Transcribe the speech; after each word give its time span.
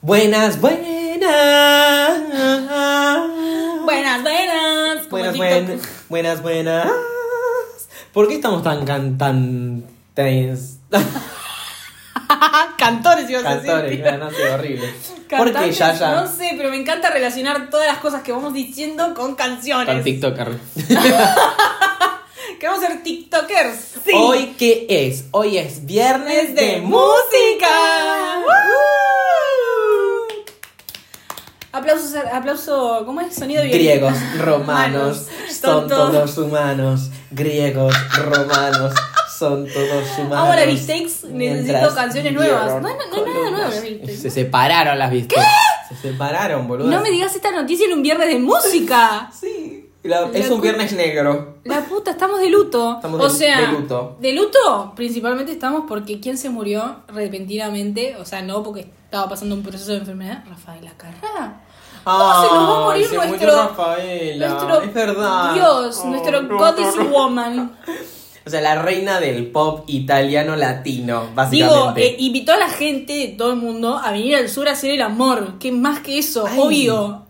Buenas, 0.00 0.60
buenas. 0.60 0.80
Buenas, 3.84 4.22
buenas. 4.22 5.06
como 5.06 5.10
Buenas, 5.10 5.32
TikTok. 5.32 5.48
buen- 5.66 5.80
buenas, 6.08 6.42
buenas. 6.42 6.88
¿Por 8.12 8.28
qué 8.28 8.34
estamos 8.34 8.62
tan 8.62 8.84
cantantes? 8.84 10.76
Cantores, 12.78 13.28
ibas 13.28 13.44
a 13.44 13.56
decir. 13.56 14.02
Cantores, 14.04 14.18
no 14.20 14.30
sé, 14.30 14.50
horrible. 14.50 14.94
¿Por 15.28 15.46
qué, 15.48 15.52
Cantantes, 15.52 15.78
ya, 15.78 15.94
ya? 15.94 16.10
No 16.22 16.26
sé, 16.28 16.54
pero 16.56 16.70
me 16.70 16.76
encanta 16.76 17.10
relacionar 17.10 17.68
todas 17.70 17.86
las 17.88 17.98
cosas 17.98 18.22
que 18.22 18.32
vamos 18.32 18.54
diciendo 18.54 19.12
con 19.14 19.34
canciones. 19.34 19.92
Con 19.94 20.04
TikTok. 20.04 20.38
Que 22.58 22.66
vamos 22.66 22.82
a 22.82 22.88
ser 22.88 23.02
TikTokers. 23.04 23.76
Sí. 24.04 24.10
¿Hoy 24.16 24.56
qué 24.58 24.86
es? 24.88 25.26
Hoy 25.30 25.58
es 25.58 25.86
viernes 25.86 26.48
es 26.48 26.54
de, 26.56 26.62
de 26.66 26.80
música. 26.80 27.68
música. 28.40 28.48
Aplausos, 31.70 32.14
aplauso, 32.32 33.02
¿cómo 33.04 33.20
es? 33.20 33.34
Sonido. 33.34 33.62
Griegos, 33.64 34.14
romanos, 34.38 35.26
son 35.60 35.86
todos. 35.86 36.38
humanos. 36.38 37.10
Griegos, 37.30 37.94
romanos, 38.16 38.94
son 39.38 39.66
todos 39.66 40.18
humanos. 40.18 40.38
Ahora, 40.48 40.64
Bistecs, 40.64 41.24
necesito 41.24 41.94
canciones 41.94 42.32
nuevas. 42.32 42.80
No, 42.80 42.88
no, 42.88 42.88
no 42.88 43.16
hay 43.16 43.34
nada 43.34 43.68
nuevo. 43.68 44.06
Se 44.06 44.30
separaron 44.30 44.98
las 44.98 45.10
Bistecs. 45.10 45.42
Se 45.90 45.94
separaron, 46.10 46.66
boludo. 46.66 46.88
No 46.88 47.00
me 47.02 47.10
digas 47.10 47.34
esta 47.36 47.50
noticia 47.50 47.86
en 47.86 47.92
un 47.92 48.02
viernes 48.02 48.28
de 48.28 48.38
música. 48.38 49.30
Sí. 49.38 49.90
la- 50.04 50.22
La 50.22 50.38
es 50.38 50.48
un 50.50 50.60
viernes 50.62 50.92
negro. 50.92 51.56
La 51.64 51.80
puta, 51.84 52.12
estamos 52.12 52.40
de 52.40 52.48
luto. 52.48 52.94
Estamos 52.96 53.20
o 53.20 53.28
de- 53.28 53.34
sea, 53.38 53.60
de 53.60 53.66
luto. 53.72 54.16
de 54.20 54.32
luto 54.32 54.92
principalmente 54.96 55.52
estamos 55.52 55.84
porque 55.86 56.18
¿quién 56.20 56.38
se 56.38 56.48
murió 56.48 57.00
repentinamente? 57.08 58.16
O 58.16 58.24
sea, 58.24 58.40
no 58.42 58.62
porque 58.62 58.88
estaba 59.08 59.28
pasando 59.28 59.54
un 59.54 59.62
proceso 59.62 59.92
de 59.92 59.98
enfermedad. 59.98 60.44
Rafaela 60.48 60.90
Carrá. 60.98 61.62
¿Cómo 62.04 62.42
se 62.42 62.54
nos 62.54 62.68
va 62.70 62.76
a 62.76 62.80
morir 62.84 63.06
se 63.06 63.16
nuestro, 63.16 63.68
Rafaela. 63.68 64.48
nuestro 64.48 64.82
es 64.82 64.94
verdad. 64.94 65.54
Dios, 65.54 66.00
Oh, 66.04 66.08
nuestro 66.08 66.42
no, 66.42 66.58
goddess 66.58 66.96
no, 66.96 67.04
no. 67.04 67.10
woman? 67.10 67.78
O 68.46 68.50
sea, 68.50 68.62
la 68.62 68.80
reina 68.80 69.20
del 69.20 69.48
pop 69.50 69.84
italiano 69.88 70.56
latino, 70.56 71.20
Digo, 71.20 71.34
básicamente. 71.34 72.06
eh, 72.06 72.16
invitó 72.20 72.52
a 72.52 72.56
la 72.56 72.70
gente 72.70 73.12
de 73.12 73.28
todo 73.28 73.50
el 73.50 73.58
mundo 73.58 73.98
a 74.02 74.10
venir 74.10 74.36
al 74.36 74.48
sur 74.48 74.66
a 74.68 74.72
hacer 74.72 74.90
el 74.92 75.02
amor. 75.02 75.58
¿Qué 75.58 75.70
más 75.70 76.00
que 76.00 76.18
eso? 76.18 76.46
Ay. 76.48 76.58
Obvio. 76.58 77.26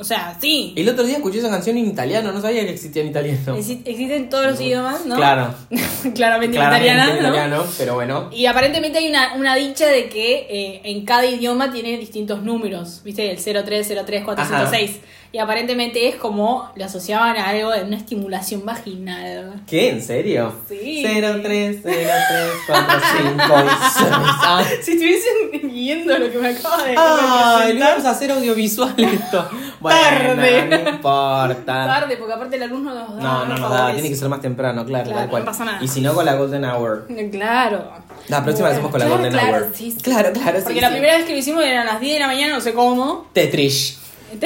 O 0.00 0.04
sea, 0.04 0.34
sí. 0.40 0.72
El 0.76 0.88
otro 0.88 1.04
día 1.04 1.16
escuché 1.16 1.38
esa 1.40 1.50
canción 1.50 1.76
en 1.76 1.86
italiano, 1.86 2.32
no 2.32 2.40
sabía 2.40 2.64
que 2.64 2.70
existía 2.70 3.02
en 3.02 3.08
italiano. 3.08 3.56
Exi- 3.56 3.82
Existen 3.84 4.30
todos 4.30 4.46
los 4.46 4.60
idiomas, 4.60 5.04
¿no? 5.04 5.14
Claro. 5.16 5.54
Claramente, 6.14 6.56
en 6.56 6.62
Claramente 6.62 6.86
italiana, 6.86 7.04
en 7.04 7.22
¿no? 7.22 7.28
italiano, 7.28 7.64
pero 7.76 7.94
bueno. 7.96 8.30
Y 8.32 8.46
aparentemente 8.46 8.98
hay 8.98 9.08
una, 9.10 9.34
una 9.34 9.54
dicha 9.56 9.86
de 9.86 10.08
que 10.08 10.46
eh, 10.48 10.80
en 10.84 11.04
cada 11.04 11.26
idioma 11.26 11.70
tiene 11.70 11.98
distintos 11.98 12.42
números, 12.42 13.02
¿viste? 13.04 13.30
El 13.30 13.38
0303406. 13.38 14.90
Y 15.32 15.38
aparentemente 15.38 16.08
es 16.08 16.16
como 16.16 16.72
lo 16.74 16.84
asociaban 16.84 17.36
a 17.36 17.50
algo 17.50 17.70
de 17.70 17.84
una 17.84 17.96
estimulación 17.96 18.64
vaginal. 18.66 19.62
¿Qué? 19.64 19.90
¿En 19.90 20.02
serio? 20.02 20.52
Sí. 20.68 21.04
0, 21.06 21.38
3, 21.40 21.76
0, 21.84 21.94
3, 22.28 22.50
4, 22.66 23.00
5 23.16 23.34
y 23.36 23.36
6. 23.38 24.08
Ah, 24.42 24.64
Si 24.82 24.90
estuviesen 24.92 25.70
viendo 25.72 26.18
lo 26.18 26.32
que 26.32 26.38
me 26.38 26.48
acaba 26.48 26.82
de 26.82 26.94
le 26.94 26.96
representar, 26.96 27.90
vamos 27.92 28.04
a 28.06 28.10
hacer 28.10 28.32
audiovisual 28.32 28.94
esto. 28.98 29.48
Bueno, 29.80 29.98
Tarde. 29.98 30.66
no 30.68 30.90
importa. 30.90 31.64
tarde, 31.64 32.16
porque 32.18 32.32
aparte 32.34 32.58
la 32.58 32.66
luz 32.66 32.80
no 32.82 32.94
nos 32.94 33.16
da. 33.16 33.22
No, 33.22 33.46
no 33.46 33.56
nos 33.58 33.70
da, 33.70 33.92
tiene 33.94 34.08
que 34.10 34.14
ser 34.16 34.28
más 34.28 34.40
temprano, 34.42 34.84
claro, 34.84 35.04
Claro, 35.04 35.20
tal 35.20 35.30
cual. 35.30 35.42
no 35.42 35.46
pasa 35.50 35.64
nada. 35.64 35.78
Y 35.82 35.88
si 35.88 36.00
no, 36.02 36.14
con 36.14 36.24
la 36.26 36.34
Golden 36.34 36.64
Hour. 36.66 37.06
Claro. 37.30 37.90
La 38.28 38.44
próxima 38.44 38.68
la 38.68 38.74
hacemos 38.74 38.90
con 38.90 39.00
la 39.00 39.06
Claro, 39.06 39.22
Golden 39.22 39.38
claro, 39.40 39.56
Hour. 39.66 39.72
sí, 39.74 39.90
sí. 39.90 40.00
Claro, 40.02 40.32
claro, 40.32 40.58
sí. 40.58 40.64
Porque 40.64 40.80
la 40.82 40.90
primera 40.90 41.16
vez 41.16 41.24
que 41.24 41.32
lo 41.32 41.38
hicimos 41.38 41.64
eran 41.64 41.86
las 41.86 41.98
10 42.00 42.12
de 42.14 42.20
la 42.20 42.26
mañana, 42.26 42.54
no 42.54 42.60
sé 42.60 42.74
cómo. 42.74 43.28
Tetrish. 43.32 43.96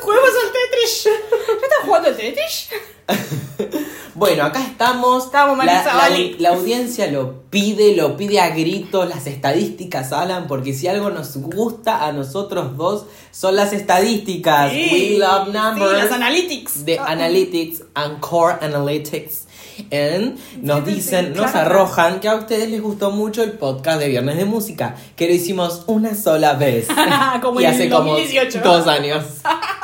¡Juegos 0.00 0.30
al 0.44 0.52
Tetris! 0.52 1.08
¿No 1.48 1.54
estás 1.54 1.78
jugando 1.84 2.08
al 2.08 2.16
Tetris? 2.16 2.68
Bueno, 4.14 4.44
acá 4.44 4.62
estamos. 4.62 5.24
Estamos, 5.26 5.56
la, 5.56 5.64
Marisa, 5.64 6.36
la- 6.38 6.48
audiencia 6.50 7.06
lo 7.10 7.42
pide, 7.50 7.96
lo 7.96 8.16
pide 8.16 8.40
a 8.40 8.50
gritos, 8.50 9.08
las 9.08 9.26
estadísticas 9.26 10.12
hablan, 10.12 10.46
porque 10.46 10.74
si 10.74 10.86
algo 10.88 11.10
nos 11.10 11.36
gusta 11.38 12.04
a 12.06 12.12
nosotros 12.12 12.76
dos 12.76 13.06
son 13.30 13.56
las 13.56 13.72
estadísticas. 13.72 14.72
We 14.72 15.16
love 15.18 15.48
numbers. 15.48 15.90
Sí, 15.92 15.96
las 16.02 16.12
analytics. 16.12 16.84
de 16.84 16.98
Ah. 16.98 17.06
Analytics 17.08 17.82
and 17.94 18.20
Core 18.20 18.56
Analytics. 18.60 19.46
And 19.90 20.38
nos 20.60 20.80
Sí, 20.80 20.90
sí, 20.90 20.94
dicen, 20.96 21.32
sí, 21.34 21.40
nos 21.40 21.54
arrojan 21.54 22.20
que 22.20 22.28
a 22.28 22.34
ustedes 22.36 22.68
les 22.68 22.82
gustó 22.82 23.10
mucho 23.10 23.42
el 23.42 23.52
podcast 23.52 23.98
de 24.00 24.08
Viernes 24.08 24.36
de 24.36 24.44
Música, 24.44 24.96
que 25.16 25.26
lo 25.26 25.32
hicimos 25.34 25.84
una 25.86 26.14
sola 26.14 26.52
vez. 26.52 26.86
Como 27.42 27.60
y 27.60 27.64
en 27.64 27.70
hace 27.70 27.84
el 27.84 27.90
como 27.90 28.12
2018. 28.12 28.60
dos 28.62 28.86
años. 28.86 29.24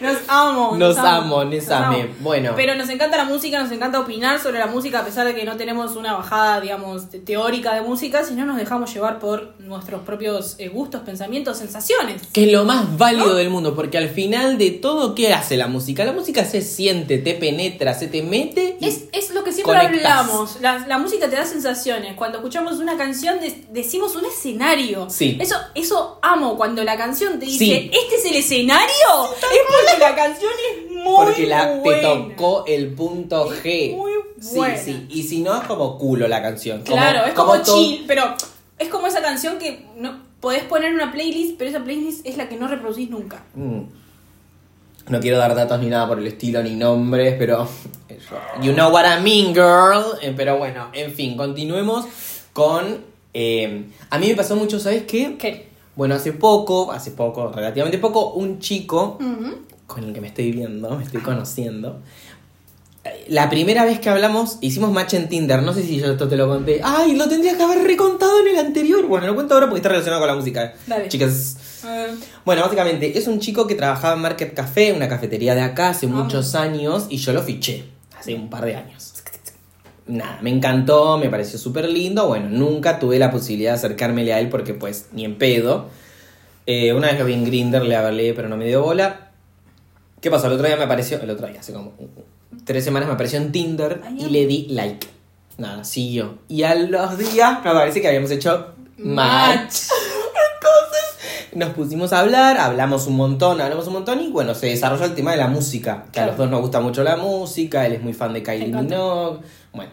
Nos 0.00 0.16
amo. 0.28 0.76
Nos 0.76 0.96
amo, 0.98 1.44
nos 1.44 1.68
amo. 1.70 1.86
ame. 1.96 2.10
Bueno. 2.20 2.52
Pero 2.56 2.74
nos 2.74 2.88
encanta 2.88 3.16
la 3.16 3.24
música, 3.24 3.62
nos 3.62 3.70
encanta 3.72 4.00
opinar 4.00 4.40
sobre 4.40 4.58
la 4.58 4.66
música, 4.66 5.00
a 5.00 5.04
pesar 5.04 5.26
de 5.26 5.34
que 5.34 5.44
no 5.44 5.56
tenemos 5.56 5.96
una 5.96 6.14
bajada, 6.14 6.60
digamos, 6.60 7.10
te- 7.10 7.18
teórica 7.18 7.74
de 7.74 7.82
música, 7.82 8.24
sino 8.24 8.46
nos 8.46 8.56
dejamos 8.56 8.92
llevar 8.92 9.18
por 9.18 9.54
nuestros 9.60 10.00
propios 10.02 10.56
eh, 10.58 10.68
gustos, 10.68 11.02
pensamientos, 11.02 11.58
sensaciones. 11.58 12.22
Que 12.32 12.44
es 12.44 12.52
lo 12.52 12.64
más 12.64 12.96
válido 12.98 13.34
del 13.34 13.50
mundo, 13.50 13.74
porque 13.74 13.98
al 13.98 14.08
final 14.08 14.58
de 14.58 14.70
todo, 14.70 15.14
¿qué 15.14 15.32
hace 15.34 15.56
la 15.56 15.66
música? 15.66 16.04
La 16.04 16.12
música 16.12 16.44
se 16.44 16.62
siente, 16.62 17.18
te 17.18 17.34
penetra, 17.34 17.94
se 17.94 18.06
te 18.06 18.22
mete. 18.22 18.76
y- 18.80 18.86
Es, 18.86 19.04
es 19.12 19.30
lo 19.30 19.44
que 19.44 19.52
siempre 19.52 19.74
Conectas. 19.76 20.10
hablamos. 20.20 20.60
La, 20.60 20.86
la 20.86 20.98
música 20.98 21.28
te 21.28 21.36
da 21.36 21.44
sensaciones. 21.44 22.14
Cuando 22.14 22.38
escuchamos 22.38 22.78
una 22.78 22.96
canción 22.96 23.40
de- 23.40 23.64
decimos 23.70 24.16
un 24.16 24.24
escenario. 24.24 25.08
Sí. 25.10 25.36
Eso, 25.40 25.56
eso 25.74 26.18
amo. 26.22 26.56
Cuando 26.56 26.82
la 26.84 26.96
canción 26.96 27.38
te 27.38 27.46
dice, 27.46 27.58
Sí. 27.64 27.90
¿este 27.92 28.16
es 28.16 28.24
el 28.26 28.36
escenario? 28.36 28.88
es 28.88 29.60
porque 29.68 29.89
la 29.98 30.14
canción 30.14 30.50
es 30.72 30.92
muy 30.92 31.02
porque 31.26 31.46
la, 31.46 31.72
te 31.74 31.78
buena. 31.80 32.02
tocó 32.02 32.64
el 32.66 32.92
punto 32.94 33.50
G. 33.50 33.96
muy 33.96 34.12
sí, 34.40 34.56
buena. 34.56 34.76
sí. 34.76 35.06
Y 35.10 35.22
si 35.24 35.40
no, 35.42 35.54
es 35.60 35.66
como 35.66 35.98
culo 35.98 36.28
la 36.28 36.42
canción. 36.42 36.82
Claro, 36.82 37.26
es 37.26 37.34
como, 37.34 37.56
chill, 37.62 38.04
pero 38.06 38.34
es 38.78 38.88
como 38.88 39.06
esa 39.06 39.20
canción 39.22 39.58
que 39.58 39.86
no 39.96 40.20
podés 40.40 40.64
poner 40.64 40.88
en 40.90 40.94
una 40.94 41.12
playlist, 41.12 41.56
pero 41.58 41.70
esa 41.70 41.84
playlist 41.84 42.26
es 42.26 42.36
la 42.36 42.48
que 42.48 42.56
no 42.56 42.66
reproducís 42.68 43.10
nunca. 43.10 43.42
Mm. 43.54 43.80
No 45.08 45.18
quiero 45.20 45.38
dar 45.38 45.54
datos 45.54 45.80
ni 45.80 45.86
nada 45.88 46.06
por 46.06 46.18
el 46.18 46.26
estilo 46.26 46.62
ni 46.62 46.76
nombres, 46.76 47.34
pero. 47.38 47.68
You 48.62 48.72
know 48.74 48.92
what 48.92 49.04
I 49.04 49.20
mean, 49.22 49.52
girl. 49.52 50.04
Eh, 50.22 50.32
Pero 50.36 50.56
bueno, 50.58 50.88
en 50.92 51.12
fin, 51.12 51.36
continuemos 51.36 52.06
con. 52.52 52.98
eh, 53.34 53.86
a 54.08 54.18
mí 54.18 54.28
me 54.28 54.34
pasó 54.36 54.54
mucho, 54.54 54.78
¿sabes 54.78 55.04
qué? 55.04 55.36
¿Qué? 55.36 55.68
Bueno, 55.96 56.14
hace 56.14 56.32
poco, 56.32 56.92
hace 56.92 57.10
poco, 57.10 57.50
relativamente 57.50 57.98
poco, 57.98 58.34
un 58.34 58.60
chico. 58.60 59.18
Con 59.92 60.04
el 60.04 60.12
que 60.12 60.20
me 60.20 60.28
estoy 60.28 60.52
viendo, 60.52 60.96
me 60.96 61.04
estoy 61.04 61.20
conociendo. 61.20 62.00
eh, 63.04 63.24
La 63.28 63.48
primera 63.50 63.84
vez 63.84 63.98
que 64.00 64.08
hablamos, 64.10 64.58
hicimos 64.60 64.92
match 64.92 65.14
en 65.14 65.28
Tinder. 65.28 65.62
No 65.62 65.72
sé 65.72 65.82
si 65.82 65.98
yo 65.98 66.12
esto 66.12 66.28
te 66.28 66.36
lo 66.36 66.48
conté. 66.48 66.80
¡Ay! 66.84 67.14
Lo 67.16 67.28
tendría 67.28 67.56
que 67.56 67.62
haber 67.62 67.82
recontado 67.82 68.40
en 68.40 68.48
el 68.48 68.58
anterior. 68.58 69.06
Bueno, 69.06 69.26
lo 69.26 69.34
cuento 69.34 69.54
ahora 69.54 69.66
porque 69.66 69.78
está 69.78 69.88
relacionado 69.88 70.20
con 70.20 70.28
la 70.28 70.34
música. 70.36 70.74
Dale. 70.86 71.08
Chicas. 71.08 71.56
Eh, 71.86 72.14
Bueno, 72.44 72.62
básicamente 72.62 73.16
es 73.18 73.26
un 73.26 73.40
chico 73.40 73.66
que 73.66 73.74
trabajaba 73.74 74.14
en 74.14 74.20
Market 74.20 74.52
Café, 74.54 74.92
una 74.92 75.08
cafetería 75.08 75.54
de 75.54 75.62
acá, 75.62 75.90
hace 75.90 76.06
Ah. 76.06 76.10
muchos 76.10 76.54
años, 76.54 77.06
y 77.08 77.16
yo 77.16 77.32
lo 77.32 77.42
fiché 77.42 77.84
hace 78.18 78.34
un 78.34 78.50
par 78.50 78.64
de 78.66 78.76
años. 78.76 79.14
Nada, 80.06 80.38
me 80.42 80.50
encantó, 80.50 81.18
me 81.18 81.28
pareció 81.30 81.58
súper 81.58 81.88
lindo. 81.88 82.26
Bueno, 82.26 82.48
nunca 82.50 82.98
tuve 82.98 83.18
la 83.18 83.30
posibilidad 83.30 83.70
de 83.72 83.76
acercármele 83.78 84.32
a 84.34 84.40
él 84.40 84.48
porque, 84.48 84.74
pues, 84.74 85.06
ni 85.12 85.24
en 85.24 85.38
pedo. 85.38 85.88
Eh, 86.66 86.92
una 86.92 87.08
vez 87.08 87.18
lo 87.18 87.24
vi 87.24 87.32
en 87.34 87.44
Grinder, 87.44 87.82
le 87.84 87.96
hablé, 87.96 88.34
pero 88.34 88.48
no 88.48 88.56
me 88.56 88.66
dio 88.66 88.82
bola. 88.82 89.29
¿Qué 90.20 90.30
pasó? 90.30 90.46
El 90.48 90.54
otro 90.54 90.66
día 90.66 90.76
me 90.76 90.84
apareció, 90.84 91.20
el 91.20 91.30
otro 91.30 91.46
día, 91.46 91.60
hace 91.60 91.72
como 91.72 91.92
tres 92.64 92.84
semanas 92.84 93.08
me 93.08 93.14
apareció 93.14 93.38
en 93.38 93.52
Tinder 93.52 94.00
y 94.18 94.26
le 94.26 94.46
di 94.46 94.66
like. 94.70 95.06
Nada, 95.58 95.84
siguió. 95.84 96.38
Y 96.48 96.62
a 96.62 96.74
los 96.74 97.18
días 97.18 97.58
me 97.64 97.70
parece 97.72 98.00
que 98.00 98.08
habíamos 98.08 98.30
hecho 98.30 98.74
match. 98.98 99.74
Entonces 100.54 101.54
nos 101.54 101.70
pusimos 101.70 102.12
a 102.12 102.20
hablar, 102.20 102.58
hablamos 102.58 103.06
un 103.06 103.16
montón, 103.16 103.60
hablamos 103.60 103.86
un 103.86 103.94
montón 103.94 104.20
y 104.20 104.30
bueno, 104.30 104.54
se 104.54 104.66
desarrolló 104.66 105.04
el 105.04 105.14
tema 105.14 105.32
de 105.32 105.38
la 105.38 105.48
música. 105.48 106.04
Que 106.12 106.20
a 106.20 106.26
los 106.26 106.36
dos 106.36 106.50
nos 106.50 106.60
gusta 106.60 106.80
mucho 106.80 107.02
la 107.02 107.16
música, 107.16 107.86
él 107.86 107.94
es 107.94 108.02
muy 108.02 108.12
fan 108.12 108.32
de 108.32 108.42
Kylie. 108.42 108.68
Minogue. 108.68 109.40
Bueno, 109.72 109.90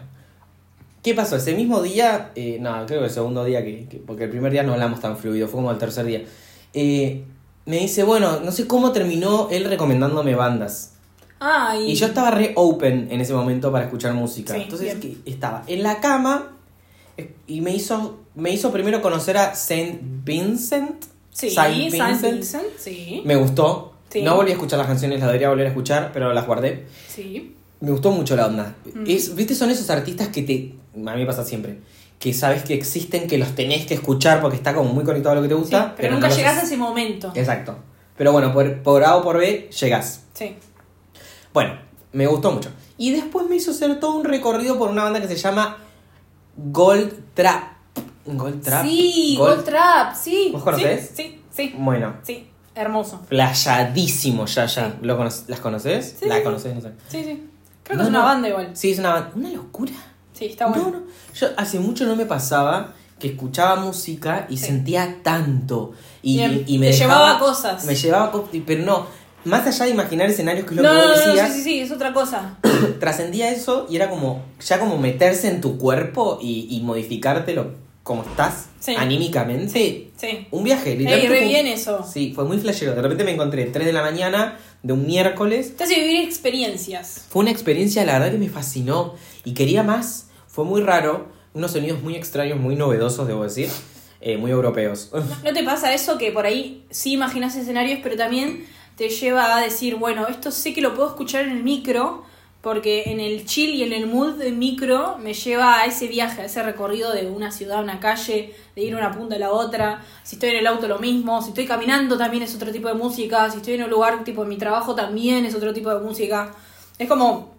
¿qué 1.02 1.14
pasó? 1.14 1.36
Ese 1.36 1.54
mismo 1.54 1.80
día, 1.82 2.32
eh, 2.34 2.58
no, 2.60 2.84
creo 2.86 3.00
que 3.00 3.06
el 3.06 3.10
segundo 3.10 3.44
día, 3.44 3.64
que, 3.64 3.86
que- 3.88 3.98
porque 3.98 4.24
el 4.24 4.30
primer 4.30 4.52
día 4.52 4.62
no 4.62 4.74
hablamos 4.74 5.00
tan 5.00 5.16
fluido, 5.16 5.48
fue 5.48 5.56
como 5.58 5.70
el 5.70 5.78
tercer 5.78 6.04
día. 6.06 6.22
Eh, 6.74 7.24
me 7.68 7.80
dice, 7.80 8.02
bueno, 8.02 8.40
no 8.40 8.50
sé 8.50 8.66
cómo 8.66 8.92
terminó 8.92 9.48
él 9.50 9.66
recomendándome 9.66 10.34
bandas. 10.34 10.94
Ay. 11.38 11.90
Y 11.90 11.94
yo 11.96 12.06
estaba 12.06 12.30
re 12.30 12.54
open 12.56 13.08
en 13.10 13.20
ese 13.20 13.34
momento 13.34 13.70
para 13.70 13.84
escuchar 13.84 14.14
música. 14.14 14.54
Sí, 14.54 14.62
Entonces 14.62 14.98
bien. 14.98 15.22
estaba 15.26 15.64
en 15.66 15.82
la 15.82 16.00
cama 16.00 16.56
y 17.46 17.60
me 17.60 17.74
hizo, 17.74 18.20
me 18.34 18.50
hizo 18.52 18.72
primero 18.72 19.02
conocer 19.02 19.36
a 19.36 19.54
Saint 19.54 20.00
Vincent. 20.24 21.04
Sí, 21.30 21.50
Saint 21.50 21.90
Saint 21.90 21.92
Vincent. 21.92 22.34
Vincent, 22.36 22.66
sí. 22.78 23.20
Me 23.26 23.36
gustó. 23.36 23.92
Sí. 24.08 24.22
No 24.22 24.36
volví 24.36 24.50
a 24.50 24.54
escuchar 24.54 24.78
las 24.78 24.88
canciones, 24.88 25.20
las 25.20 25.28
debería 25.28 25.50
volver 25.50 25.66
a 25.66 25.68
escuchar, 25.68 26.10
pero 26.14 26.32
las 26.32 26.46
guardé. 26.46 26.86
Sí. 27.06 27.54
Me 27.80 27.90
gustó 27.90 28.10
mucho 28.12 28.34
la 28.34 28.46
onda. 28.46 28.76
Mm. 28.94 29.04
Es, 29.06 29.34
¿Viste? 29.34 29.54
Son 29.54 29.68
esos 29.68 29.90
artistas 29.90 30.28
que 30.28 30.40
te. 30.40 30.74
A 30.94 31.14
mí 31.14 31.20
me 31.20 31.26
pasa 31.26 31.44
siempre. 31.44 31.80
Que 32.18 32.32
sabes 32.34 32.64
que 32.64 32.74
existen, 32.74 33.26
que 33.28 33.38
los 33.38 33.54
tenés 33.54 33.86
que 33.86 33.94
escuchar 33.94 34.40
porque 34.40 34.56
está 34.56 34.74
como 34.74 34.92
muy 34.92 35.04
conectado 35.04 35.32
a 35.32 35.36
lo 35.36 35.42
que 35.42 35.48
te 35.48 35.54
Sí, 35.54 35.60
gusta. 35.60 35.94
pero, 35.96 36.14
nunca 36.14 36.28
los- 36.28 36.36
llegás 36.36 36.58
a 36.58 36.62
ese 36.62 36.76
momento. 36.76 37.30
Exacto. 37.34 37.76
Pero 38.16 38.32
bueno, 38.32 38.52
por, 38.52 38.82
por 38.82 39.04
A 39.04 39.16
o 39.16 39.22
por 39.22 39.38
B 39.38 39.70
llegás. 39.80 40.24
Sí. 40.34 40.56
Bueno, 41.54 41.78
me 42.12 42.26
gustó 42.26 42.50
mucho. 42.50 42.70
Y 42.96 43.12
después 43.12 43.48
me 43.48 43.54
hizo 43.56 43.70
hacer 43.70 44.00
todo 44.00 44.16
un 44.16 44.24
recorrido 44.24 44.76
por 44.78 44.90
una 44.90 45.04
banda 45.04 45.20
que 45.20 45.28
se 45.28 45.36
llama 45.36 45.76
Gold 46.56 47.14
Trap. 47.34 47.62
Gold 48.26 48.62
Trap. 48.62 48.84
Sí, 48.84 49.36
Gold, 49.38 49.64
Trap, 49.64 50.14
sí. 50.16 50.50
¿Vos 50.52 50.62
conocés? 50.62 51.12
Sí, 51.14 51.22
sí, 51.22 51.40
sí. 51.50 51.74
Bueno, 51.78 52.16
Sí, 52.24 52.50
hermoso. 52.74 53.22
playadísimo 53.28 54.44
ya, 54.46 54.66
ya. 54.66 54.88
Sí. 54.90 54.96
¿Lo 55.02 55.16
cono- 55.16 55.30
¿Las 55.46 55.60
conoces? 55.60 56.16
Sí, 56.20 56.26
¿La 56.28 56.42
conoces? 56.42 56.74
No 56.74 56.80
sé. 56.80 56.88
Sí, 57.08 57.22
sí. 57.24 57.48
Creo 57.84 57.96
que 57.96 57.96
No, 57.96 58.02
es 58.02 58.08
una 58.08 58.18
no. 58.18 58.24
banda 58.24 58.48
igual. 58.48 58.70
Sí, 58.74 58.90
es 58.90 58.98
una 58.98 59.10
banda. 59.14 59.30
Una 59.36 59.50
locura. 59.50 59.92
Sí, 60.38 60.46
está 60.46 60.66
bueno. 60.66 60.84
No, 60.84 60.90
no. 61.00 61.02
Yo 61.34 61.48
hace 61.56 61.78
mucho 61.80 62.06
no 62.06 62.14
me 62.16 62.26
pasaba 62.26 62.94
que 63.18 63.28
escuchaba 63.28 63.76
música 63.76 64.46
y 64.48 64.56
Sí. 64.56 64.66
sentía 64.66 65.16
tanto. 65.24 65.92
Y, 66.22 66.36
Bien, 66.36 66.64
y 66.66 66.78
me 66.78 66.86
te 66.86 66.92
dejaba- 66.92 67.14
llevaba 67.14 67.38
cosas. 67.40 67.84
Me 67.84 67.94
llevaba 67.96 68.30
cosas, 68.30 68.50
pero 68.66 68.84
no. 68.84 69.06
Más 69.44 69.66
allá 69.66 69.86
de 69.86 69.90
imaginar 69.92 70.28
escenarios, 70.28 70.66
que 70.66 70.74
es 70.74 70.80
lo 70.80 70.82
No, 70.82 70.90
que 70.90 70.96
vos 70.96 71.16
no, 71.16 71.26
no, 71.26 71.26
decías, 71.32 71.48
sí, 71.52 71.58
sí, 71.58 71.64
sí, 71.64 71.80
es 71.80 71.90
otra 71.90 72.12
cosa. 72.12 72.58
trascendía 73.00 73.50
eso 73.50 73.86
y 73.90 73.96
era 73.96 74.10
como 74.10 74.42
ya 74.64 74.78
como 74.78 74.98
meterse 74.98 75.48
en 75.48 75.60
tu 75.60 75.78
cuerpo 75.78 76.38
y, 76.40 76.66
y 76.70 76.80
modificártelo 76.82 77.72
como 78.02 78.22
estás 78.22 78.66
Sí. 78.80 78.94
anímicamente. 78.96 80.10
Sí. 80.16 80.46
Un 80.50 80.64
viaje, 80.64 80.92
Ey, 80.92 80.98
literalmente. 80.98 81.34
re 81.34 81.38
fue- 81.40 81.48
bien 81.48 81.66
eso. 81.66 82.04
Sí, 82.10 82.32
fue 82.34 82.44
muy 82.44 82.58
flashero. 82.58 82.94
De 82.94 83.02
repente 83.02 83.24
me 83.24 83.32
encontré 83.32 83.64
3 83.66 83.86
de 83.86 83.92
la 83.92 84.02
mañana 84.02 84.58
de 84.82 84.92
un 84.92 85.06
miércoles. 85.06 85.76
Te 85.76 85.84
hace 85.84 85.96
vivir 85.96 86.20
experiencias. 86.24 87.26
Fue 87.28 87.40
una 87.40 87.50
experiencia, 87.50 88.04
la 88.04 88.14
verdad, 88.14 88.32
que 88.32 88.38
me 88.38 88.48
fascinó 88.48 89.14
y 89.44 89.52
quería 89.54 89.82
más. 89.82 90.27
Fue 90.48 90.64
muy 90.64 90.82
raro, 90.82 91.28
unos 91.54 91.72
sonidos 91.72 92.02
muy 92.02 92.16
extraños, 92.16 92.58
muy 92.58 92.74
novedosos, 92.74 93.28
debo 93.28 93.44
decir, 93.44 93.70
eh, 94.20 94.36
muy 94.36 94.50
europeos. 94.50 95.10
¿No 95.44 95.52
te 95.52 95.62
pasa 95.62 95.94
eso 95.94 96.18
que 96.18 96.32
por 96.32 96.46
ahí 96.46 96.84
sí 96.90 97.12
imaginas 97.12 97.54
escenarios, 97.54 98.00
pero 98.02 98.16
también 98.16 98.66
te 98.96 99.08
lleva 99.10 99.56
a 99.56 99.60
decir, 99.60 99.94
bueno, 99.94 100.26
esto 100.26 100.50
sé 100.50 100.74
que 100.74 100.80
lo 100.80 100.94
puedo 100.94 101.10
escuchar 101.10 101.44
en 101.44 101.50
el 101.50 101.62
micro, 101.62 102.24
porque 102.60 103.04
en 103.06 103.20
el 103.20 103.44
chill 103.44 103.70
y 103.70 103.84
en 103.84 103.92
el 103.92 104.08
mood 104.08 104.34
de 104.34 104.50
micro 104.50 105.16
me 105.18 105.32
lleva 105.32 105.80
a 105.80 105.84
ese 105.86 106.08
viaje, 106.08 106.42
a 106.42 106.46
ese 106.46 106.62
recorrido 106.62 107.12
de 107.12 107.28
una 107.28 107.52
ciudad 107.52 107.78
a 107.78 107.82
una 107.82 108.00
calle, 108.00 108.54
de 108.74 108.82
ir 108.82 108.94
de 108.94 109.00
una 109.00 109.12
punta 109.12 109.36
a 109.36 109.38
la 109.38 109.52
otra. 109.52 110.02
Si 110.24 110.36
estoy 110.36 110.50
en 110.50 110.56
el 110.56 110.66
auto, 110.66 110.88
lo 110.88 110.98
mismo. 110.98 111.40
Si 111.40 111.50
estoy 111.50 111.66
caminando, 111.66 112.18
también 112.18 112.42
es 112.42 112.54
otro 112.56 112.72
tipo 112.72 112.88
de 112.88 112.94
música. 112.94 113.48
Si 113.50 113.58
estoy 113.58 113.74
en 113.74 113.84
un 113.84 113.90
lugar 113.90 114.24
tipo 114.24 114.42
en 114.42 114.48
mi 114.48 114.58
trabajo, 114.58 114.94
también 114.94 115.44
es 115.44 115.54
otro 115.54 115.72
tipo 115.72 115.94
de 115.94 116.00
música. 116.00 116.52
Es 116.98 117.08
como 117.08 117.57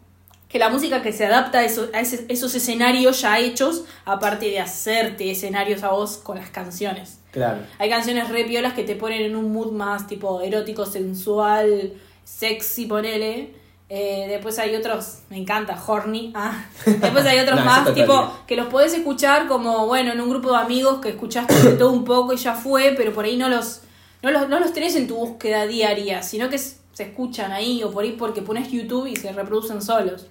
que 0.50 0.60
la 0.60 0.70
música 0.70 1.02
que 1.02 1.14
se 1.14 1.26
adapta 1.26 1.60
a, 1.60 1.64
eso- 1.64 1.90
a 1.94 2.02
ese- 2.02 2.26
esos 2.28 2.54
escenarios 2.56 3.22
ya 3.22 3.40
hechos, 3.40 3.86
aparte 4.04 4.48
de 4.48 4.60
hacerte 4.60 5.30
escenarios 5.32 5.84
a 5.84 5.90
vos 5.92 6.18
con 6.18 6.38
las 6.38 6.50
canciones. 6.50 7.20
Claro. 7.32 7.60
Hay 7.78 7.90
canciones 7.90 8.28
re 8.30 8.44
piolas 8.46 8.74
que 8.74 8.84
te 8.84 8.96
ponen 8.96 9.22
en 9.22 9.36
un 9.36 9.54
mood 9.54 9.72
más 9.72 10.08
tipo 10.08 10.42
erótico, 10.42 10.86
sensual, 10.88 11.94
sexy, 12.24 12.86
ponele. 12.88 13.54
Eh, 13.92 14.26
después 14.30 14.58
hay 14.60 14.76
otros, 14.76 15.20
me 15.30 15.38
encanta, 15.38 15.76
horny. 15.88 16.32
Ah. 16.36 16.66
Después 16.86 17.26
hay 17.26 17.40
otros 17.40 17.58
No, 17.60 17.66
más, 17.66 17.92
tipo, 17.96 18.32
que 18.46 18.56
los 18.56 18.68
podés 18.68 18.94
escuchar 18.94 19.48
como, 19.48 19.88
bueno, 19.88 20.12
en 20.14 20.22
un 20.22 20.30
grupo 20.30 20.52
de 20.52 20.58
amigos 20.58 21.00
que 21.00 21.10
escuchaste 21.10 21.56
de 21.56 21.72
todo 21.76 21.92
un 21.92 22.06
poco 22.06 22.34
y 22.34 22.38
ya 22.38 22.54
fue, 22.54 22.94
pero 22.96 23.14
por 23.14 23.26
ahí 23.26 23.36
no 23.36 23.50
los, 23.50 23.82
no 24.22 24.30
los, 24.30 24.48
no 24.48 24.60
los 24.60 24.74
tenés 24.74 24.96
en 24.96 25.08
tu 25.08 25.16
búsqueda 25.16 25.66
diaria, 25.66 26.22
sino 26.22 26.50
que 26.50 26.60
se 26.60 26.78
escuchan 27.00 27.52
ahí 27.52 27.82
o 27.84 27.90
por 27.90 28.04
ahí 28.04 28.12
porque 28.12 28.44
pones 28.44 28.70
YouTube 28.72 29.08
y 29.08 29.16
se 29.16 29.32
reproducen 29.32 29.82
solos. 29.82 30.28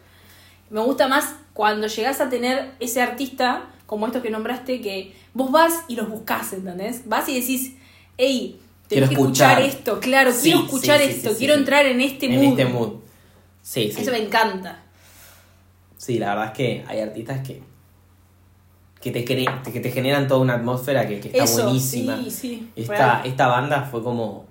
Me 0.71 0.81
gusta 0.81 1.09
más 1.09 1.35
cuando 1.55 1.87
llegás 1.87 2.21
a 2.21 2.29
tener 2.29 2.73
ese 2.81 3.01
artista, 3.03 3.65
como 3.87 4.07
estos 4.07 4.23
que 4.23 4.31
nombraste, 4.31 4.81
que 4.81 5.15
vos 5.35 5.51
vas 5.51 5.85
y 5.89 5.97
los 5.97 6.09
buscás, 6.09 6.53
¿entendés? 6.53 7.09
Vas 7.09 7.29
y 7.29 7.41
decís, 7.41 7.75
hey, 8.17 8.61
Quiero 8.89 9.07
tenés 9.07 9.09
que 9.09 9.15
escuchar. 9.23 9.61
escuchar. 9.61 9.79
esto, 9.79 10.01
claro, 10.01 10.33
Sí, 10.33 10.43
quiero 10.51 10.59
escuchar 10.65 11.01
sí, 11.01 11.07
sí, 11.07 11.11
esto, 11.13 11.37
quiero 11.39 11.55
entrar 11.55 11.87
en 11.87 12.01
este 12.01 12.27
en 12.27 12.35
mood. 12.37 12.45
este 12.61 12.65
mood. 12.67 12.93
Sí, 13.63 13.93
sí. 13.93 14.01
Eso 14.03 14.11
me 14.13 14.19
encanta. 14.23 14.83
Sí, 15.97 16.19
la 16.19 16.29
verdad 16.31 16.47
es 16.47 16.53
que 16.53 16.85
hay 16.87 17.01
artistas 17.01 17.47
que 17.47 17.63
que 19.01 19.13
te, 19.13 19.25
que 19.25 19.81
te 19.81 19.91
generan 19.93 20.27
toda 20.27 20.41
una 20.41 20.55
atmósfera 20.55 21.07
que, 21.07 21.21
que 21.21 21.29
está 21.29 21.45
Eso, 21.45 21.63
buenísima. 21.65 22.19
sí, 22.25 22.31
sí, 22.31 22.71
Esta, 22.75 23.23
esta 23.25 23.47
banda 23.47 23.85
fue 23.85 24.03
como... 24.03 24.47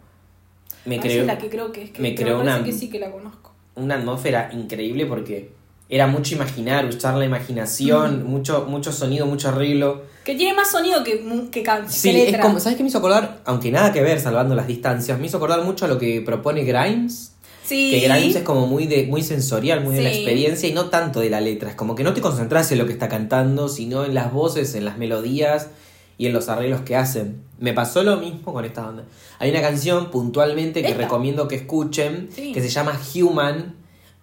Me 0.86 0.98
Ah, 0.98 1.02
creó 1.02 1.22
es 1.22 1.28
la 1.28 1.38
que 1.38 1.50
creo 1.50 1.72
que 1.74 1.84
es 1.84 1.92
que 1.92 2.02
me 2.02 2.34
una- 2.34 2.64
que 2.64 2.72
sí 2.72 2.90
que 2.90 2.98
la 2.98 3.12
conozco. 3.12 3.52
una 3.75 3.96
atmósfera 3.96 4.50
increíble 4.54 5.06
porque 5.06 5.52
era 5.89 6.07
mucho 6.07 6.36
imaginar, 6.36 6.86
usar 6.86 7.16
la 7.16 7.25
imaginación, 7.25 8.25
mucho, 8.25 8.66
mucho 8.68 8.92
sonido, 8.92 9.25
mucho 9.25 9.50
arreglo. 9.50 10.04
Que 10.25 10.36
tiene 10.36 10.54
más 10.54 10.69
sonido 10.72 11.04
que, 11.04 11.24
que, 11.51 11.63
can- 11.63 11.89
Sí, 11.89 12.12
que 12.12 12.19
es 12.19 12.25
letra. 12.31 12.42
como, 12.44 12.60
¿sabes 12.60 12.78
qué 12.78 12.84
me 12.84 12.89
hizo 12.89 12.98
acordar? 12.98 13.39
Aunque 13.45 13.72
nada 13.72 13.94
que 13.94 14.01
ver, 14.01 14.19
salvando 14.19 14.54
las 14.56 14.68
distancias, 14.68 15.18
me 15.19 15.28
hizo 15.28 15.38
acordar 15.38 15.63
mucho 15.63 15.86
a 15.86 15.88
lo 15.88 15.98
que 15.98 16.22
propone 16.22 16.63
Grimes. 16.63 17.31
Sí. 17.63 17.92
Que 17.92 18.00
Grimes 18.07 18.36
es 18.36 18.44
como 18.44 18.68
muy 18.68 18.88
de 18.88 19.07
muy 19.07 19.22
sensorial, 19.24 19.81
muy 19.81 19.95
de 19.95 20.04
la 20.04 20.10
experiencia 20.12 20.68
y 20.69 20.74
no 20.74 20.86
tanto 20.86 21.19
de 21.22 21.30
la 21.30 21.42
letra. 21.42 21.69
Es 21.69 21.75
como 21.75 21.95
que 21.95 22.04
no 22.04 22.13
te 22.13 22.22
concentras 22.22 22.72
en 22.72 22.78
lo 22.80 22.86
que 22.86 22.94
está 22.94 23.07
cantando, 23.10 23.68
sino 23.69 24.06
en 24.06 24.13
las 24.13 24.31
voces, 24.31 24.74
en 24.75 24.86
las 24.86 24.98
melodías 24.98 25.69
y 26.18 26.25
en 26.28 26.33
los 26.33 26.50
arreglos 26.50 26.81
que 26.81 26.95
hacen. 26.95 27.44
Me 27.60 27.74
pasó 27.74 28.04
lo 28.04 28.18
mismo 28.18 28.54
con 28.54 28.63
esta 28.66 28.81
banda. 28.83 29.04
Hay 29.40 29.50
una 29.51 29.62
canción 29.62 30.12
puntualmente 30.12 30.81
que 30.81 30.90
¿Esta? 30.90 31.01
recomiendo 31.01 31.48
que 31.48 31.56
escuchen, 31.56 32.30
Sí. 32.33 32.51
que 32.54 32.62
se 32.62 32.69
llama 32.69 33.00
Human. 33.16 33.75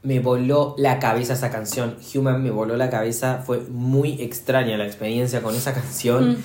Me 0.04 0.20
voló 0.20 0.74
la 0.78 1.00
cabeza 1.00 1.32
esa 1.32 1.50
canción. 1.50 1.96
Human 2.14 2.42
me 2.42 2.50
voló 2.50 2.76
la 2.76 2.90
cabeza. 2.90 3.42
Fue 3.44 3.58
muy 3.58 4.22
extraña 4.22 4.76
la 4.76 4.86
experiencia 4.86 5.42
con 5.42 5.54
esa 5.54 5.74
canción. 5.74 6.32
Mm. 6.32 6.36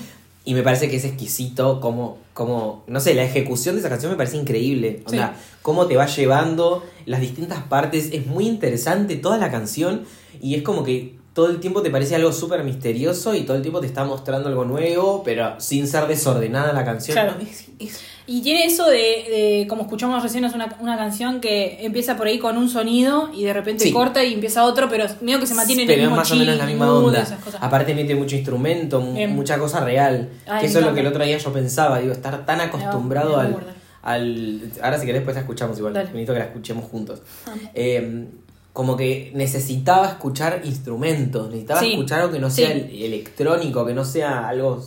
Y 0.44 0.54
me 0.54 0.62
parece 0.62 0.88
que 0.88 0.96
es 0.96 1.04
exquisito 1.04 1.80
como, 1.80 2.18
como, 2.32 2.82
no 2.88 2.98
sé, 2.98 3.14
la 3.14 3.22
ejecución 3.22 3.76
de 3.76 3.80
esa 3.80 3.90
canción 3.90 4.10
me 4.10 4.16
parece 4.16 4.38
increíble. 4.38 5.02
Sí. 5.06 5.16
Onda, 5.16 5.36
cómo 5.62 5.86
te 5.86 5.96
va 5.96 6.06
llevando 6.06 6.82
las 7.06 7.20
distintas 7.20 7.62
partes. 7.62 8.08
Es 8.12 8.26
muy 8.26 8.48
interesante 8.48 9.16
toda 9.16 9.38
la 9.38 9.50
canción 9.50 10.04
y 10.40 10.54
es 10.54 10.62
como 10.62 10.82
que 10.82 11.19
todo 11.32 11.48
el 11.48 11.60
tiempo 11.60 11.80
te 11.82 11.90
parece 11.90 12.14
algo 12.16 12.32
súper 12.32 12.64
misterioso 12.64 13.34
y 13.34 13.42
todo 13.42 13.56
el 13.56 13.62
tiempo 13.62 13.80
te 13.80 13.86
está 13.86 14.04
mostrando 14.04 14.48
algo 14.48 14.64
nuevo, 14.64 15.22
pero 15.24 15.60
sin 15.60 15.86
ser 15.86 16.06
desordenada 16.06 16.72
la 16.72 16.84
canción. 16.84 17.14
Claro. 17.14 17.34
Es- 17.40 17.66
es- 17.78 18.00
Y 18.26 18.42
tiene 18.42 18.64
eso 18.64 18.86
de, 18.86 18.96
de, 18.96 19.66
como 19.68 19.82
escuchamos 19.82 20.22
recién, 20.22 20.44
es 20.44 20.54
una, 20.54 20.76
una 20.80 20.96
canción 20.96 21.40
que 21.40 21.84
empieza 21.84 22.16
por 22.16 22.28
ahí 22.28 22.38
con 22.38 22.56
un 22.58 22.68
sonido 22.68 23.28
y 23.34 23.42
de 23.44 23.52
repente 23.52 23.82
Sí. 23.84 23.92
corta 23.92 24.22
y 24.22 24.34
empieza 24.34 24.62
otro, 24.64 24.88
pero 24.88 25.04
medio 25.20 25.40
que 25.40 25.48
se 25.48 25.54
mantiene 25.54 25.82
en 25.82 25.88
pero 25.88 25.96
el 25.96 26.00
es 26.02 26.06
mismo 26.10 26.16
más 26.16 26.30
o 26.30 26.36
menos 26.36 26.56
la 26.56 26.66
misma 26.66 26.92
onda. 26.94 27.38
Aparte 27.60 27.92
mete 27.94 28.14
mucho 28.14 28.36
instrumento, 28.36 29.00
Bien. 29.00 29.34
mucha 29.34 29.58
cosa 29.58 29.80
real. 29.80 30.28
Ay, 30.46 30.60
que 30.60 30.66
eso 30.66 30.78
es 30.78 30.84
lo 30.86 30.94
que 30.94 31.00
el 31.00 31.08
otro 31.08 31.24
día 31.24 31.38
yo 31.38 31.52
pensaba, 31.52 31.98
digo, 31.98 32.12
estar 32.12 32.46
tan 32.46 32.60
acostumbrado 32.60 33.36
al. 33.38 33.56
Ahora 34.02 34.98
si 34.98 35.06
querés 35.06 35.20
después 35.20 35.34
la 35.34 35.40
escuchamos 35.42 35.76
igual, 35.78 35.92
Dale. 35.92 36.06
necesito 36.06 36.32
que 36.32 36.38
la 36.38 36.44
escuchemos 36.46 36.84
juntos. 36.84 37.22
Ah. 37.46 37.52
Eh, 37.74 38.28
como 38.72 38.96
que 38.96 39.32
necesitaba 39.34 40.06
escuchar 40.06 40.62
instrumentos, 40.64 41.48
necesitaba 41.48 41.80
Sí, 41.80 41.92
escuchar 41.92 42.20
algo 42.20 42.32
que 42.32 42.38
no 42.38 42.50
sea 42.50 42.70
el- 42.72 43.02
electrónico, 43.02 43.84
que 43.84 43.94
no 43.94 44.04
sea 44.04 44.48
algo... 44.48 44.82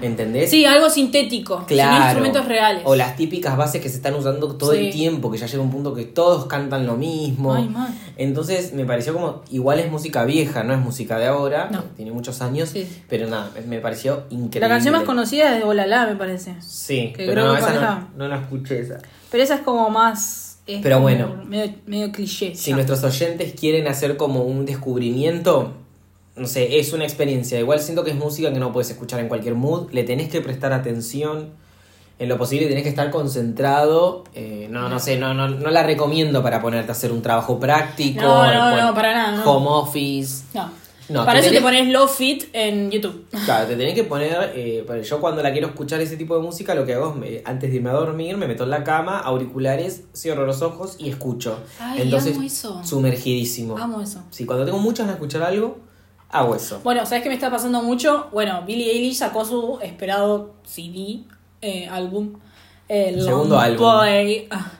¿Entendés? 0.00 0.48
Sí, 0.50 0.64
algo 0.64 0.88
sintético, 0.90 1.64
Claro. 1.66 1.92
sin 1.96 2.02
instrumentos 2.04 2.44
reales. 2.46 2.82
O 2.84 2.94
las 2.94 3.16
típicas 3.16 3.56
bases 3.56 3.82
que 3.82 3.88
se 3.88 3.96
están 3.96 4.14
usando 4.14 4.54
todo 4.54 4.70
Sí. 4.72 4.78
el 4.86 4.92
tiempo, 4.92 5.28
que 5.28 5.38
ya 5.38 5.46
llega 5.46 5.60
un 5.60 5.72
punto 5.72 5.92
que 5.92 6.04
todos 6.04 6.46
cantan 6.46 6.86
lo 6.86 6.96
mismo. 6.96 7.52
Ay. 7.54 7.68
Entonces 8.16 8.74
me 8.74 8.84
pareció 8.84 9.12
como, 9.12 9.42
igual 9.50 9.80
es 9.80 9.90
música 9.90 10.24
vieja, 10.24 10.62
no 10.62 10.72
es 10.72 10.78
música 10.78 11.18
de 11.18 11.26
ahora, 11.26 11.68
No. 11.72 11.82
tiene 11.96 12.12
muchos 12.12 12.40
años, 12.42 12.72
pero 13.08 13.26
nada, 13.26 13.50
me 13.66 13.80
pareció 13.80 14.22
increíble. 14.30 14.60
La 14.60 14.68
canción 14.68 14.94
más 14.94 15.02
conocida 15.02 15.52
es 15.54 15.58
de 15.58 15.64
Olala, 15.64 16.06
me 16.06 16.14
parece. 16.14 16.54
Sí, 16.60 17.12
que 17.16 17.26
pero 17.26 17.42
no, 17.46 17.56
esa 17.56 17.74
no, 17.74 18.08
no 18.16 18.28
la 18.28 18.36
escuché 18.42 18.78
esa. 18.78 18.98
Pero 19.32 19.42
esa 19.42 19.56
es 19.56 19.60
como 19.62 19.90
más. 19.90 20.47
Es 20.68 20.82
Pero 20.82 21.00
bueno. 21.00 21.42
Medio, 21.46 21.74
medio 21.86 22.12
cliché. 22.12 22.54
Si 22.54 22.70
ya. 22.70 22.76
nuestros 22.76 23.02
oyentes 23.02 23.54
quieren 23.58 23.88
hacer 23.88 24.18
como 24.18 24.42
un 24.42 24.66
descubrimiento, 24.66 25.72
no 26.36 26.46
sé, 26.46 26.78
es 26.78 26.92
una 26.92 27.04
experiencia. 27.04 27.58
Igual 27.58 27.80
siento 27.80 28.04
que 28.04 28.10
es 28.10 28.16
música 28.16 28.52
que 28.52 28.60
no 28.60 28.72
puedes 28.72 28.90
escuchar 28.90 29.20
en 29.20 29.28
cualquier 29.28 29.54
mood, 29.54 29.90
le 29.92 30.04
tenés 30.04 30.28
que 30.28 30.42
prestar 30.42 30.72
atención. 30.74 31.50
En 32.18 32.28
lo 32.28 32.36
posible 32.36 32.66
tenés 32.66 32.82
que 32.82 32.88
estar 32.90 33.10
concentrado. 33.10 34.24
Eh, 34.34 34.66
no, 34.70 34.88
no 34.88 34.98
sé, 34.98 35.16
no, 35.18 35.34
no, 35.34 35.48
no 35.48 35.70
la 35.70 35.82
recomiendo 35.84 36.42
para 36.42 36.60
ponerte 36.60 36.90
a 36.90 36.92
hacer 36.92 37.12
un 37.12 37.22
trabajo 37.22 37.58
práctico. 37.58 38.20
No, 38.20 38.52
no, 38.52 38.76
no, 38.76 38.94
para 38.94 39.14
nada, 39.14 39.36
no. 39.38 39.50
Home 39.50 39.66
office. 39.70 40.44
No. 40.52 40.70
No, 41.08 41.24
Para 41.24 41.38
eso 41.38 41.50
te 41.50 41.60
pones 41.62 41.88
low 41.88 42.06
fit 42.06 42.44
en 42.52 42.90
YouTube. 42.90 43.24
Claro, 43.46 43.66
te 43.66 43.76
tenés 43.76 43.94
que 43.94 44.04
poner. 44.04 44.52
eh, 44.54 44.84
yo 45.08 45.20
cuando 45.20 45.42
la 45.42 45.52
quiero 45.52 45.68
escuchar 45.68 46.00
ese 46.02 46.16
tipo 46.18 46.36
de 46.36 46.42
música, 46.42 46.74
lo 46.74 46.84
que 46.84 46.92
hago 46.94 47.10
es 47.10 47.16
me- 47.16 47.42
antes 47.46 47.70
de 47.70 47.76
irme 47.76 47.88
a 47.90 47.94
dormir, 47.94 48.36
me 48.36 48.46
meto 48.46 48.64
en 48.64 48.70
la 48.70 48.84
cama, 48.84 49.18
auriculares, 49.20 50.02
cierro 50.14 50.44
los 50.44 50.60
ojos 50.60 50.96
y 50.98 51.08
escucho. 51.08 51.60
Ay, 51.80 52.02
Entonces, 52.02 52.36
amo 52.36 52.46
eso. 52.46 52.82
sumergidísimo. 52.84 53.78
Amo 53.78 54.00
eso. 54.02 54.22
Si 54.30 54.44
cuando 54.44 54.64
tengo 54.66 54.78
muchas 54.78 55.06
ganas 55.06 55.18
de 55.18 55.26
escuchar 55.26 55.48
algo, 55.48 55.78
hago 56.30 56.54
eso. 56.54 56.80
Bueno, 56.84 57.06
¿sabes 57.06 57.22
qué 57.22 57.30
me 57.30 57.34
está 57.36 57.50
pasando 57.50 57.80
mucho? 57.82 58.28
Bueno, 58.32 58.62
Billie 58.66 58.90
Eilish 58.92 59.16
sacó 59.16 59.46
su 59.46 59.78
esperado 59.82 60.52
CD, 60.64 61.20
eh, 61.62 61.88
álbum. 61.90 62.34
El 62.86 63.22
Segundo 63.22 63.58
álbum. 63.58 63.86
Ah, 64.50 64.72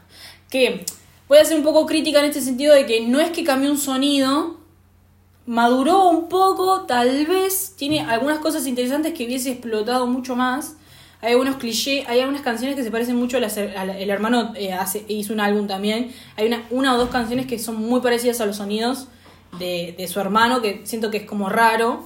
que 0.50 0.84
voy 1.26 1.38
a 1.38 1.44
ser 1.46 1.56
un 1.56 1.62
poco 1.62 1.86
crítica 1.86 2.18
en 2.20 2.26
este 2.26 2.42
sentido 2.42 2.74
de 2.74 2.84
que 2.84 3.00
no 3.06 3.18
es 3.18 3.30
que 3.30 3.44
cambió 3.44 3.70
un 3.70 3.78
sonido, 3.78 4.57
maduró 5.48 6.08
un 6.08 6.28
poco, 6.28 6.82
tal 6.82 7.26
vez 7.26 7.74
tiene 7.76 8.00
algunas 8.00 8.38
cosas 8.38 8.66
interesantes 8.66 9.14
que 9.14 9.24
hubiese 9.24 9.50
explotado 9.52 10.06
mucho 10.06 10.36
más. 10.36 10.74
Hay 11.20 11.32
algunos 11.32 11.56
clichés, 11.56 12.06
hay 12.08 12.20
algunas 12.20 12.42
canciones 12.42 12.76
que 12.76 12.84
se 12.84 12.90
parecen 12.90 13.16
mucho 13.16 13.38
a 13.38 13.40
las, 13.40 13.56
al- 13.58 13.90
el 13.90 14.10
hermano 14.10 14.52
eh, 14.54 14.72
hace, 14.72 15.04
hizo 15.08 15.32
un 15.32 15.40
álbum 15.40 15.66
también. 15.66 16.12
Hay 16.36 16.46
una, 16.46 16.62
una 16.70 16.94
o 16.94 16.98
dos 16.98 17.08
canciones 17.08 17.46
que 17.46 17.58
son 17.58 17.76
muy 17.76 18.00
parecidas 18.00 18.40
a 18.40 18.46
los 18.46 18.56
sonidos 18.58 19.08
de, 19.58 19.94
de 19.98 20.06
su 20.06 20.20
hermano, 20.20 20.60
que 20.62 20.82
siento 20.84 21.10
que 21.10 21.16
es 21.18 21.24
como 21.24 21.48
raro. 21.48 22.04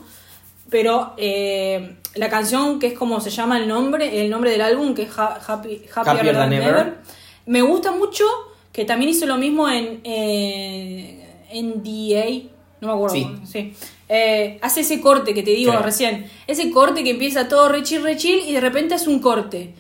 Pero 0.70 1.12
eh, 1.18 1.96
la 2.14 2.30
canción 2.30 2.78
que 2.78 2.87
es 2.87 2.94
como 2.94 3.20
se 3.20 3.28
llama 3.30 3.58
el 3.58 3.68
nombre, 3.68 4.25
el 4.25 4.30
nombre 4.30 4.50
del 4.52 4.62
álbum, 4.62 4.94
que 4.94 5.02
es 5.02 5.18
Ha- 5.18 5.40
Happy, 5.46 5.82
Happier, 5.94 6.26
Than 6.26 6.34
Than 6.34 6.52
Ever, 6.54 6.68
Ever. 6.70 6.94
me 7.44 7.61
gusta 7.61 7.92
mucho, 7.92 8.25
que 8.72 8.87
también 8.87 9.11
hizo 9.11 9.26
lo 9.26 9.37
mismo 9.37 9.68
en 9.68 10.00
eh, 10.04 11.28
NDA, 11.52 12.51
no 12.82 12.88
me 12.88 12.92
acuerdo. 12.92 13.16
Sí. 13.46 13.72
Eh, 14.10 14.58
hace 14.60 14.80
ese 14.82 15.00
corte 15.00 15.32
que 15.32 15.42
te 15.42 15.52
digo 15.52 15.70
Claro. 15.70 15.86
recién, 15.86 16.26
ese 16.46 16.70
corte 16.70 17.02
que 17.02 17.10
empieza 17.12 17.48
todo 17.48 17.70
re 17.70 17.82
chill, 17.82 18.02
re 18.02 18.18
chill 18.18 18.40
y 18.46 18.52
de 18.52 18.60
repente 18.60 18.94
hace 18.94 19.08
un 19.08 19.20
corte. 19.20 19.72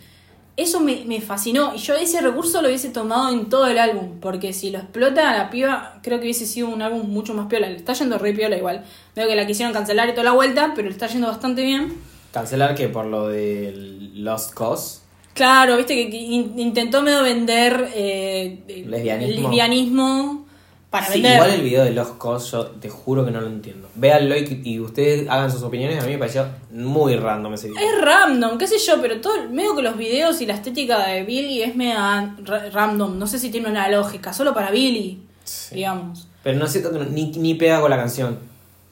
Eso 0.56 0.80
me, 0.80 1.04
me 1.06 1.20
fascinó 1.20 1.74
y 1.74 1.78
yo 1.78 1.94
ese 1.94 2.20
recurso 2.20 2.60
lo 2.62 2.68
hubiese 2.68 2.90
tomado 2.90 3.30
en 3.32 3.48
todo 3.48 3.66
el 3.66 3.78
álbum, 3.78 4.20
porque 4.20 4.52
si 4.52 4.70
lo 4.70 4.78
explota 4.78 5.32
la 5.36 5.50
piba, 5.50 5.98
creo 6.02 6.18
que 6.18 6.24
hubiese 6.26 6.46
sido 6.46 6.68
un 6.68 6.80
álbum 6.82 7.08
mucho 7.10 7.32
más 7.34 7.46
piola. 7.48 7.68
Le 7.68 7.76
está 7.76 7.92
yendo 7.94 8.18
re 8.18 8.32
piola 8.34 8.56
igual. 8.56 8.84
Veo 9.16 9.26
que 9.28 9.34
la 9.36 9.46
quisieron 9.46 9.72
cancelar 9.74 10.08
y 10.08 10.12
toda 10.12 10.24
la 10.24 10.32
vuelta, 10.32 10.72
pero 10.74 10.88
le 10.88 10.92
está 10.92 11.06
yendo 11.08 11.26
bastante 11.28 11.62
bien. 11.62 11.94
Cancelar 12.32 12.74
que 12.74 12.88
por 12.88 13.06
lo 13.06 13.28
del 13.28 14.22
Lost 14.24 14.54
Cause. 14.54 15.00
Claro, 15.34 15.76
viste 15.78 15.94
que 15.94 16.10
que 16.10 16.16
in- 16.18 16.58
intentó 16.58 17.00
medio 17.02 17.22
vender 17.22 17.88
eh, 17.94 18.84
Lesbianismo. 18.86 19.48
lesbianismo 19.48 20.46
para 20.92 21.06
Sí, 21.06 21.14
vender. 21.14 21.32
igual 21.34 21.50
el 21.50 21.62
video 21.62 21.84
de 21.84 21.90
Lost 21.90 22.18
Cause 22.20 22.50
yo 22.52 22.66
te 22.66 22.88
juro 22.88 23.24
que 23.24 23.30
no 23.32 23.40
lo 23.40 23.46
entiendo. 23.48 23.88
Véanlo 23.96 24.36
y, 24.36 24.60
y 24.62 24.78
ustedes 24.78 25.28
hagan 25.28 25.50
sus 25.50 25.62
opiniones. 25.62 26.00
A 26.00 26.06
mí 26.06 26.12
me 26.12 26.18
pareció 26.18 26.46
muy 26.70 27.16
random 27.16 27.54
ese 27.54 27.68
video. 27.70 27.80
Es 27.82 28.00
random, 28.00 28.58
qué 28.58 28.66
sé 28.68 28.78
yo, 28.78 29.00
pero 29.00 29.20
todo, 29.20 29.48
medio 29.50 29.74
que 29.74 29.82
los 29.82 29.96
videos 29.96 30.40
y 30.42 30.46
la 30.46 30.54
estética 30.54 31.04
de 31.06 31.24
Billy 31.24 31.62
es 31.62 31.74
media 31.74 32.34
ra- 32.44 32.70
random. 32.70 33.18
No 33.18 33.26
sé 33.26 33.38
si 33.40 33.50
tiene 33.50 33.68
una 33.70 33.88
lógica, 33.88 34.32
solo 34.32 34.52
para 34.54 34.70
Billy, 34.70 35.18
Sí. 35.44 35.74
digamos. 35.76 36.28
Pero 36.44 36.58
no 36.58 36.66
que 36.70 36.80
no- 36.80 37.04
ni, 37.06 37.32
ni 37.32 37.54
pega 37.54 37.80
con 37.80 37.90
la 37.90 37.96
canción. 37.96 38.38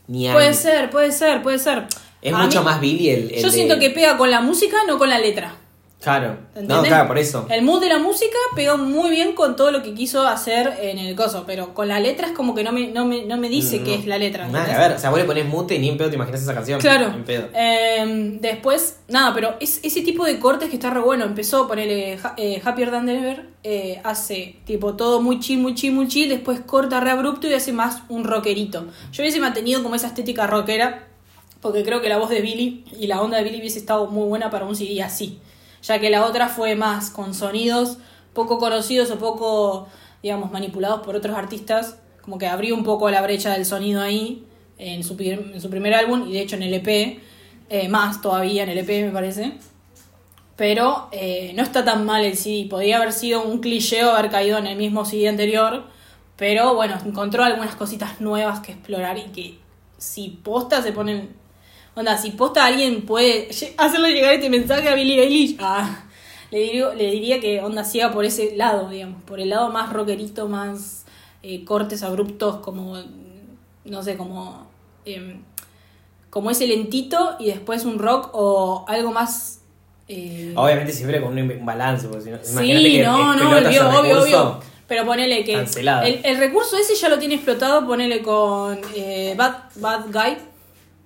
Ni 0.09 0.29
Puede 0.33 0.49
algo. 0.49 0.59
ser, 0.59 0.91
puede 0.91 1.13
ser, 1.13 1.43
puede 1.43 1.59
ser. 1.59 1.85
Es 2.23 2.33
A 2.35 2.39
mucho 2.39 2.61
mí- 2.61 2.65
más 2.65 2.81
Billy 2.81 3.11
el. 3.11 3.31
el 3.31 3.43
Yo 3.43 3.49
de- 3.49 3.53
siento 3.53 3.79
que 3.79 3.91
pega 3.91 4.17
con 4.17 4.31
la 4.31 4.41
música, 4.41 4.77
no 4.89 4.99
con 4.99 5.09
la 5.11 5.19
letra. 5.19 5.55
Claro. 6.01 6.39
¿entendés? 6.55 6.77
No, 6.79 6.83
claro, 6.83 7.09
por 7.09 7.19
eso. 7.19 7.47
El 7.51 7.63
mood 7.63 7.81
de 7.81 7.91
la 7.91 7.99
música 7.99 8.37
pegó 8.57 8.79
muy 8.79 9.11
bien 9.11 9.35
con 9.35 9.55
todo 9.55 9.71
lo 9.71 9.83
que 9.83 9.93
quiso 9.93 10.27
hacer 10.27 10.73
en 10.81 10.99
el 10.99 11.15
coso, 11.15 11.45
pero 11.47 11.75
con 11.75 11.89
la 11.89 12.01
letra 12.01 12.27
es 12.27 12.33
como 12.33 12.55
que 12.55 12.65
no 12.65 12.73
me, 12.73 12.87
no 12.89 13.05
me, 13.05 13.25
no 13.25 13.37
me 13.37 13.51
dice 13.51 13.79
No, 13.81 13.85
que 13.85 13.95
es 13.97 14.07
la 14.07 14.17
letra. 14.17 14.47
Nada, 14.49 14.61
¿entendés? 14.61 14.77
a 14.79 14.89
ver, 14.89 14.97
o 14.97 14.99
sea, 14.99 15.11
vos 15.11 15.19
le 15.19 15.27
pones 15.27 15.47
mute 15.47 15.75
y 15.75 15.79
ni 15.79 15.91
en 15.91 15.99
pedo 15.99 16.09
te 16.09 16.15
imaginas 16.17 16.41
esa 16.43 16.55
canción. 16.55 16.81
Claro. 16.81 17.09
En 17.09 17.25
pedo. 17.25 17.49
Eh, 17.55 18.39
después, 18.41 19.01
nada, 19.09 19.35
pero 19.35 19.57
es, 19.61 19.81
ese 19.83 20.01
tipo 20.01 20.25
de 20.25 20.39
cortes 20.39 20.71
que 20.71 20.77
está 20.77 20.89
re 20.89 21.01
bueno. 21.01 21.27
Empezó 21.27 21.65
a 21.65 21.69
ponerle 21.69 22.19
eh, 22.39 22.63
Happier 22.65 22.91
Than 22.91 23.09
Ever. 23.09 23.51
eh, 23.63 24.01
hace 24.03 24.57
tipo 24.65 24.97
todo 24.97 25.21
muy 25.21 25.39
chill, 25.39 25.59
muy 25.59 25.75
chill, 25.75 25.93
muy 25.93 26.09
chill. 26.09 26.31
Después 26.31 26.61
corta 26.61 27.01
re 27.01 27.11
abrupto 27.11 27.47
y 27.47 27.53
hace 27.53 27.73
más 27.75 28.05
un 28.09 28.25
rockerito. 28.25 28.87
Yo 29.13 29.23
hubiese 29.23 29.39
mantenido 29.39 29.83
como 29.83 29.97
esa 29.97 30.07
estética 30.07 30.47
rockera. 30.47 31.09
Porque 31.61 31.85
creo 31.85 32.01
que 32.01 32.09
la 32.09 32.17
voz 32.17 32.31
de 32.31 32.41
Billy 32.41 32.87
y 32.99 33.07
la 33.07 33.21
onda 33.21 33.37
de 33.37 33.45
Billy 33.45 33.59
hubiese 33.59 33.79
estado 33.79 34.07
muy 34.07 34.27
buena 34.27 34.49
para 34.49 34.65
un 34.65 34.75
CD 34.75 35.03
así. 35.03 35.39
Ya 35.83 35.99
que 35.99 36.11
la 36.11 36.25
otra 36.27 36.49
fue 36.49 36.75
más 36.75 37.11
con 37.11 37.35
sonidos 37.35 37.99
poco 38.35 38.59
conocidos 38.59 39.11
o 39.11 39.19
poco, 39.19 39.89
digamos, 40.23 40.51
manipulados 40.51 41.01
por 41.01 41.17
otros 41.17 41.37
artistas. 41.37 41.99
Como 42.23 42.39
que 42.39 42.47
abrió 42.47 42.75
un 42.75 42.85
poco 42.85 43.11
la 43.11 43.23
brecha 43.23 43.53
del 43.53 43.65
sonido 43.65 44.01
ahí 44.01 44.47
en 44.79 45.05
su, 45.05 45.17
primer 45.17 45.95
álbum 45.95 46.27
y 46.29 46.33
de 46.33 46.41
hecho 46.41 46.57
en 46.57 46.63
el 46.63 46.75
EP. 46.75 47.21
eh, 47.69 47.89
más 47.89 48.21
todavía 48.21 48.63
en 48.63 48.71
el 48.71 48.79
EP 48.79 49.07
me 49.07 49.11
parece. 49.11 49.55
Pero 50.57 51.09
eh, 51.13 51.53
no 51.55 51.63
está 51.63 51.85
tan 51.85 52.05
mal 52.05 52.25
el 52.25 52.37
CD. 52.37 52.67
Podría 52.69 52.99
haber 52.99 53.13
sido 53.13 53.43
un 53.43 53.61
cliché 53.61 54.05
o 54.05 54.11
haber 54.11 54.31
caído 54.31 54.59
en 54.59 54.67
el 54.67 54.77
mismo 54.77 55.05
CD 55.05 55.29
anterior. 55.29 55.85
Pero 56.37 56.75
bueno, 56.75 56.97
encontró 57.05 57.45
algunas 57.45 57.75
cositas 57.75 58.21
nuevas 58.21 58.61
que 58.61 58.73
explorar 58.73 59.19
y 59.19 59.25
que 59.33 59.59
si 59.99 60.29
posta 60.29 60.83
se 60.83 60.93
ponen. 60.93 61.40
Onda, 61.95 62.17
si 62.17 62.31
posta 62.31 62.65
alguien 62.65 63.03
puede 63.03 63.51
hacerle 63.77 64.13
llegar 64.13 64.35
este 64.35 64.49
mensaje 64.49 64.89
a 64.89 64.95
Billie 64.95 65.23
Eilish, 65.23 65.57
ah, 65.61 66.05
le, 66.51 67.11
diría 67.11 67.41
que 67.41 67.61
onda 67.61 67.85
siga 67.85 68.13
por 68.13 68.25
ese 68.25 68.57
lado, 68.57 68.89
digamos. 68.89 69.23
Por 69.23 69.41
el 69.41 69.51
lado 69.51 69.71
más 69.71 69.93
rockerito, 69.93 70.49
más 70.49 71.05
eh, 71.43 71.65
cortes 71.65 72.03
abruptos, 72.03 72.57
como. 72.57 72.97
No 73.85 74.03
sé, 74.03 74.17
como. 74.17 74.67
em, 75.05 75.43
como 76.29 76.51
ese 76.51 76.67
lentito 76.67 77.37
y 77.41 77.47
después 77.47 77.85
un 77.85 77.99
rock 77.99 78.31
o 78.33 78.85
algo 78.89 79.11
más. 79.13 79.61
eh, 80.09 80.53
Obviamente 80.57 80.93
siempre 80.93 81.21
con 81.21 81.37
un, 81.37 81.67
balance. 81.67 82.07
Porque 82.09 82.25
si 82.25 82.31
no, 82.31 82.39
Sí, 82.43 82.67
que 82.67 83.03
no, 83.03 83.35
no, 83.35 83.59
obvio, 83.59 84.23
obvio. 84.23 84.61
Pero 84.87 85.05
ponele 85.07 85.45
que. 85.45 85.55
El, 85.55 86.21
el 86.25 86.39
recurso 86.39 86.77
ese 86.77 86.95
ya 86.95 87.09
lo 87.09 87.19
tiene 87.19 87.35
explotado, 87.35 87.87
ponele 87.87 88.23
con 88.23 88.81
eh, 88.95 89.35
Bad, 89.37 89.57
Bad 89.77 90.07
Guy. 90.07 90.37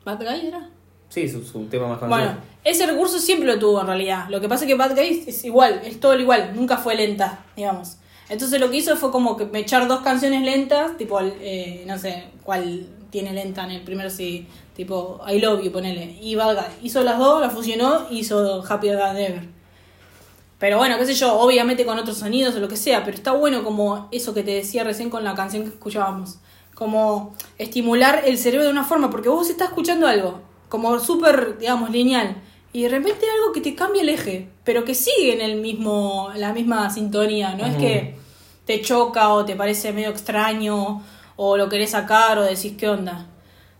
¿Bad 0.04 0.18
Guy 0.18 0.46
era? 0.48 0.70
Sí, 1.14 1.28
su, 1.28 1.44
su 1.44 1.66
tema 1.66 1.86
más 1.86 1.98
conocido. 1.98 2.26
Bueno, 2.26 2.40
ese 2.64 2.86
recurso 2.86 3.20
siempre 3.20 3.46
lo 3.46 3.56
tuvo 3.56 3.80
en 3.80 3.86
realidad. 3.86 4.26
Lo 4.30 4.40
que 4.40 4.48
pasa 4.48 4.64
es 4.64 4.68
que 4.68 4.74
Bad 4.74 4.96
Guy 4.96 5.22
es 5.28 5.44
igual, 5.44 5.80
es 5.84 6.00
todo 6.00 6.18
igual, 6.18 6.50
nunca 6.56 6.76
fue 6.76 6.96
lenta, 6.96 7.44
digamos. 7.54 7.98
Entonces 8.28 8.58
lo 8.58 8.68
que 8.68 8.78
hizo 8.78 8.96
fue 8.96 9.12
como 9.12 9.36
que 9.36 9.44
me 9.44 9.60
echar 9.60 9.86
dos 9.86 10.00
canciones 10.00 10.42
lentas, 10.42 10.96
tipo, 10.96 11.20
eh, 11.20 11.84
no 11.86 11.98
sé 11.98 12.24
cuál 12.42 12.88
tiene 13.10 13.32
lenta 13.32 13.62
en 13.62 13.70
el 13.70 13.82
primer 13.82 14.10
sí, 14.10 14.48
tipo 14.74 15.20
I 15.28 15.38
Love 15.38 15.62
You, 15.62 15.70
ponele. 15.70 16.18
Y 16.20 16.34
Bad 16.34 16.56
Guy 16.56 16.64
hizo 16.82 17.04
las 17.04 17.16
dos, 17.16 17.40
las 17.40 17.52
fusionó 17.52 18.08
y 18.10 18.18
hizo 18.18 18.64
Happy 18.68 18.88
Than 18.88 19.16
Ever. 19.16 19.48
Pero 20.58 20.78
bueno, 20.78 20.98
qué 20.98 21.06
sé 21.06 21.14
yo, 21.14 21.38
obviamente 21.38 21.86
con 21.86 21.96
otros 21.96 22.18
sonidos 22.18 22.56
o 22.56 22.58
lo 22.58 22.66
que 22.66 22.76
sea, 22.76 23.04
pero 23.04 23.16
está 23.16 23.30
bueno 23.30 23.62
como 23.62 24.08
eso 24.10 24.34
que 24.34 24.42
te 24.42 24.50
decía 24.50 24.82
recién 24.82 25.10
con 25.10 25.22
la 25.22 25.36
canción 25.36 25.62
que 25.62 25.68
escuchábamos. 25.68 26.38
Como 26.74 27.36
estimular 27.56 28.22
el 28.26 28.36
cerebro 28.36 28.64
de 28.64 28.72
una 28.72 28.82
forma, 28.82 29.10
porque 29.10 29.28
vos 29.28 29.48
estás 29.48 29.68
escuchando 29.68 30.08
algo, 30.08 30.53
como 30.74 30.98
súper, 30.98 31.56
digamos, 31.56 31.90
lineal, 31.90 32.34
y 32.72 32.82
de 32.82 32.88
repente 32.88 33.26
algo 33.32 33.52
que 33.52 33.60
te 33.60 33.76
cambia 33.76 34.02
el 34.02 34.08
eje, 34.08 34.48
pero 34.64 34.84
que 34.84 34.96
sigue 34.96 35.32
en 35.32 35.40
el 35.40 35.60
mismo, 35.60 36.32
la 36.34 36.52
misma 36.52 36.90
sintonía, 36.90 37.54
no 37.54 37.64
es 37.64 37.76
que 37.76 38.16
te 38.64 38.82
choca 38.82 39.28
o 39.28 39.44
te 39.44 39.54
parece 39.54 39.92
medio 39.92 40.08
extraño, 40.08 41.00
o 41.36 41.56
lo 41.56 41.68
querés 41.68 41.90
sacar 41.90 42.38
o 42.38 42.42
decís 42.42 42.72
qué 42.76 42.88
onda. 42.88 43.28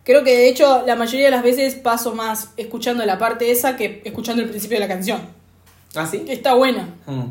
Creo 0.05 0.23
que 0.23 0.37
de 0.37 0.49
hecho 0.49 0.85
la 0.87 0.95
mayoría 0.95 1.25
de 1.25 1.31
las 1.33 1.43
veces 1.43 1.75
paso 1.75 2.15
más 2.15 2.53
escuchando 2.57 3.05
la 3.05 3.19
parte 3.19 3.51
esa 3.51 3.75
que 3.75 4.01
escuchando 4.05 4.41
el 4.41 4.49
principio 4.49 4.77
de 4.77 4.87
la 4.87 4.89
canción. 4.95 5.21
¿Ah, 5.97 6.07
sí? 6.07 6.25
Está 6.29 6.55
buena. 6.55 6.95
Mm. 7.07 7.25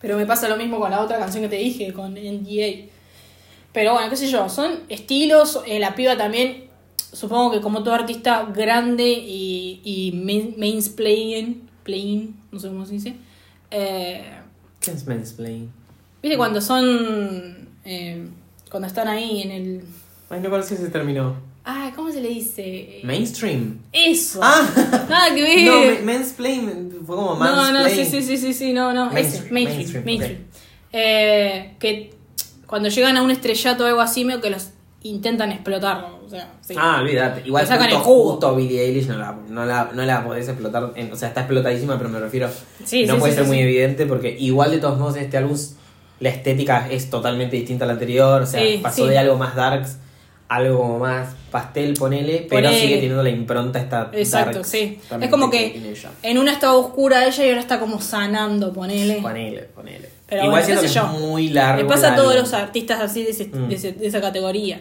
Pero 0.00 0.16
me 0.16 0.26
pasa 0.26 0.48
lo 0.48 0.56
mismo 0.56 0.80
con 0.80 0.90
la 0.90 1.00
otra 1.00 1.20
canción 1.20 1.44
que 1.44 1.50
te 1.50 1.56
dije, 1.56 1.92
con 1.92 2.14
NDA. 2.14 2.90
Pero 3.72 3.92
bueno, 3.92 4.10
qué 4.10 4.16
sé 4.16 4.26
yo, 4.26 4.48
son 4.48 4.80
estilos. 4.88 5.60
eh, 5.66 5.78
la 5.78 5.94
piba 5.94 6.16
también, 6.16 6.64
supongo 7.14 7.52
que 7.52 7.60
como 7.60 7.82
todo 7.82 7.94
artista 7.94 8.44
grande 8.54 9.08
y, 9.10 9.80
y 9.84 10.12
main, 10.12 10.54
mainsplaying, 10.58 11.68
playing, 11.82 12.34
no 12.52 12.58
sé 12.60 12.68
cómo 12.68 12.84
se 12.86 12.92
dice. 12.94 13.14
eh, 13.70 14.24
¿Qué 14.80 14.90
es 14.90 15.06
mansplain? 15.06 15.70
¿Viste 16.22 16.36
cuando 16.36 16.60
son. 16.60 17.68
eh, 17.84 18.26
cuando 18.70 18.86
están 18.88 19.08
ahí 19.08 19.42
en 19.42 19.50
el. 19.50 19.84
Ay, 20.30 20.40
no 20.40 20.50
conocía 20.50 20.76
ese 20.76 20.88
término. 20.88 21.36
Ay, 21.66 21.92
¿cómo 21.96 22.10
se 22.12 22.20
le 22.20 22.28
dice? 22.28 23.00
Mainstream. 23.04 23.78
Eso. 23.92 24.40
Ah. 24.42 25.06
Nada 25.08 25.34
que 25.34 25.42
ver. 25.64 25.64
No, 25.64 26.04
ma- 26.04 26.12
mansplain 26.12 26.90
fue 27.06 27.16
como 27.16 27.34
No, 27.34 27.36
mansplain. 27.36 27.74
no, 27.84 27.88
sí, 27.88 28.04
sí, 28.04 28.22
sí, 28.22 28.36
sí, 28.36 28.52
sí, 28.52 28.72
no, 28.74 28.92
no, 28.92 29.06
ese, 29.12 29.50
Mainstream, 29.50 29.54
mainstream, 29.54 30.04
mainstream. 30.04 30.38
Eh, 30.92 31.74
que 31.78 32.12
cuando 32.66 32.88
llegan 32.88 33.16
a 33.16 33.22
un 33.22 33.30
estrellato 33.30 33.84
o 33.84 33.86
algo 33.86 34.00
así, 34.00 34.24
medio 34.24 34.40
que 34.42 34.50
los 34.50 34.70
intentan 35.02 35.52
explotar, 35.52 36.08
sea, 36.34 36.52
sí. 36.60 36.74
Ah, 36.76 36.98
olvídate. 37.00 37.42
Igual 37.46 37.66
sacan 37.66 37.84
justo, 37.86 37.96
el 37.98 38.02
jugo. 38.04 38.30
justo 38.32 38.56
Billie 38.56 38.80
Eilish 38.82 39.06
no 39.08 39.18
la, 39.18 39.36
no, 39.48 39.64
la, 39.64 39.90
no 39.94 40.02
la 40.04 40.24
podés 40.24 40.48
explotar. 40.48 40.92
en- 40.96 41.12
o 41.12 41.16
sea, 41.16 41.28
está 41.28 41.40
explotadísima, 41.42 41.96
pero 41.98 42.10
me 42.10 42.18
refiero. 42.20 42.48
Sí, 42.84 43.06
no 43.06 43.14
sí, 43.14 43.20
puede 43.20 43.34
ser 43.34 43.44
muy 43.44 43.58
evidente 43.60 44.06
porque 44.06 44.36
igual 44.38 44.70
de 44.70 44.78
todos 44.78 44.98
modos 44.98 45.16
en 45.16 45.24
este 45.24 45.36
álbum 45.36 45.56
la 46.20 46.28
estética 46.28 46.88
es 46.90 47.10
totalmente 47.10 47.56
distinta 47.56 47.84
a 47.84 47.88
la 47.88 47.94
anterior. 47.94 48.42
O 48.42 48.46
sea, 48.46 48.60
pasó 48.82 49.06
de 49.06 49.18
algo 49.18 49.36
más 49.36 49.54
darks 49.54 49.98
algo 50.46 50.78
como 50.78 50.98
más 50.98 51.34
pastel, 51.50 51.94
ponele, 51.94 52.46
pero 52.48 52.68
Ponele. 52.68 52.78
sigue 52.80 52.94
teniendo 52.96 53.22
la 53.22 53.30
impronta 53.30 53.78
esta 53.80 54.10
Exacto, 54.12 54.62
sí. 54.62 55.00
Es 55.20 55.30
como 55.30 55.48
que 55.50 55.94
en 56.22 56.38
una 56.38 56.52
estaba 56.52 56.74
oscura 56.74 57.26
ella 57.26 57.44
y 57.44 57.48
ahora 57.48 57.60
está 57.60 57.80
como 57.80 58.00
sanando, 58.00 58.72
ponele. 58.72 59.20
Ponele, 59.22 59.62
ponele. 59.74 60.08
Pero 60.28 60.44
igual 60.44 60.62
bueno, 60.62 60.80
siento 60.80 60.82
que 61.10 61.14
es 61.16 61.20
muy 61.28 61.48
largo. 61.48 61.82
Le 61.82 61.88
pasa 61.88 62.12
a 62.12 62.16
todos 62.16 62.34
los 62.36 62.52
artistas 62.52 63.00
así 63.00 63.24
de, 63.24 63.30
ese- 63.30 63.46
Mm. 63.46 63.68
de, 63.68 63.74
ese- 63.74 63.92
de 63.92 64.06
esa 64.06 64.20
categoría. 64.20 64.80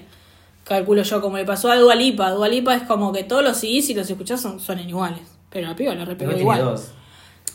Calculo 0.73 1.03
yo, 1.03 1.21
como 1.21 1.37
le 1.37 1.45
pasó 1.45 1.71
a 1.71 1.77
Dua 1.77 1.95
Lipa. 1.95 2.31
Dua 2.31 2.47
Lipa 2.47 2.75
es 2.75 2.83
como 2.83 3.11
que 3.13 3.23
todos 3.23 3.43
los 3.43 3.57
CDs, 3.57 3.85
si 3.87 3.93
los 3.93 4.09
escuchás, 4.09 4.41
son, 4.41 4.59
suenan 4.59 4.87
iguales. 4.89 5.21
Pero 5.49 5.67
la 5.67 5.75
piba 5.75 5.93
la 5.95 6.03
repegó 6.05 6.31
Igual 6.31 6.37
tiene 6.57 6.59
igual. 6.61 6.75
dos. 6.77 6.87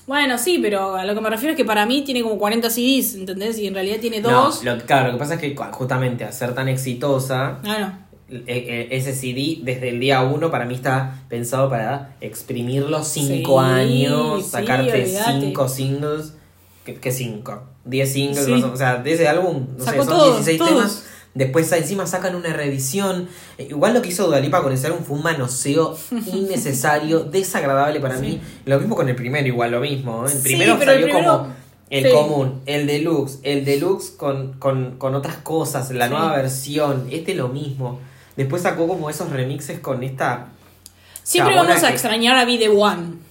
Bueno, 0.06 0.38
sí, 0.38 0.58
pero 0.62 0.96
a 0.96 1.04
lo 1.04 1.14
que 1.14 1.20
me 1.20 1.28
refiero 1.28 1.52
es 1.52 1.56
que 1.56 1.64
para 1.64 1.84
mí 1.84 2.02
tiene 2.02 2.22
como 2.22 2.38
40 2.38 2.70
CDs, 2.70 3.14
¿entendés? 3.14 3.58
Y 3.58 3.66
en 3.66 3.74
realidad 3.74 3.98
tiene 4.00 4.20
No, 4.20 4.44
dos. 4.44 4.64
lo, 4.64 4.78
claro, 4.78 5.08
lo 5.08 5.12
que 5.14 5.18
pasa 5.18 5.34
es 5.34 5.40
que 5.40 5.54
justamente 5.72 6.24
al 6.24 6.32
ser 6.32 6.54
tan 6.54 6.68
exitosa, 6.68 7.58
Claro. 7.62 7.92
eh, 8.30 8.42
eh, 8.46 8.88
ese 8.92 9.12
CD 9.14 9.58
desde 9.62 9.90
el 9.90 10.00
día 10.00 10.22
uno 10.22 10.50
para 10.50 10.64
mí 10.64 10.74
está 10.74 11.22
pensado 11.28 11.68
para 11.68 12.14
exprimirlo 12.22 13.04
cinco 13.04 13.60
Sí, 13.62 13.66
años, 13.70 14.44
sí, 14.44 14.50
sacarte 14.50 15.02
olvídate. 15.02 15.40
cinco 15.40 15.68
singles. 15.68 16.34
¿Qué, 16.86 16.94
qué 16.94 17.12
cinco? 17.12 17.64
Diez 17.84 18.10
singles, 18.12 18.44
Sí. 18.46 18.50
más 18.52 18.64
o- 18.64 18.72
o 18.72 18.76
sea, 18.76 18.96
de 18.96 19.12
ese 19.12 19.28
álbum, 19.28 19.66
no 19.76 19.84
Sacó 19.84 20.02
sé, 20.04 20.08
son 20.08 20.18
todos, 20.18 20.34
16 20.46 20.58
todos. 20.58 20.70
temas. 20.72 21.04
Después 21.34 21.70
encima 21.72 22.06
sacan 22.06 22.34
una 22.34 22.52
revisión. 22.52 23.28
Eh, 23.58 23.68
Igual 23.70 23.94
lo 23.94 24.02
que 24.02 24.08
hizo 24.08 24.26
Dualipa 24.26 24.62
con 24.62 24.72
ese 24.72 24.86
álbum 24.88 25.02
fue 25.04 25.16
un 25.18 25.22
manoseo 25.22 25.96
innecesario, 26.34 27.20
desagradable 27.20 28.00
para 28.00 28.18
mí. 28.18 28.40
Lo 28.64 28.78
mismo 28.80 28.96
con 28.96 29.08
el 29.08 29.14
primero, 29.14 29.46
igual 29.46 29.70
lo 29.72 29.80
mismo. 29.80 30.26
¿eh? 30.26 30.30
El 30.32 30.38
Sí, 30.38 30.42
primero 30.42 30.74
el 30.74 30.84
salió 30.84 31.06
primero- 31.06 31.38
como 31.38 31.54
el 31.90 32.04
sí. 32.04 32.10
común, 32.12 32.60
el 32.66 32.86
deluxe, 32.86 33.38
el 33.44 33.64
deluxe 33.64 34.10
con, 34.10 34.54
con, 34.54 34.96
con 34.98 35.14
otras 35.14 35.36
cosas, 35.36 35.90
la 35.90 36.06
Sí. 36.06 36.10
nueva 36.12 36.36
versión, 36.36 37.06
este 37.10 37.34
lo 37.34 37.48
mismo. 37.48 38.00
Después 38.36 38.62
sacó 38.62 38.86
como 38.86 39.08
esos 39.10 39.30
remixes 39.30 39.80
con 39.80 40.02
esta... 40.02 40.48
Siempre 41.22 41.54
vamos 41.56 41.82
a 41.82 41.88
que- 41.88 41.92
extrañar 41.94 42.36
a 42.36 42.44
Be 42.44 42.58
The 42.58 42.68
One. 42.68 43.27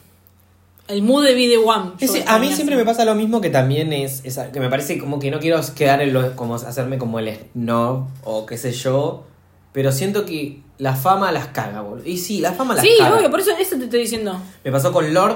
El 0.88 1.02
mood 1.04 1.24
de 1.26 1.34
Be 1.36 1.48
The 1.50 1.58
One. 1.58 1.92
Ese- 2.00 2.24
a 2.28 2.40
mí 2.40 2.48
así. 2.48 2.56
siempre 2.56 2.76
me 2.78 2.86
pasa 2.86 3.04
lo 3.06 3.14
mismo 3.16 3.42
que 3.42 3.50
también 3.50 3.92
es, 3.94 4.22
esa- 4.24 4.52
que 4.52 4.60
me 4.60 4.70
parece 4.70 4.98
como 4.98 5.20
que 5.20 5.30
no 5.32 5.40
quiero 5.40 5.60
quedar 5.76 6.02
en 6.02 6.14
lo, 6.14 6.36
como 6.36 6.56
hacerme 6.56 6.98
como 6.98 7.20
el 7.20 7.38
snob 7.54 8.08
o 8.24 8.46
qué 8.46 8.58
sé 8.58 8.72
yo, 8.72 9.26
pero 9.74 9.92
siento 9.92 10.24
que 10.26 10.62
la 10.78 10.96
fama 10.96 11.32
las 11.32 11.48
caga, 11.48 11.82
boludo. 11.82 12.08
Y 12.08 12.18
sí, 12.18 12.40
la 12.40 12.54
fama 12.54 12.74
las 12.76 12.84
Sí, 12.84 12.92
caga. 12.98 13.18
obvio, 13.18 13.30
por 13.30 13.40
eso 13.42 13.52
eso 13.60 13.78
te 13.78 13.84
estoy 13.86 14.02
diciendo. 14.02 14.40
Me 14.64 14.72
pasó 14.72 14.92
con 14.94 15.14
Lord, 15.14 15.36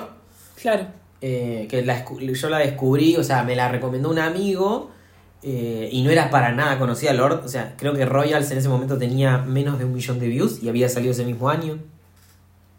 Claro. 0.61 0.85
eh, 1.19 1.67
que 1.69 1.81
la 1.83 2.05
yo 2.05 2.49
la 2.49 2.59
descubrí, 2.59 3.17
o 3.17 3.23
sea, 3.23 3.43
me 3.43 3.55
la 3.55 3.67
recomendó 3.69 4.09
un 4.09 4.19
amigo 4.19 4.89
eh, 5.43 5.89
y 5.91 6.03
no 6.03 6.11
era 6.11 6.29
para 6.29 6.51
nada 6.53 6.77
conocida 6.79 7.11
Lord, 7.13 7.41
o 7.43 7.49
sea, 7.49 7.73
creo 7.77 7.93
que 7.93 8.05
Royals 8.05 8.51
en 8.51 8.59
ese 8.59 8.69
momento 8.69 8.97
tenía 8.99 9.39
menos 9.39 9.79
de 9.79 9.85
un 9.85 9.93
millón 9.93 10.19
de 10.19 10.27
views 10.27 10.61
y 10.63 10.69
había 10.69 10.87
salido 10.87 11.11
ese 11.11 11.25
mismo 11.25 11.49
año. 11.49 11.79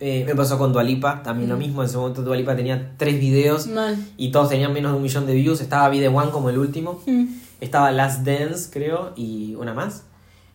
Eh, 0.05 0.25
me 0.27 0.35
pasó 0.35 0.59
con 0.59 0.73
Dualipa, 0.73 1.23
también 1.23 1.49
lo 1.49 1.55
Mm. 1.55 1.59
mismo, 1.61 1.83
en 1.83 1.89
ese 1.89 1.97
momento 1.97 2.23
Dualipa 2.23 2.57
tenía 2.57 2.93
tres 2.97 3.21
videos 3.21 3.69
Mal. 3.69 3.97
y 4.17 4.33
todos 4.33 4.49
tenían 4.49 4.73
menos 4.73 4.91
de 4.91 4.97
un 4.97 5.03
millón 5.05 5.27
de 5.27 5.35
views, 5.35 5.61
estaba 5.61 5.89
The 5.93 6.09
One 6.09 6.33
como 6.33 6.51
el 6.51 6.59
último, 6.59 7.01
Mm. 7.07 7.27
estaba 7.61 7.93
Last 7.93 8.25
Dance 8.27 8.69
creo 8.73 9.13
y 9.15 9.55
una 9.55 9.75
más. 9.75 10.03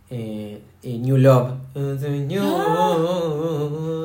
Eh, 0.10 0.62
eh, 0.84 0.98
New 1.00 1.18
Love. 1.18 1.51
New 1.75 2.44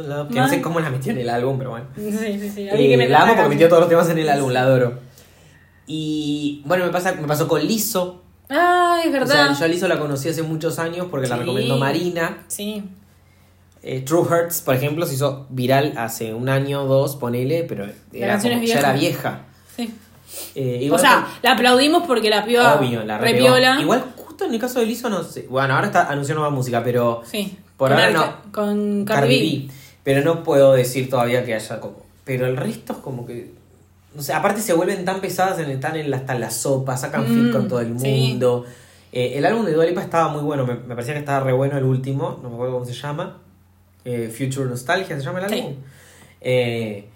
Love. 0.08 0.28
Que 0.32 0.40
no 0.40 0.48
sé 0.48 0.62
cómo 0.62 0.78
la 0.80 0.90
metió 0.90 1.12
en 1.12 1.18
el 1.18 1.28
álbum, 1.30 1.58
pero 1.58 1.70
bueno. 1.70 1.86
Sí, 1.96 2.10
sí, 2.12 2.50
sí. 2.50 2.68
Que 2.70 2.96
me 2.96 3.08
la 3.08 3.22
amo 3.22 3.34
porque 3.34 3.48
metió 3.48 3.68
todos 3.68 3.80
los 3.80 3.88
temas 3.88 4.08
en 4.10 4.18
el 4.18 4.28
álbum, 4.28 4.50
la 4.52 4.62
adoro. 4.62 4.94
Y 5.86 6.62
bueno, 6.66 6.84
me, 6.86 6.90
pasa, 6.92 7.14
me 7.20 7.26
pasó 7.26 7.48
con 7.48 7.60
Lizzo. 7.64 8.22
Ay, 8.48 9.02
es 9.02 9.08
O 9.08 9.12
verdad. 9.12 9.26
sea, 9.48 9.52
yo 9.58 9.64
a 9.64 9.68
Lizzo 9.68 9.88
la 9.88 9.98
conocí 9.98 10.28
hace 10.28 10.42
muchos 10.42 10.78
años 10.78 11.06
porque 11.10 11.26
la 11.28 11.36
recomendó 11.36 11.78
Marina. 11.78 12.38
Sí. 12.48 12.84
Eh, 13.82 14.00
True 14.02 14.20
Hurts, 14.22 14.60
por 14.60 14.74
ejemplo, 14.74 15.06
se 15.06 15.14
hizo 15.14 15.46
viral 15.50 15.94
hace 15.96 16.32
un 16.34 16.48
año 16.48 16.82
o 16.84 16.86
dos, 16.86 17.16
ponele, 17.16 17.64
pero 17.64 17.86
era 18.12 18.38
como- 18.40 18.62
ya 18.62 18.78
era 18.78 18.92
vieja. 18.92 19.40
Sí. 19.76 19.92
Eh, 20.54 20.88
O 20.92 20.98
sea, 20.98 21.26
la 21.42 21.52
aplaudimos 21.52 22.04
porque 22.06 22.30
la 22.30 22.44
piba 22.44 22.74
obvio, 22.78 23.04
la 23.04 23.18
re 23.18 23.28
repegó. 23.32 23.48
piola. 23.54 23.80
Igual 23.80 24.04
justo 24.16 24.44
en 24.44 24.54
el 24.54 24.60
caso 24.60 24.80
de 24.80 24.86
Lizzo, 24.86 25.10
no 25.10 25.22
sé. 25.24 25.46
Bueno, 25.50 25.74
ahora 25.74 25.88
está 25.88 26.08
anunció 26.10 26.34
nueva 26.34 26.50
música, 26.50 26.82
pero 26.84 27.22
Sí. 27.24 27.58
por 27.76 27.90
Con 27.90 27.98
ahora 27.98 28.08
Arca- 28.20 28.36
no. 28.46 28.52
Con 28.52 29.04
Cardi 29.04 29.04
Cardi 29.04 29.66
B. 29.68 29.74
Pero 30.04 30.22
no 30.24 30.42
puedo 30.42 30.72
decir 30.74 31.10
todavía 31.10 31.44
que 31.44 31.54
haya 31.54 31.80
como. 31.80 32.02
Pero 32.24 32.46
el 32.46 32.56
resto 32.56 32.92
es 32.94 32.98
como 33.00 33.26
que. 33.26 33.52
No 34.14 34.22
sé, 34.22 34.32
aparte 34.32 34.60
se 34.60 34.74
vuelven 34.74 35.04
tan 35.04 35.20
pesadas 35.20 35.58
en 35.58 35.70
están 35.70 35.96
en 35.96 36.12
hasta 36.12 36.34
en 36.34 36.40
la 36.40 36.50
sopa, 36.50 36.96
sacan 36.96 37.22
Mm, 37.22 37.34
fit 37.44 37.52
con 37.52 37.68
todo 37.68 37.80
el 37.80 37.98
sí. 37.98 38.06
mundo. 38.08 38.64
Eh, 39.10 39.34
el 39.36 39.44
álbum 39.46 39.64
de 39.66 39.72
Dua 39.72 39.84
Lipa 39.86 40.02
estaba 40.02 40.28
muy 40.28 40.42
bueno, 40.42 40.66
me, 40.66 40.74
me 40.74 40.94
parecía 40.94 41.14
que 41.14 41.20
estaba 41.20 41.40
re 41.40 41.52
bueno 41.52 41.76
el 41.78 41.84
último, 41.84 42.38
no 42.42 42.48
me 42.48 42.54
acuerdo 42.54 42.74
cómo 42.74 42.84
se 42.86 42.94
llama. 42.94 43.38
Eh, 44.04 44.28
Future 44.36 44.68
Nostalgia 44.68 45.16
se 45.18 45.24
llama 45.24 45.40
el 45.40 45.48
Sí. 45.50 45.54
álbum. 45.60 45.74
Eh, 46.40 47.08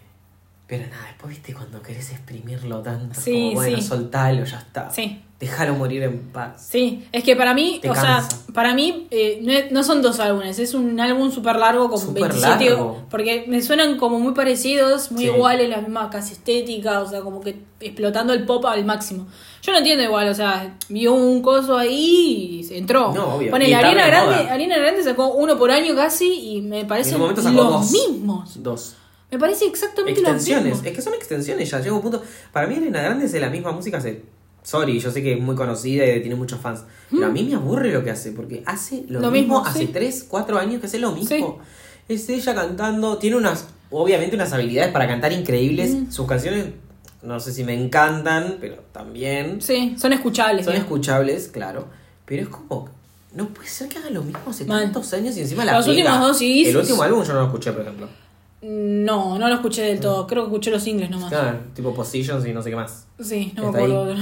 pero 0.66 0.84
nada, 0.88 1.06
después 1.08 1.30
viste 1.30 1.54
cuando 1.54 1.80
querés 1.82 2.10
exprimirlo 2.10 2.80
tanto, 2.80 3.20
Sí, 3.20 3.32
como 3.32 3.52
bueno, 3.54 3.76
sí. 3.76 3.82
soltalo, 3.82 4.44
ya 4.44 4.58
está. 4.58 4.90
Sí. 4.90 5.22
Déjalo 5.38 5.75
morir 5.75 6.02
en 6.02 6.18
paz. 6.32 6.66
Sí, 6.70 7.06
es 7.12 7.22
que 7.22 7.36
para 7.36 7.52
mí, 7.52 7.78
Te 7.82 7.90
o 7.90 7.94
sea, 7.94 8.26
para 8.54 8.72
mí 8.75 9.06
eh, 9.10 9.38
no, 9.42 9.52
es- 9.52 9.70
no 9.70 9.84
son 9.84 10.00
dos 10.00 10.18
álbumes, 10.18 10.58
es 10.58 10.72
un 10.72 10.99
álbum 10.99 11.30
súper 11.30 11.56
largo 11.56 11.90
con 11.90 12.00
Súper 12.00 12.22
27, 12.32 12.70
largo. 12.70 13.04
porque 13.10 13.44
me 13.46 13.60
suenan 13.60 13.99
como 13.99 14.18
muy 14.18 14.32
parecidos, 14.32 15.12
muy 15.12 15.25
Sí. 15.25 15.28
iguales, 15.30 15.68
la 15.68 15.82
misma 15.82 16.08
casi 16.08 16.32
estética, 16.32 17.00
o 17.00 17.06
sea, 17.08 17.20
como 17.20 17.40
que 17.42 17.54
explotando 17.80 18.32
el 18.32 18.44
pop 18.46 18.64
al 18.64 18.84
máximo. 18.86 19.26
Yo 19.66 19.72
no 19.72 19.78
entiendo 19.78 20.04
igual, 20.04 20.28
o 20.28 20.34
sea, 20.34 20.76
vio 20.88 21.12
un 21.14 21.42
coso 21.42 21.76
ahí 21.76 22.58
y 22.60 22.64
se 22.64 22.78
entró. 22.78 23.12
No, 23.12 23.34
obvio. 23.34 23.50
Pone 23.50 23.68
Y 23.68 23.72
Ariana 23.74 24.06
Grande. 24.06 24.48
Ariana 24.48 24.78
Grande 24.78 25.02
sacó 25.02 25.32
uno 25.34 25.58
por 25.58 25.72
año 25.72 25.96
casi 25.96 26.32
y 26.56 26.62
me 26.62 26.84
parecen 26.84 27.18
los 27.18 27.34
dos. 27.42 27.90
mismos. 27.90 28.62
Dos. 28.62 28.94
Me 29.28 29.40
parece 29.40 29.66
exactamente 29.66 30.20
los 30.20 30.30
Extensiones, 30.30 30.64
mismos. 30.66 30.86
es 30.86 30.92
que 30.92 31.02
son 31.02 31.14
extensiones 31.14 31.68
ya, 31.68 31.80
llega 31.80 31.96
un 31.96 32.00
punto. 32.00 32.22
Para 32.52 32.68
mí 32.68 32.76
Arena 32.76 33.02
Grande 33.02 33.24
es 33.26 33.32
de 33.32 33.40
la 33.40 33.50
misma 33.50 33.72
música 33.72 33.96
hace. 33.98 34.22
Sorry, 34.62 35.00
yo 35.00 35.10
sé 35.10 35.20
que 35.22 35.32
es 35.34 35.40
muy 35.40 35.56
conocida 35.56 36.06
y 36.06 36.20
tiene 36.20 36.36
muchos 36.36 36.60
fans. 36.60 36.84
Pero 37.10 37.26
a 37.26 37.30
mí 37.30 37.42
me 37.42 37.56
aburre 37.56 37.90
lo 37.92 38.04
que 38.04 38.10
hace, 38.12 38.30
porque 38.32 38.62
hace 38.66 39.04
lo, 39.08 39.18
Mm. 39.18 39.22
Lo 39.22 39.30
mismo, 39.32 39.54
mismo, 39.58 39.66
hace 39.66 39.78
sí. 39.80 39.86
3, 39.92 40.26
4 40.28 40.58
años 40.58 40.80
que 40.80 40.86
hace 40.86 40.98
lo 41.00 41.10
mismo. 41.10 41.58
Sí. 42.08 42.14
Es 42.14 42.28
ella 42.28 42.54
cantando, 42.54 43.18
tiene 43.18 43.36
unas, 43.36 43.66
obviamente 43.90 44.36
unas 44.36 44.52
habilidades 44.52 44.92
para 44.92 45.08
cantar 45.08 45.32
increíbles. 45.32 45.92
Mm. 45.92 46.10
Sus 46.12 46.26
canciones, 46.28 46.66
no 47.22 47.40
sé 47.40 47.52
si 47.52 47.64
me 47.64 47.74
encantan, 47.74 48.56
pero 48.60 48.76
también 48.92 49.60
Sí, 49.60 49.96
son 49.98 50.12
escuchables. 50.12 50.64
son 50.66 50.74
escuchables, 50.76 51.48
claro. 51.48 51.86
Pero 52.24 52.42
es 52.42 52.48
como, 52.48 52.88
no 53.34 53.48
puede 53.48 53.68
ser 53.68 53.88
que 53.88 53.98
haga 53.98 54.10
lo 54.10 54.22
mismo 54.22 54.40
hace 54.48 54.64
Mal. 54.64 54.82
tantos 54.84 55.12
años 55.12 55.36
y 55.36 55.40
encima 55.40 55.64
la 55.64 55.74
Los 55.76 55.86
últimos 55.88 56.20
dos 56.20 56.38
CDs 56.38 56.68
El 56.68 56.76
último 56.78 57.02
álbum 57.02 57.22
yo 57.24 57.32
no 57.34 57.40
lo 57.40 57.46
escuché, 57.46 57.72
por 57.72 57.82
ejemplo. 57.82 58.08
No, 58.62 59.38
no 59.38 59.48
lo 59.48 59.54
escuché 59.54 59.82
del 59.82 60.00
todo, 60.00 60.26
creo 60.26 60.42
que 60.44 60.48
escuché 60.48 60.70
los 60.70 60.82
singles 60.82 61.10
nomás. 61.10 61.28
Claro, 61.28 61.58
tipo 61.74 61.94
Positions 61.94 62.44
y 62.46 62.52
no 62.52 62.62
sé 62.62 62.70
qué 62.70 62.76
más. 62.76 63.06
Sí, 63.20 63.52
no 63.54 63.62
me 63.64 63.68
acuerdo. 63.68 64.04
ahí. 64.12 64.16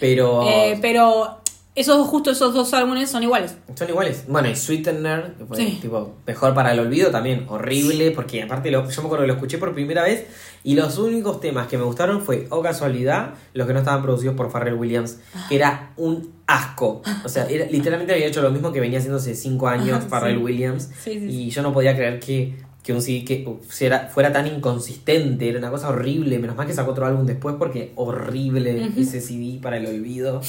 Pero 0.00 0.42
Eh, 0.48 0.78
pero 0.80 1.40
esos 1.80 2.06
justo 2.08 2.30
esos 2.30 2.52
dos 2.54 2.72
álbumes 2.74 3.10
son 3.10 3.22
iguales. 3.22 3.56
son 3.74 3.88
iguales. 3.88 4.24
Bueno, 4.28 4.48
y 4.48 4.56
Sweetener, 4.56 5.34
que 5.38 5.44
fue 5.44 5.56
Sí. 5.56 5.78
tipo 5.80 6.16
mejor 6.26 6.54
para 6.54 6.72
el 6.72 6.80
olvido 6.80 7.10
también, 7.10 7.44
horrible, 7.48 8.10
porque 8.10 8.42
aparte 8.42 8.70
lo- 8.70 8.88
yo 8.90 9.02
me 9.02 9.06
acuerdo 9.06 9.22
que 9.24 9.28
lo 9.28 9.34
escuché 9.34 9.58
por 9.58 9.72
primera 9.74 10.02
vez 10.02 10.26
y 10.64 10.74
los 10.74 10.98
únicos 10.98 11.40
temas 11.40 11.68
que 11.68 11.78
me 11.78 11.84
gustaron 11.84 12.22
fue, 12.22 12.46
o 12.50 12.60
casualidad, 12.62 13.34
los 13.54 13.66
que 13.66 13.72
no 13.72 13.78
estaban 13.78 14.02
producidos 14.02 14.34
por 14.34 14.50
Pharrell 14.50 14.74
Williams, 14.74 15.18
que 15.48 15.56
era 15.56 15.92
un 15.96 16.32
asco. 16.46 17.02
O 17.24 17.28
sea, 17.28 17.46
era- 17.48 17.66
literalmente 17.66 18.12
había 18.12 18.26
hecho 18.26 18.42
lo 18.42 18.50
mismo 18.50 18.72
que 18.72 18.80
venía 18.80 18.98
haciendo 18.98 19.18
hace 19.18 19.34
cinco 19.34 19.68
años 19.68 20.00
Ah, 20.04 20.06
Pharrell 20.08 20.36
sí. 20.38 20.42
Williams 20.42 20.90
Sí, 21.02 21.10
y 21.28 21.50
yo 21.50 21.62
no 21.62 21.72
podía 21.72 21.94
creer 21.94 22.18
que, 22.20 22.56
que 22.82 22.92
un 22.94 23.02
CD 23.02 23.24
que 23.24 23.44
uh, 23.46 23.58
fuera, 23.68 24.08
fuera 24.12 24.32
tan 24.32 24.46
inconsistente, 24.46 25.48
era 25.48 25.58
una 25.58 25.70
cosa 25.70 25.90
horrible, 25.90 26.38
menos 26.38 26.56
mal 26.56 26.66
que 26.66 26.72
sacó 26.72 26.92
otro 26.92 27.04
álbum 27.06 27.26
después 27.26 27.54
porque 27.58 27.92
horrible 27.96 28.88
Ujú. 28.88 29.00
ese 29.00 29.20
CD 29.20 29.58
para 29.62 29.76
el 29.76 29.86
olvido. 29.86 30.40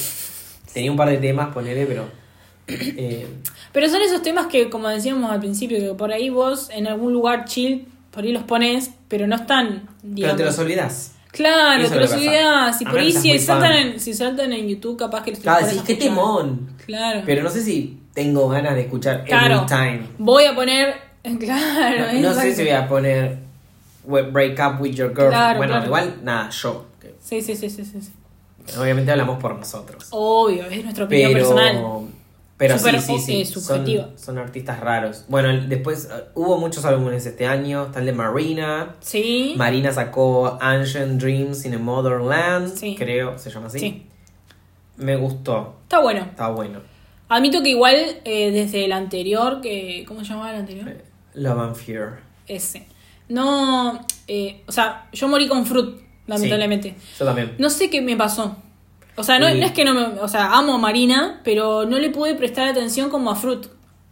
Tenía 0.73 0.91
un 0.91 0.97
par 0.97 1.09
de 1.09 1.17
temas, 1.17 1.53
ponele, 1.53 1.85
pero... 1.85 2.05
eh, 2.67 3.27
Pero 3.71 3.89
son 3.89 4.01
esos 4.01 4.21
temas 4.21 4.47
que, 4.47 4.69
como 4.69 4.87
decíamos 4.87 5.31
al 5.31 5.39
principio, 5.39 5.77
que 5.79 5.93
por 5.95 6.11
ahí 6.11 6.29
vos 6.29 6.69
en 6.71 6.87
algún 6.87 7.13
lugar 7.13 7.45
chill, 7.45 7.87
por 8.11 8.23
ahí 8.23 8.31
los 8.31 8.43
pones, 8.43 8.91
pero 9.07 9.27
no 9.27 9.35
están, 9.35 9.83
pero 10.01 10.13
digamos. 10.15 10.37
te 10.37 10.45
los 10.45 10.59
olvidas. 10.59 11.15
Claro, 11.31 11.87
te 11.89 11.95
los 11.99 12.11
olvidás. 12.11 12.81
Y 12.81 12.85
por 12.85 12.99
ahí 12.99 13.11
si 13.11 13.37
saltan, 13.39 13.71
en, 13.73 13.99
si 13.99 14.13
saltan 14.13 14.51
en 14.51 14.67
YouTube, 14.67 14.97
capaz 14.97 15.23
que 15.23 15.31
los 15.31 15.39
Claro, 15.39 15.65
decís, 15.65 15.83
qué 15.85 15.95
temón. 15.95 16.69
Claro. 16.85 17.21
Pero 17.25 17.43
no 17.43 17.49
sé 17.51 17.61
si 17.63 17.99
tengo 18.15 18.49
ganas 18.49 18.73
de 18.75 18.81
escuchar 18.81 19.23
Claro. 19.25 19.55
Every 19.55 19.65
Time. 19.67 20.01
Voy 20.17 20.45
a 20.45 20.55
poner. 20.55 21.09
Claro, 21.39 22.13
No, 22.13 22.29
no 22.29 22.33
sé 22.33 22.55
si 22.55 22.61
voy 22.63 22.71
a 22.71 22.87
poner 22.87 23.37
Break 24.05 24.57
Up 24.59 24.81
With 24.81 24.93
Your. 24.93 25.13
Claro, 25.13 25.57
bueno, 25.57 25.73
claro. 25.73 25.85
igual, 25.85 26.15
nada, 26.23 26.49
yo. 26.49 26.85
Sí, 27.21 27.41
sí, 27.41 27.55
sí, 27.55 27.69
sí, 27.69 27.83
sí. 27.85 27.99
Obviamente 28.79 29.11
hablamos 29.11 29.39
por 29.39 29.55
nosotros. 29.57 30.07
Obvio, 30.11 30.65
es 30.65 30.83
nuestra 30.83 31.05
opinión 31.05 31.33
Pero, 31.33 31.47
personal. 31.49 32.07
pero 32.57 32.77
Súper, 32.77 33.01
sí, 33.01 33.19
sí, 33.19 33.45
sí. 33.45 33.59
Son, 33.61 33.85
son 34.17 34.37
artistas 34.37 34.79
raros. 34.79 35.25
Bueno, 35.27 35.49
después 35.67 36.05
eh, 36.11 36.23
hubo 36.35 36.57
muchos 36.57 36.85
álbumes 36.85 37.25
este 37.25 37.47
año. 37.47 37.85
Está 37.85 37.99
el 37.99 38.05
de 38.07 38.13
Marina. 38.13 38.95
Sí. 38.99 39.53
Marina 39.57 39.91
sacó 39.91 40.57
Ancient 40.61 41.21
Dreams 41.21 41.65
in 41.65 41.75
a 41.75 41.79
Modern 41.79 42.27
Land. 42.27 42.75
Sí. 42.75 42.95
Creo, 42.97 43.37
se 43.37 43.49
llama 43.49 43.67
así. 43.67 43.79
Sí. 43.79 44.05
Me 44.97 45.15
gustó. 45.15 45.77
Está 45.83 45.99
bueno. 45.99 46.21
Está 46.21 46.49
bueno. 46.49 46.81
Admito 47.29 47.61
que 47.61 47.69
igual 47.69 47.95
eh, 48.25 48.51
desde 48.51 48.85
el 48.85 48.91
anterior, 48.91 49.61
que 49.61 50.03
¿cómo 50.07 50.21
se 50.21 50.31
llamaba 50.31 50.51
el 50.51 50.57
anterior? 50.61 50.89
Eh, 50.89 51.03
Love 51.35 51.59
and 51.59 51.75
Fear. 51.75 52.19
Ese. 52.47 52.87
No, 53.29 54.03
eh, 54.27 54.63
o 54.67 54.71
sea, 54.71 55.07
yo 55.13 55.27
morí 55.27 55.47
con 55.47 55.63
Fruit, 55.65 55.97
lamentablemente. 56.29 56.95
Yo 57.19 57.25
también. 57.25 57.55
No 57.57 57.69
sé 57.69 57.89
qué 57.89 58.01
me 58.01 58.15
pasó. 58.15 58.55
O 59.15 59.23
sea, 59.23 59.37
no, 59.39 59.49
Y- 59.53 59.59
no 59.59 59.65
es 59.65 59.73
que 59.73 59.83
no 59.83 59.93
me, 59.93 60.03
o 60.21 60.27
sea, 60.29 60.53
amo 60.57 60.75
a 60.75 60.77
Marina, 60.77 61.41
pero 61.43 61.85
no 61.85 61.97
le 61.99 62.09
pude 62.09 62.35
prestar 62.35 62.67
atención 62.69 63.09
como 63.09 63.29
a 63.31 63.35
Fruit. 63.35 63.65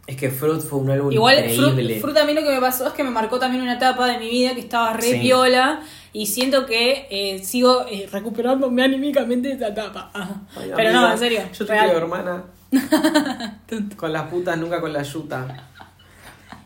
Es 0.06 0.15
que 0.17 0.30
Fruit 0.30 0.62
fue 0.62 0.80
un 0.80 0.89
álbum 0.89 1.12
Igual 1.12 1.38
increíble. 1.39 1.84
Fruit, 1.84 2.01
Fruit 2.01 2.17
a 2.17 2.25
mí 2.25 2.34
lo 2.34 2.41
que 2.41 2.49
me 2.51 2.60
pasó 2.62 2.88
es 2.88 2.93
que 2.93 3.03
me 3.03 3.10
marcó 3.12 3.39
también 3.39 3.62
una 3.63 3.73
etapa 3.75 4.08
de 4.08 4.17
mi 4.19 4.30
vida 4.30 4.53
que 4.53 4.62
estaba 4.62 4.93
re 4.93 5.01
Sí. 5.03 5.19
viola 5.19 5.82
y 6.13 6.25
siento 6.27 6.65
que 6.65 7.08
eh, 7.10 7.43
sigo 7.43 7.86
eh, 7.89 8.08
recuperándome 8.12 8.84
anímicamente 8.84 9.49
de 9.49 9.53
esa 9.56 9.67
etapa. 9.67 10.10
Ay, 10.13 10.71
pero 10.75 10.91
no, 10.93 11.12
en 11.12 11.17
serio. 11.17 11.41
Yo 11.58 11.65
te 11.65 11.73
creo, 11.77 11.97
hermana. 11.97 12.43
con 13.97 14.12
las 14.13 14.23
putas, 14.30 14.58
nunca 14.58 14.80
con 14.82 14.91
la 14.93 15.03
yuta. 15.03 15.67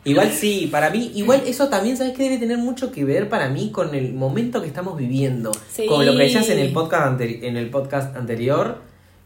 Igual 0.04 0.32
sí, 0.32 0.68
para 0.70 0.90
mí, 0.90 1.12
igual 1.14 1.42
eso 1.46 1.68
también, 1.68 1.96
¿sabes 1.96 2.12
que 2.14 2.24
Debe 2.24 2.38
tener 2.38 2.58
mucho 2.58 2.90
que 2.90 3.04
ver 3.04 3.28
para 3.28 3.48
mí 3.48 3.70
con 3.70 3.94
el 3.94 4.12
momento 4.14 4.60
que 4.60 4.66
estamos 4.66 4.96
viviendo. 4.98 5.52
Sí. 5.70 5.86
Como 5.86 6.02
lo 6.02 6.12
que 6.16 6.24
decías 6.24 6.48
en 6.48 6.58
el 6.58 6.72
podcast, 6.72 7.06
anteri- 7.20 7.38
en 7.42 7.56
el 7.56 7.70
podcast 7.70 8.16
anterior, 8.16 8.78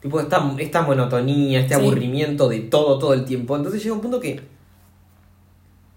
tipo 0.03 0.21
esta, 0.21 0.55
esta 0.59 0.83
monotonía, 0.83 1.61
este 1.61 1.75
Sí. 1.77 1.81
aburrimiento 1.81 2.49
de 2.49 2.61
todo, 2.61 2.99
todo 2.99 3.15
el 3.15 3.25
tiempo. 3.25 3.57
Entonces 3.57 3.83
llega 3.83 3.95
un 3.95 4.03
punto 4.03 4.21
que 4.21 4.41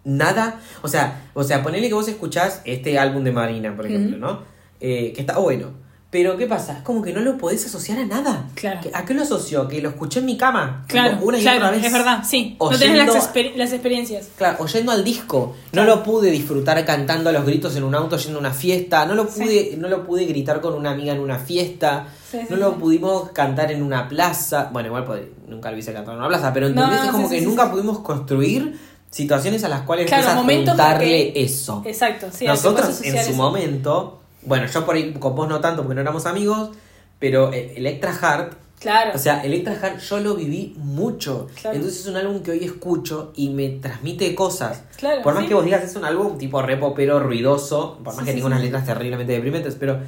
nada, 0.06 0.62
o 0.82 0.88
sea, 0.88 1.30
o 1.34 1.44
sea, 1.44 1.62
ponele 1.62 1.88
que 1.90 1.94
vos 1.94 2.08
escuchás 2.08 2.62
este 2.66 2.98
álbum 2.98 3.24
de 3.24 3.32
Marina, 3.32 3.76
por 3.76 3.86
ejemplo. 3.86 4.18
¿no? 4.18 4.44
Eh, 4.80 5.12
que 5.14 5.22
está 5.22 5.38
bueno. 5.40 5.72
Pero 6.12 6.38
¿qué 6.38 6.48
pasa? 6.48 6.78
Es 6.78 6.82
como 6.82 7.04
que 7.04 7.14
no 7.14 7.20
lo 7.22 7.38
podés 7.38 7.64
asociar 7.68 8.00
a 8.00 8.06
nada. 8.06 8.48
Claro. 8.56 8.80
¿A 8.96 9.06
qué 9.06 9.14
lo 9.14 9.22
asoció? 9.22 9.68
Que 9.68 9.80
lo 9.80 9.90
escuché 9.90 10.22
en 10.22 10.26
mi 10.26 10.38
cama. 10.38 10.84
Claro, 10.88 11.20
una 11.22 11.38
y 11.38 11.42
claro, 11.44 11.60
otra 11.60 11.72
vez. 11.72 11.86
es 11.86 11.94
verdad, 11.94 12.24
sí. 12.28 12.58
No 12.60 12.70
tenés 12.70 12.82
Oyendo- 12.98 13.14
las, 13.14 13.32
exper- 13.32 13.56
las 13.56 13.72
experiencias. 13.74 14.28
Claro, 14.36 14.58
oyendo 14.64 14.92
al 14.92 15.04
disco. 15.04 15.56
No 15.72 15.84
lo 15.84 16.02
pude 16.02 16.32
disfrutar 16.32 16.84
cantando 16.84 17.30
a 17.30 17.34
los 17.34 17.46
gritos 17.46 17.76
en 17.76 17.84
un 17.84 17.94
auto 17.94 18.18
yendo 18.18 18.38
a 18.38 18.42
una 18.42 18.54
fiesta. 18.54 19.06
No 19.06 19.14
lo 19.14 19.28
Sí. 19.28 19.42
pude, 19.44 19.76
no 19.78 19.88
lo 19.88 20.04
pude 20.04 20.26
gritar 20.26 20.62
con 20.62 20.74
una 20.74 20.90
amiga 20.92 21.14
en 21.14 21.20
una 21.20 21.38
fiesta. 21.38 22.08
Sí, 22.32 22.40
sí, 22.42 22.48
no 22.50 22.56
lo 22.56 22.76
pudimos 22.80 23.30
cantar 23.30 23.72
en 23.72 23.84
una 23.84 24.10
plaza. 24.10 24.70
Bueno, 24.74 24.88
igual 24.88 25.30
nunca 25.48 25.70
lo 25.70 25.78
hice 25.78 25.94
cantar 25.94 26.16
en 26.16 26.20
una 26.22 26.30
plaza, 26.30 26.52
pero 26.52 26.70
No, 26.70 26.86
¿entendés? 26.86 27.06
es 27.06 27.12
como 27.12 27.30
que 27.30 27.42
nunca 27.42 27.70
pudimos 27.70 28.00
construir 28.00 28.80
situaciones 29.12 29.64
a 29.64 29.70
las 29.70 29.82
cuales 29.82 30.08
Claro, 30.08 30.40
a 30.42 30.44
preguntarle 30.46 31.34
que- 31.34 31.44
eso. 31.44 31.84
Exacto, 31.86 32.30
sí. 32.32 32.46
Nosotros 32.46 33.00
en 33.04 33.14
su 33.14 33.20
eso. 33.20 33.34
momento, 33.34 34.19
bueno, 34.44 34.68
yo 34.68 34.86
por 34.86 34.96
ahí 34.96 35.14
con 35.14 35.36
vos 35.36 35.48
no 35.48 35.60
tanto 35.60 35.82
porque 35.82 35.96
no 35.96 36.02
éramos 36.02 36.26
amigos, 36.26 36.72
pero 37.20 37.52
eh, 37.54 37.74
Electra 37.78 38.14
Heart 38.14 38.54
Claro. 38.80 39.12
o 39.14 39.18
sea, 39.18 39.44
Electra 39.44 39.76
Heart 39.76 40.00
yo 40.00 40.20
lo 40.22 40.36
viví 40.36 40.74
mucho. 40.78 41.50
Claro. 41.60 41.76
Entonces 41.76 42.00
es 42.00 42.08
un 42.08 42.16
álbum 42.16 42.42
que 42.42 42.52
hoy 42.52 42.64
escucho 42.64 43.34
y 43.36 43.50
me 43.50 43.68
transmite 43.70 44.34
cosas. 44.34 44.84
Claro, 44.96 45.22
por 45.22 45.34
más 45.34 45.44
sí. 45.44 45.50
que 45.50 45.54
vos 45.54 45.66
digas 45.66 45.84
es 45.84 45.96
un 45.98 46.06
álbum 46.06 46.38
tipo 46.38 46.62
re 46.62 46.78
popero, 46.78 47.20
ruidoso, 47.20 47.98
por 48.04 48.16
más 48.16 48.20
Sí, 48.20 48.22
que 48.24 48.32
sí, 48.32 48.36
tenga 48.36 48.48
unas 48.48 48.62
letras 48.62 48.86
terriblemente 48.86 49.34
deprimentes, 49.34 49.76
pero 49.76 50.00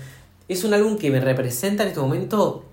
es 0.48 0.63
un 0.63 0.74
álbum 0.74 0.98
que 0.98 1.10
me 1.12 1.20
representa 1.20 1.84
en 1.84 1.89
este 1.89 2.00
momento 2.00 2.63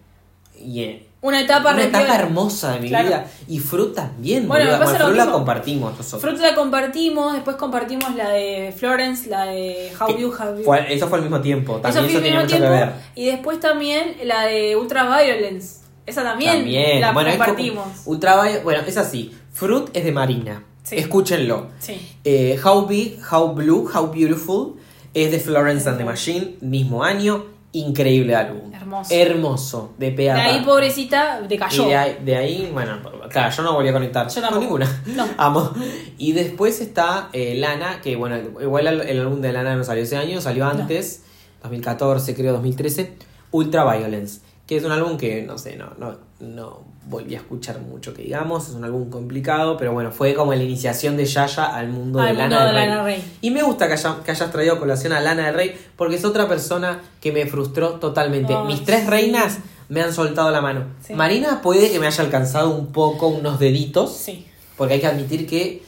y 0.57 0.83
eh, 0.83 1.08
una 1.21 1.41
etapa 1.41 1.73
una 1.75 1.83
etapa 1.85 2.15
hermosa 2.15 2.75
de 2.75 2.81
mi 2.81 2.89
Claro. 2.89 3.09
vida. 3.09 3.27
Y 3.49 3.59
Fruit 3.59 3.95
también, 3.95 4.47
Bueno, 4.47 4.65
boluda. 4.71 4.85
Bueno, 4.85 5.05
Fruit 5.05 5.17
la 5.17 5.31
compartimos 5.33 5.97
nosotros. 5.99 6.23
Fruit 6.23 6.39
la 6.41 6.55
compartimos, 6.55 7.33
después 7.33 7.57
compartimos 7.57 8.15
la 8.15 8.31
de 8.31 8.73
Florence, 8.77 9.29
la 9.29 9.47
de 9.47 9.93
How 10.01 10.07
Que 10.07 10.21
You 10.23 10.33
Have 10.39 10.59
You. 10.59 10.65
fue- 10.65 10.95
eso 10.95 11.09
fue 11.09 11.19
al 11.19 11.23
mismo 11.25 11.41
tiempo. 11.41 11.77
También 11.81 12.05
eso, 12.05 12.21
mismo 12.21 12.37
mucho 12.41 12.47
tiempo, 12.47 12.65
que 12.67 12.71
ver. 12.71 12.93
Y 13.17 13.27
después 13.27 13.59
también 13.61 14.17
la 14.25 14.43
de 14.45 14.77
Ultraviolence. 14.77 15.79
Esa 16.07 16.23
también, 16.23 16.59
También. 16.59 17.01
la 17.03 17.13
bueno, 17.13 17.29
es 17.31 17.37
como- 17.37 17.47
compartimos. 17.49 17.87
Ultraviolet- 18.07 18.63
bueno, 18.63 18.83
es 18.87 18.97
así. 18.97 19.35
Fruit 19.53 19.89
es 19.95 20.05
de 20.05 20.13
Marina. 20.13 20.63
Sí. 20.85 20.97
Escúchenlo. 20.97 21.67
Sí. 21.81 22.01
Eh, 22.25 22.59
How 22.65 22.87
Big, 22.87 23.19
How 23.31 23.53
Blue, 23.53 23.91
How 23.93 24.07
Beautiful 24.11 24.77
es 25.13 25.31
de 25.31 25.39
Florence 25.39 25.87
and 25.89 25.99
the 25.99 26.05
Machine, 26.05 26.57
mismo 26.63 27.05
año, 27.05 27.45
increíble 27.73 28.35
álbum. 28.35 28.73
Hermoso. 28.73 29.15
Hermoso, 29.15 29.95
de 29.99 30.11
De 30.11 30.13
pe 30.17 30.31
a 30.31 30.43
ahí, 30.43 30.65
pobrecita, 30.65 31.41
decayó. 31.43 31.85
Y 31.85 31.89
de 31.89 31.97
ahí, 31.97 32.19
de 32.25 32.37
ahí, 32.37 32.71
bueno, 32.73 32.99
claro, 33.29 33.55
yo 33.55 33.63
no 33.63 33.75
volví 33.75 33.89
a 33.89 33.93
conectar 33.93 34.27
Yo 34.29 34.35
con 34.35 34.43
tampoco. 34.43 34.61
ninguna. 34.79 35.03
No. 35.07 35.27
Amo. 35.37 35.73
Y 36.17 36.33
después 36.33 36.81
está 36.81 37.29
eh, 37.33 37.55
Lana, 37.57 38.01
que 38.01 38.17
bueno, 38.17 38.37
igual 38.61 38.87
el, 38.87 39.01
el 39.03 39.21
álbum 39.21 39.41
de 39.41 39.53
Lana 39.53 39.77
no 39.77 39.85
salió 39.85 40.03
ese 40.03 40.17
año, 40.17 40.41
salió 40.41 40.67
antes, 40.67 41.23
2014, 41.63 42.35
creo, 42.35 42.53
2013, 42.55 43.15
Ultra 43.51 43.85
Violence, 43.97 44.41
que 44.69 44.77
es 44.77 44.85
un 44.85 44.93
álbum 44.93 45.17
que, 45.17 45.43
no 45.43 45.57
sé, 45.59 45.77
no, 45.77 45.93
no, 45.99 46.17
no 46.41 46.85
volví 47.07 47.35
a 47.35 47.39
escuchar 47.39 47.81
mucho, 47.81 48.13
que 48.13 48.23
digamos, 48.23 48.69
es 48.69 48.75
un 48.75 48.85
álbum 48.85 49.09
complicado, 49.09 49.77
pero 49.79 49.93
bueno, 49.95 50.13
fue 50.13 50.35
como 50.35 50.53
la 50.55 50.63
iniciación 50.63 51.17
de 51.17 51.25
Yaya 51.25 51.75
al 51.75 51.89
mundo 51.89 52.21
Al 52.21 52.37
de 52.37 52.43
mundo 52.43 52.55
Lana 52.57 52.73
de 52.81 52.87
del 52.89 53.05
Rey. 53.05 53.25
Y 53.41 53.51
me 53.51 53.63
gusta 53.63 53.87
que, 53.89 53.95
haya- 53.95 54.19
que 54.23 54.31
hayas 54.31 54.53
traído 54.53 54.75
a 54.75 54.79
colación 54.79 55.15
a 55.15 55.21
Lana 55.21 55.47
del 55.47 55.55
Rey, 55.55 55.75
porque 55.97 56.17
es 56.17 56.25
otra 56.27 56.47
persona 56.47 57.01
que 57.21 57.33
me 57.33 57.47
frustró 57.47 57.93
totalmente. 57.95 58.55
Ay, 58.55 58.67
Mis 58.67 58.85
tres 58.85 59.05
sí. 59.05 59.07
reinas 59.09 59.59
me 59.89 60.03
han 60.03 60.13
soltado 60.13 60.51
la 60.51 60.61
mano. 60.61 60.85
Sí. 61.03 61.15
Marina 61.15 61.63
puede 61.63 61.91
que 61.91 61.99
me 61.99 62.07
haya 62.07 62.23
alcanzado 62.23 62.69
un 62.71 62.89
poco, 62.93 63.29
unos 63.29 63.59
deditos, 63.59 64.13
Sí. 64.15 64.47
porque 64.77 64.95
hay 64.95 65.01
que 65.01 65.07
admitir 65.07 65.47
que 65.47 65.83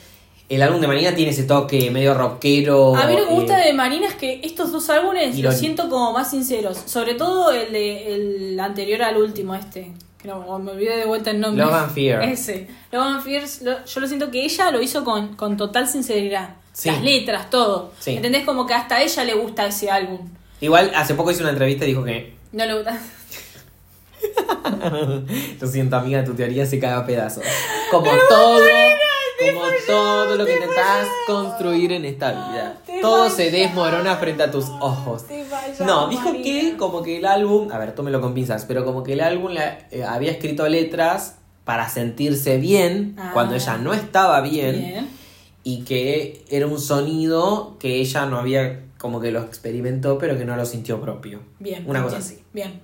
el 0.51 0.63
álbum 0.63 0.81
de 0.81 0.89
Marina 0.89 1.15
tiene 1.15 1.31
ese 1.31 1.45
toque 1.45 1.91
medio 1.93 2.13
rockero. 2.13 2.97
A 2.97 3.07
mí 3.07 3.15
lo 3.17 3.21
que 3.21 3.27
me 3.27 3.33
gusta 3.37 3.63
eh, 3.63 3.69
de 3.69 3.73
Marina 3.73 4.09
es 4.09 4.15
que 4.15 4.41
estos 4.43 4.73
dos 4.73 4.91
álbumes 4.91 5.39
los 5.39 5.57
siento 5.57 5.89
como 5.89 6.13
más 6.13 6.31
sinceros. 6.31 6.77
Sobre 6.87 7.15
todo 7.15 7.53
el 7.53 7.73
de 7.73 8.15
el 8.15 8.61
anterior 8.61 9.03
al 9.03 9.17
último, 9.17 9.55
este. 9.55 9.93
Que 10.21 10.29
no, 10.29 10.59
me 10.59 10.73
olvidé 10.73 10.97
de 10.97 11.05
vuelta 11.07 11.31
el 11.31 11.41
nombre. 11.41 11.65
Love 11.65 11.75
and 11.75 11.95
Fear. 11.95 12.23
Ese. 12.25 12.67
Love 12.93 13.03
and 13.07 13.23
Fear, 13.23 13.45
lo- 13.63 13.85
yo 13.87 14.01
lo 14.01 14.07
siento 14.07 14.31
que 14.31 14.45
ella 14.45 14.71
lo 14.73 14.83
hizo 14.83 15.03
con, 15.05 15.35
con 15.37 15.57
total 15.57 15.89
sinceridad. 15.89 16.57
Sí. 16.73 16.91
Las 16.91 17.03
letras, 17.03 17.49
todo. 17.49 17.93
Sí. 18.01 18.17
¿Entendés? 18.17 18.45
Como 18.45 18.67
que 18.67 18.75
hasta 18.75 18.97
a 18.97 19.03
ella 19.03 19.25
le 19.25 19.35
gusta 19.35 19.67
ese 19.67 19.91
álbum. 19.91 20.29
Igual 20.61 20.91
hace 20.95 21.15
poco 21.15 21.31
hice 21.31 21.43
una 21.43 21.51
entrevista 21.53 21.85
y 21.85 21.89
dijo 21.89 22.05
que. 22.05 22.35
No 22.53 22.67
le 22.67 22.75
gusta. 22.75 23.01
Lo 25.61 25.67
siento, 25.67 25.97
amiga, 25.97 26.25
tu 26.25 26.35
teoría 26.35 26.67
se 26.67 26.79
cae 26.79 26.93
a 26.93 27.07
pedazos. 27.07 27.45
Como 27.91 28.11
todo. 28.29 28.61
Como 29.41 29.61
todo 29.87 30.37
lo 30.37 30.45
que 30.45 30.53
intentás 30.55 31.07
construir 31.27 31.93
en 31.93 32.05
esta 32.05 32.31
vida. 32.33 32.79
Todo 33.01 33.31
se 33.31 33.51
desmorona 33.51 34.17
frente 34.17 34.43
a 34.43 34.51
tus 34.51 34.67
ojos. 34.81 35.25
No, 35.81 36.09
dijo 36.09 36.33
que 36.33 36.77
como 36.79 37.03
que 37.03 37.19
el 37.19 37.27
álbum, 37.27 37.71
a 37.73 37.79
ver, 37.79 37.95
tómelo 37.95 38.21
con 38.21 38.35
pinzas, 38.35 38.65
pero 38.67 38.85
como 38.85 39.03
que 39.03 39.15
el 39.15 39.21
álbum 39.21 39.53
la- 39.53 39.79
eh, 39.91 40.05
había 40.05 40.31
escrito 40.33 40.69
letras 40.69 41.37
para 41.65 41.89
sentirse 41.89 42.59
bien 42.59 43.17
Ah. 43.19 43.31
cuando 43.33 43.55
ella 43.55 43.77
no 43.79 43.93
estaba 43.95 44.41
bien, 44.41 44.77
Bien. 44.81 45.09
y 45.63 45.83
que 45.85 46.45
era 46.51 46.67
un 46.67 46.81
sonido 46.81 47.77
que 47.79 47.97
ella 48.01 48.27
no 48.27 48.39
había 48.39 48.81
como 48.99 49.21
que 49.21 49.31
lo 49.31 49.41
experimentó 49.41 50.19
pero 50.19 50.37
que 50.37 50.45
no 50.45 50.57
lo 50.57 50.67
sintió 50.67 51.01
propio. 51.01 51.41
Bien. 51.59 51.85
Una 51.89 52.03
cosa 52.03 52.19
así. 52.19 52.43
Bien. 52.53 52.81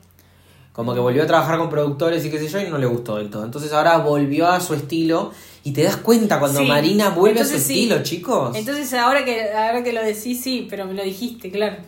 Como 0.73 0.93
que 0.95 1.01
volvió 1.01 1.23
a 1.23 1.27
trabajar 1.27 1.59
con 1.59 1.71
productores 1.71 2.25
y 2.27 2.31
qué 2.31 2.39
sé 2.39 2.49
yo 2.49 2.61
y 2.61 2.69
no 2.71 2.77
le 2.79 2.87
gustó 2.87 3.17
del 3.17 3.31
todo. 3.31 3.45
Entonces 3.45 3.73
ahora 3.73 3.97
volvió 3.99 4.47
a 4.49 4.61
su 4.61 4.75
estilo 4.75 5.33
y 5.67 5.73
te 5.73 5.83
das 5.83 5.97
cuenta 5.97 6.39
cuando 6.39 6.61
Sí. 6.61 6.65
Marina 6.67 7.09
vuelve 7.09 7.41
a 7.41 7.45
su 7.45 7.51
sí. 7.51 7.57
estilo, 7.57 8.01
chicos. 8.05 8.55
Entonces 8.57 8.95
ahora 8.95 9.25
que, 9.25 9.51
ahora 9.53 9.83
que 9.83 9.93
lo 9.93 10.01
decís, 10.01 10.41
sí, 10.41 10.69
pero 10.71 10.85
me 10.87 10.95
lo 10.95 11.03
dijiste, 11.03 11.51
claro. 11.51 11.79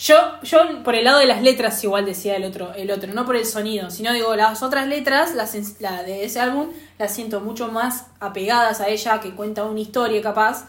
Yo, 0.00 0.16
yo 0.42 0.82
por 0.82 0.96
el 0.96 1.04
lado 1.04 1.20
de 1.20 1.26
las 1.26 1.40
letras 1.40 1.82
igual 1.84 2.06
decía 2.06 2.34
el 2.34 2.42
otro, 2.42 2.74
el 2.74 2.90
otro, 2.90 3.14
no 3.14 3.24
por 3.24 3.36
el 3.36 3.46
sonido, 3.46 3.88
sino 3.92 4.12
digo, 4.12 4.34
las 4.34 4.64
otras 4.64 4.88
letras, 4.88 5.32
las, 5.36 5.54
la 5.78 6.02
de 6.02 6.24
ese 6.24 6.40
álbum, 6.40 6.70
las 6.98 7.14
siento 7.14 7.40
mucho 7.40 7.68
más 7.68 8.06
apegadas 8.18 8.80
a 8.80 8.88
ella, 8.88 9.20
que 9.20 9.30
cuenta 9.30 9.62
una 9.62 9.78
historia 9.78 10.20
capaz, 10.20 10.64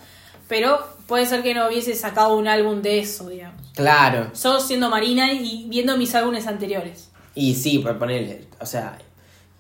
pero 0.48 0.78
puede 1.08 1.26
ser 1.26 1.42
que 1.42 1.56
no 1.56 1.68
hubiese 1.68 1.96
sacado 1.96 2.38
un 2.38 2.48
álbum 2.48 2.84
de 2.84 3.00
eso, 3.00 3.28
digamos. 3.28 3.60
Claro. 3.74 4.32
Yo 4.40 4.60
siendo 4.60 4.92
Marina 4.92 5.34
y 5.34 5.66
viendo 5.68 5.98
mis 5.98 6.14
álbumes 6.14 6.46
anteriores. 6.46 7.10
Y 7.34 7.56
sí, 7.56 7.80
por 7.80 7.98
ponerle, 7.98 8.48
o 8.60 8.68
sea, 8.68 9.00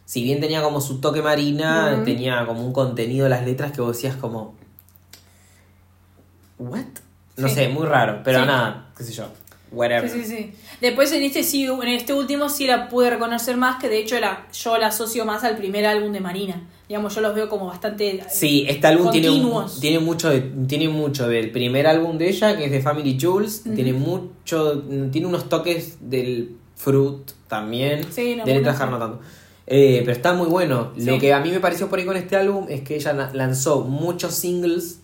si 0.05 0.23
bien 0.23 0.39
tenía 0.39 0.61
como 0.61 0.81
su 0.81 0.99
toque 1.01 1.21
marina, 1.21 2.01
tenía 2.05 2.45
como 2.45 2.63
un 2.65 2.71
contenido 2.73 3.23
de 3.25 3.29
las 3.31 3.45
letras 3.45 3.71
que 3.71 3.81
vos 3.81 3.95
decías 3.95 4.15
como... 4.15 4.53
¿What? 6.57 6.85
No 7.37 7.47
Sí. 7.49 7.55
sé, 7.55 7.67
muy 7.69 7.85
raro, 7.85 8.21
pero 8.23 8.39
Sí. 8.41 8.45
nada, 8.45 8.89
qué 8.97 9.03
sé 9.03 9.11
yo, 9.13 9.25
whatever. 9.71 10.09
Sí, 10.09 10.23
sí, 10.23 10.35
sí. 10.37 10.53
Después 10.79 11.11
en 11.11 11.23
este 11.23 11.43
sí, 11.43 11.65
en 11.65 11.87
este 11.89 12.13
último 12.13 12.47
sí 12.49 12.65
la 12.65 12.87
pude 12.87 13.09
reconocer 13.09 13.57
más, 13.57 13.81
que 13.81 13.89
de 13.89 13.97
hecho 13.99 14.17
la, 14.19 14.47
yo 14.53 14.77
la 14.77 14.87
asocio 14.87 15.25
más 15.25 15.43
al 15.43 15.57
primer 15.57 15.85
álbum 15.85 16.13
de 16.13 16.21
Marina. 16.21 16.61
Digamos, 16.87 17.13
yo 17.15 17.21
los 17.21 17.33
veo 17.35 17.49
como 17.49 17.65
bastante 17.65 18.23
Sí, 18.29 18.65
este 18.69 18.85
álbum 18.87 19.09
tiene, 19.11 19.27
Continuos. 19.27 19.79
tiene 19.81 19.99
mucho 19.99 20.29
de- 20.29 20.41
tiene 20.67 20.87
mucho 20.87 21.27
del 21.27 21.51
primer 21.51 21.87
álbum 21.87 22.17
de 22.17 22.29
ella, 22.29 22.55
que 22.55 22.65
es 22.65 22.71
de 22.71 22.79
Family 22.79 23.17
Jewels, 23.19 23.63
Ujú. 23.65 23.73
tiene 23.75 23.91
mucho, 23.93 24.83
tiene 25.11 25.27
unos 25.27 25.49
toques 25.49 25.97
del 25.99 26.55
Fruit 26.75 27.31
también, 27.47 28.05
Sí, 28.13 28.35
no, 28.35 28.45
de 28.45 28.53
Letras 28.53 28.79
Hard 28.79 28.91
no 28.91 28.99
tanto. 28.99 29.19
Eh, 29.67 30.01
pero 30.05 30.11
está 30.11 30.33
muy 30.33 30.47
bueno. 30.47 30.91
Lo 30.95 31.17
que 31.19 31.33
a 31.33 31.39
mí 31.39 31.49
me 31.51 31.59
pareció 31.59 31.89
por 31.89 31.97
ahí 31.99 32.05
con 32.05 32.15
este 32.17 32.35
álbum 32.35 32.65
es 32.69 32.81
que 32.81 32.95
ella 32.95 33.13
lanzó 33.33 33.81
muchos 33.81 34.33
singles 34.35 34.99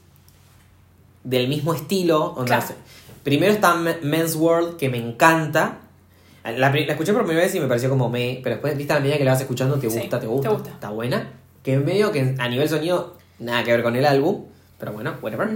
del 1.24 1.48
mismo 1.48 1.74
estilo. 1.74 2.34
onda, 2.34 2.60
Claro. 2.60 2.76
Primero 3.24 3.52
está 3.54 3.76
Me- 3.76 3.98
Men's 4.02 4.36
World, 4.36 4.78
que 4.78 4.90
me 4.90 4.98
encanta. 4.98 5.80
La, 6.44 6.52
la 6.72 6.76
escuché 6.76 7.14
por 7.14 7.24
primera 7.24 7.46
vez 7.46 7.54
y 7.54 7.60
me 7.60 7.68
pareció 7.68 7.88
como 7.90 8.10
me, 8.10 8.40
pero 8.44 8.56
después, 8.56 8.76
viste, 8.76 8.94
a 8.94 9.00
medida 9.00 9.18
que 9.20 9.24
la 9.24 9.32
vas 9.34 9.42
escuchando, 9.42 9.78
te 9.78 9.88
gusta, 9.88 10.02
te 10.20 10.22
te 10.22 10.26
gusta, 10.28 10.50
gusta. 10.50 10.70
está 10.72 10.90
buena. 10.90 11.32
Que 11.62 11.76
es 11.76 11.84
medio 11.86 12.12
que 12.12 12.36
a 12.40 12.50
nivel 12.50 12.68
sonido, 12.68 13.16
nada 13.38 13.64
que 13.64 13.72
ver 13.72 13.84
con 13.84 13.96
el 13.96 14.06
álbum, 14.08 14.46
pero 14.80 14.92
bueno, 14.94 15.14
whatever. 15.22 15.50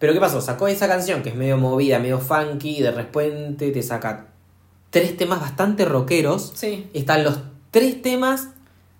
Pero 0.00 0.12
¿qué 0.12 0.18
pasó? 0.18 0.40
Sacó 0.40 0.66
esa 0.66 0.88
canción 0.88 1.22
que 1.22 1.28
es 1.28 1.36
medio 1.36 1.56
movida, 1.56 2.00
medio 2.00 2.18
funky, 2.18 2.78
y 2.78 2.82
de 2.82 2.90
repente 2.90 3.70
te 3.70 3.82
saca 3.84 4.26
tres 4.90 5.16
temas 5.16 5.40
bastante 5.40 5.84
rockeros. 5.84 6.50
Sí. 6.56 6.88
Están 6.92 7.22
los 7.22 7.38
tres 7.72 8.00
temas 8.00 8.48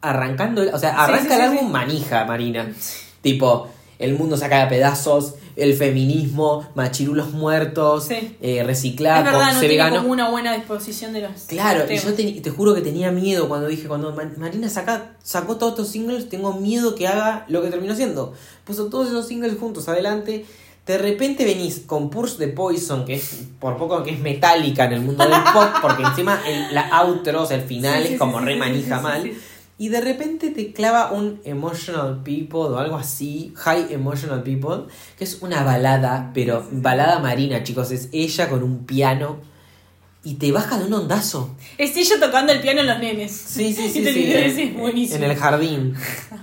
arrancando, 0.00 0.62
el- 0.62 0.74
o 0.74 0.78
sea, 0.78 1.00
arranca 1.04 1.36
sí, 1.36 1.40
el 1.42 1.48
álbum 1.50 1.70
manija, 1.70 2.24
Marina. 2.24 2.72
Tipo, 3.20 3.68
el 4.00 4.14
mundo 4.18 4.36
se 4.36 4.48
cae 4.48 4.62
a 4.62 4.68
pedazos, 4.68 5.34
el 5.54 5.74
feminismo, 5.74 6.66
machirulos 6.74 7.30
muertos, 7.32 8.06
Sí. 8.06 8.36
eh, 8.40 8.64
reciclar, 8.64 9.18
es 9.24 9.32
verdad, 9.32 9.52
no 9.54 9.60
vegano. 9.60 9.96
como 9.98 10.08
una 10.10 10.30
buena 10.30 10.54
disposición 10.54 11.12
de 11.12 11.20
los. 11.20 11.42
Claro, 11.46 11.84
y 11.88 11.98
yo 11.98 12.14
te, 12.14 12.24
te 12.40 12.50
juro 12.50 12.74
que 12.74 12.80
tenía 12.80 13.12
miedo 13.12 13.48
cuando 13.48 13.68
dije, 13.68 13.86
cuando 13.86 14.12
Ma- 14.12 14.32
Marina 14.38 14.68
saca, 14.68 15.12
sacó 15.22 15.56
todos 15.58 15.72
estos 15.74 15.88
singles, 15.90 16.28
tengo 16.28 16.54
miedo 16.54 16.94
que 16.96 17.06
haga 17.06 17.44
lo 17.48 17.62
que 17.62 17.68
terminó 17.68 17.92
haciendo. 17.92 18.32
Puso 18.64 18.86
todos 18.86 19.08
esos 19.08 19.28
singles 19.28 19.56
juntos 19.60 19.88
adelante. 19.88 20.46
De 20.86 20.98
repente 20.98 21.44
venís 21.44 21.80
con 21.86 22.10
Purse 22.10 22.44
de 22.44 22.52
Poison, 22.52 23.04
que 23.04 23.14
es 23.14 23.44
por 23.60 23.76
poco 23.76 24.02
que 24.02 24.10
es 24.10 24.18
metálica 24.18 24.86
en 24.86 24.94
el 24.94 25.00
mundo 25.00 25.22
del 25.22 25.40
pop, 25.52 25.68
porque 25.80 26.02
encima 26.02 26.40
el, 26.46 26.74
la 26.74 26.88
outro, 26.98 27.42
o 27.42 27.46
sea, 27.46 27.56
el 27.56 27.62
final 27.62 28.02
Sí, 28.02 28.08
sí, 28.08 28.12
es 28.14 28.18
como 28.18 28.40
sí, 28.40 28.46
re 28.46 28.56
manija 28.56 29.00
mal. 29.00 29.30
Y 29.78 29.88
de 29.88 30.00
repente 30.00 30.50
te 30.50 30.72
clava 30.72 31.12
un 31.12 31.40
Emotional 31.44 32.22
People 32.24 32.74
o 32.74 32.78
algo 32.78 32.96
así, 32.96 33.52
High 33.56 33.92
Emotional 33.92 34.42
People, 34.42 34.92
que 35.16 35.24
es 35.24 35.38
una 35.40 35.64
balada, 35.64 36.30
pero 36.34 36.66
balada 36.70 37.20
marina, 37.20 37.62
chicos. 37.62 37.90
Es 37.90 38.08
ella 38.12 38.48
con 38.48 38.62
un 38.62 38.84
piano 38.84 39.38
y 40.24 40.34
te 40.34 40.52
baja 40.52 40.78
de 40.78 40.84
un 40.84 40.94
ondazo. 40.94 41.50
Es 41.78 41.96
ella 41.96 42.14
tocando 42.20 42.52
el 42.52 42.60
piano 42.60 42.80
en 42.80 42.86
los 42.86 42.98
nenes. 43.00 43.32
Sí, 43.32 43.72
sí, 43.72 43.84
Y 43.86 43.88
sí. 43.90 44.02
te 44.04 44.12
sí. 44.12 44.62
es 44.62 44.74
buenísimo. 44.78 45.24
En 45.24 45.30
el 45.30 45.36
jardín, 45.36 45.94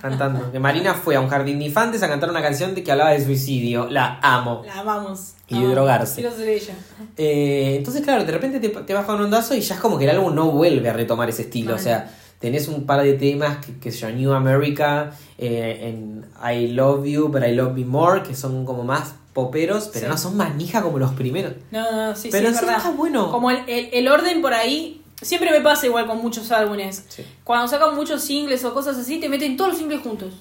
cantando. 0.02 0.52
Que 0.52 0.60
Marina 0.60 0.94
fue 0.94 1.16
a 1.16 1.22
un 1.22 1.30
jardín 1.30 1.60
de 1.60 1.66
infantes 1.66 2.04
a 2.04 2.10
cantar 2.10 2.30
una 2.30 2.42
canción 2.42 2.76
de 2.76 2.84
que 2.84 2.92
hablaba 2.92 3.12
de 3.12 3.24
suicidio. 3.24 3.88
La 3.90 4.20
amo. 4.22 4.64
La 4.66 4.80
amamos. 4.80 5.34
Y 5.48 5.56
Amamos. 5.56 5.72
drogarse. 5.72 6.22
Quiero 6.22 6.36
ser 6.36 6.50
ella. 6.50 6.74
Eh, 7.18 7.76
entonces, 7.78 8.04
claro, 8.04 8.24
de 8.26 8.32
repente 8.32 8.60
te, 8.60 8.70
te 8.70 8.94
baja 8.94 9.14
un 9.14 9.22
ondazo 9.22 9.56
y 9.56 9.62
ya 9.62 9.76
es 9.76 9.82
como 9.82 9.98
que 9.98 10.04
el 10.04 10.12
álbum 10.12 10.36
no 10.36 10.52
vuelve 10.52 10.90
a 10.90 10.94
retomar 10.94 11.30
ese 11.30 11.44
estilo. 11.44 11.76
O 11.76 11.80
sea, 11.80 12.12
tenés 12.40 12.68
un 12.68 12.86
par 12.86 13.02
de 13.04 13.14
temas 13.14 13.66
que, 13.66 13.78
que 13.80 13.92
se 13.92 14.12
New 14.12 14.34
America, 14.34 15.12
eh, 15.38 15.90
en 15.90 16.26
I 16.44 16.68
Love 16.68 17.06
You, 17.06 17.30
but 17.30 17.44
I 17.44 17.54
Love 17.54 17.74
Me 17.74 17.86
More, 17.86 18.24
que 18.24 18.36
son 18.36 18.66
como 18.66 18.84
más 18.84 19.16
poperos, 19.46 19.90
pero 19.94 20.06
Sí. 20.08 20.12
no 20.12 20.18
son 20.18 20.38
manija 20.38 20.82
como 20.82 21.00
los 21.00 21.12
primeros. 21.14 21.54
No, 21.72 21.92
no, 21.92 22.16
sí, 22.16 22.30
Pero 22.32 22.50
sí, 22.50 22.56
es 22.56 22.62
verdad. 22.62 22.78
está 22.78 22.92
bueno. 22.92 23.32
Como 23.32 23.50
el, 23.52 23.58
el- 23.68 23.90
el 23.94 24.08
orden 24.08 24.42
por 24.42 24.54
ahí. 24.54 25.02
Siempre 25.22 25.52
me 25.52 25.60
pasa 25.62 25.86
igual 25.86 26.08
con 26.08 26.18
muchos 26.22 26.50
álbumes. 26.52 27.04
Sí. 27.10 27.24
Cuando 27.44 27.68
sacan 27.68 27.94
muchos 27.96 28.22
singles 28.24 28.64
o 28.64 28.74
cosas 28.74 28.98
así, 28.98 29.20
te 29.20 29.28
meten 29.28 29.58
todos 29.58 29.72
los 29.72 29.80
singles 29.80 30.02
juntos. 30.02 30.34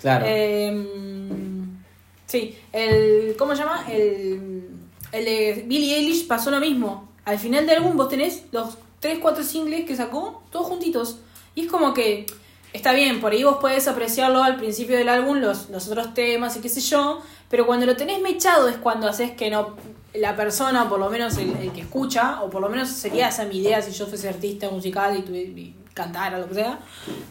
Claro. 0.00 0.26
Eh, 0.28 0.84
sí, 2.26 2.56
el. 2.72 3.34
¿Cómo 3.38 3.52
se 3.56 3.62
llama? 3.62 3.84
El, 3.90 4.68
el 5.12 5.24
de 5.24 5.64
Billie 5.66 5.96
Eilish 5.96 6.26
pasó 6.26 6.50
lo 6.50 6.60
mismo. 6.60 7.08
Al 7.24 7.38
final 7.38 7.66
del 7.66 7.78
álbum 7.78 7.96
vos 7.96 8.08
tenés 8.08 8.42
los 8.52 8.76
3, 9.00 9.18
4 9.20 9.42
singles 9.42 9.84
que 9.86 9.96
sacó, 9.96 10.42
todos 10.50 10.66
juntitos. 10.66 11.18
Y 11.54 11.62
es 11.66 11.70
como 11.70 11.94
que. 11.94 12.26
Está 12.76 12.92
bien, 12.92 13.20
por 13.22 13.32
ahí 13.32 13.42
vos 13.42 13.56
podés 13.56 13.88
apreciarlo 13.88 14.42
al 14.42 14.56
principio 14.56 14.98
del 14.98 15.08
álbum, 15.08 15.38
los, 15.38 15.70
otros 15.88 16.12
temas 16.12 16.56
y 16.56 16.60
qué 16.60 16.68
sé 16.68 16.82
yo. 16.82 17.22
Pero 17.48 17.64
cuando 17.66 17.86
lo 17.86 17.96
tenés 17.96 18.20
mechado 18.20 18.68
es 18.68 18.76
cuando 18.76 19.08
haces 19.08 19.30
que 19.32 19.48
no. 19.50 19.76
La 20.12 20.36
persona, 20.36 20.84
o 20.84 20.88
por 20.90 20.98
lo 21.00 21.08
menos 21.08 21.38
el, 21.38 21.72
que 21.72 21.80
escucha, 21.80 22.42
o 22.42 22.50
por 22.50 22.60
lo 22.60 22.68
menos 22.68 22.88
sería 22.90 23.28
esa 23.28 23.44
mi 23.46 23.58
idea 23.58 23.80
si 23.80 23.92
yo 23.92 24.06
fuese 24.06 24.28
artista 24.28 24.68
musical 24.70 25.16
y, 25.16 25.22
tuvi- 25.22 25.56
y 25.56 25.74
cantara, 25.94 26.38
lo 26.38 26.48
que 26.48 26.54
sea. 26.54 26.78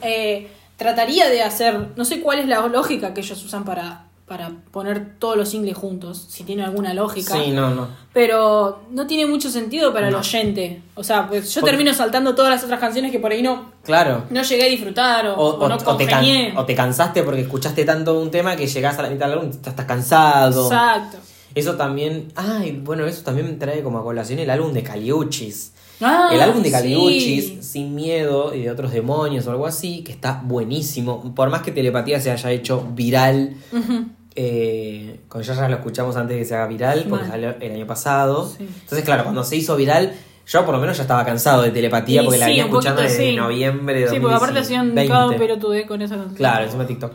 eh, 0.02 0.50
trataría 0.78 1.30
de 1.30 1.42
hacer, 1.44 1.90
no 1.96 2.06
sé 2.06 2.22
cuál 2.22 2.40
es 2.40 2.48
la 2.48 2.66
lógica 2.68 3.14
que 3.14 3.22
ellos 3.22 3.44
usan 3.44 3.66
para, 3.66 4.05
para 4.26 4.52
poner 4.72 5.20
todos 5.20 5.38
los 5.38 5.50
singles 5.50 5.78
juntos, 5.78 6.26
si 6.30 6.44
tiene 6.44 6.64
alguna 6.64 6.96
lógica. 6.96 7.36
sí, 7.36 7.52
no, 7.52 7.70
no. 7.76 7.88
Pero 8.12 8.82
no 8.90 9.06
tiene 9.06 9.28
mucho 9.28 9.52
sentido 9.52 9.94
para 9.94 10.08
el 10.08 10.16
oyente. 10.16 10.82
O 10.96 11.04
sea, 11.04 11.28
pues 11.28 11.54
yo 11.54 11.62
Porque- 11.62 11.72
termino 11.76 11.94
saltando 11.94 12.34
todas 12.34 12.50
las 12.52 12.64
otras 12.64 12.80
canciones 12.80 13.12
que 13.12 13.20
por 13.20 13.32
ahí 13.32 13.44
no, 13.44 13.72
Claro. 13.84 14.24
no 14.32 14.42
llegué 14.42 14.64
a 14.64 14.70
disfrutar 14.70 15.28
o, 15.28 15.36
O, 15.36 15.46
o 15.60 15.66
o- 15.66 15.70
no 15.70 15.78
te 15.98 16.08
can- 16.08 16.58
o 16.58 16.66
te 16.66 16.74
cansaste 16.74 17.22
porque 17.22 17.42
escuchaste 17.42 17.86
tanto 17.86 18.20
un 18.20 18.32
tema 18.32 18.56
que 18.56 18.66
llegás 18.66 18.98
a 18.98 19.04
la 19.04 19.10
mitad 19.10 19.28
del 19.28 19.34
álbum 19.38 19.50
y 19.50 19.56
estás 19.56 19.74
estás 19.74 19.86
cansado. 19.86 20.66
Exacto. 20.66 21.18
Eso 21.54 21.76
también. 21.76 22.32
Ay, 22.36 22.82
bueno, 22.84 23.06
eso 23.06 23.22
también 23.24 23.48
me 23.48 23.54
trae 23.54 23.84
como 23.84 24.00
a 24.00 24.04
colación 24.04 24.40
el 24.40 24.50
álbum 24.50 24.74
de 24.74 24.82
Caliuchis. 24.84 25.74
Ah, 26.02 26.30
el 26.34 26.42
álbum 26.42 26.62
de 26.62 26.70
sí. 26.70 26.72
Caliuchis, 26.74 27.66
Sin 27.66 27.96
Miedo 27.96 28.54
y 28.54 28.64
de 28.64 28.72
otros 28.72 28.92
demonios 28.92 29.48
o 29.48 29.52
algo 29.52 29.66
así, 29.66 30.04
que 30.04 30.12
está 30.12 30.42
buenísimo. 30.44 31.34
Por 31.34 31.50
más 31.50 31.62
que 31.62 31.72
Telepatía 31.72 32.20
se 32.20 32.32
haya 32.32 32.52
hecho 32.52 32.86
viral, 32.94 33.56
Ujú. 33.72 34.06
eh, 34.36 35.22
con 35.30 35.42
ya 35.42 35.54
ya 35.54 35.70
lo 35.70 35.76
escuchamos 35.78 36.16
antes 36.18 36.36
de 36.36 36.42
que 36.42 36.46
se 36.46 36.56
haga 36.56 36.68
viral, 36.68 37.06
porque 37.10 37.24
Mal. 37.24 37.32
salió 37.32 37.56
el 37.60 37.72
año 37.72 37.88
pasado. 37.88 38.48
Sí. 38.48 38.68
Entonces, 38.82 39.06
claro, 39.06 39.24
cuando 39.24 39.44
se 39.44 39.56
hizo 39.56 39.76
viral, 39.78 40.12
yo 40.48 40.66
por 40.66 40.76
lo 40.76 40.82
menos 40.82 40.98
ya 40.98 41.04
estaba 41.04 41.26
cansado 41.26 41.62
de 41.64 41.72
Telepatía 41.72 42.22
Y 42.22 42.26
porque 42.26 42.40
la 42.40 42.48
venía 42.48 42.66
escuchando 42.66 43.02
poquito 43.02 43.14
desde 43.18 43.30
sí. 43.32 43.36
noviembre 43.36 44.02
de 44.02 44.08
Sí, 44.10 44.20
porque 44.20 44.36
aparte 44.36 44.60
2020. 44.60 45.02
hacían 45.02 45.08
cada 45.08 45.38
pelotude 45.38 45.86
con 45.88 46.02
esa 46.02 46.16
canción. 46.16 46.36
Claro, 46.36 46.66
encima 46.66 46.84
de 46.84 46.88
TikTok. 46.90 47.14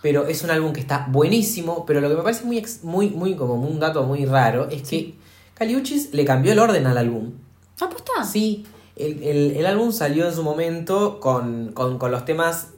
Pero 0.00 0.26
es 0.26 0.42
un 0.42 0.50
álbum 0.50 0.72
que 0.72 0.80
está 0.80 1.06
buenísimo, 1.10 1.84
pero 1.86 2.00
lo 2.00 2.08
que 2.08 2.14
me 2.16 2.22
parece 2.22 2.44
muy, 2.44 2.64
muy, 2.82 3.10
muy 3.10 3.34
como 3.34 3.54
un 3.54 3.78
dato 3.78 4.04
muy 4.04 4.24
raro 4.24 4.68
es 4.70 4.82
que 4.88 5.14
Caliuchis 5.54 6.12
le 6.14 6.24
cambió 6.24 6.52
el 6.52 6.58
orden 6.60 6.86
al 6.86 6.98
álbum. 6.98 7.32
Ah, 7.84 7.88
¿posta? 7.90 8.24
Sí, 8.24 8.64
el, 8.96 9.22
el- 9.22 9.56
el 9.56 9.66
álbum 9.66 9.92
salió 9.92 10.26
en 10.28 10.34
su 10.34 10.42
momento 10.42 11.20
con, 11.20 11.72
con, 11.72 11.98
con 11.98 12.10
los 12.10 12.24
temas... 12.24 12.68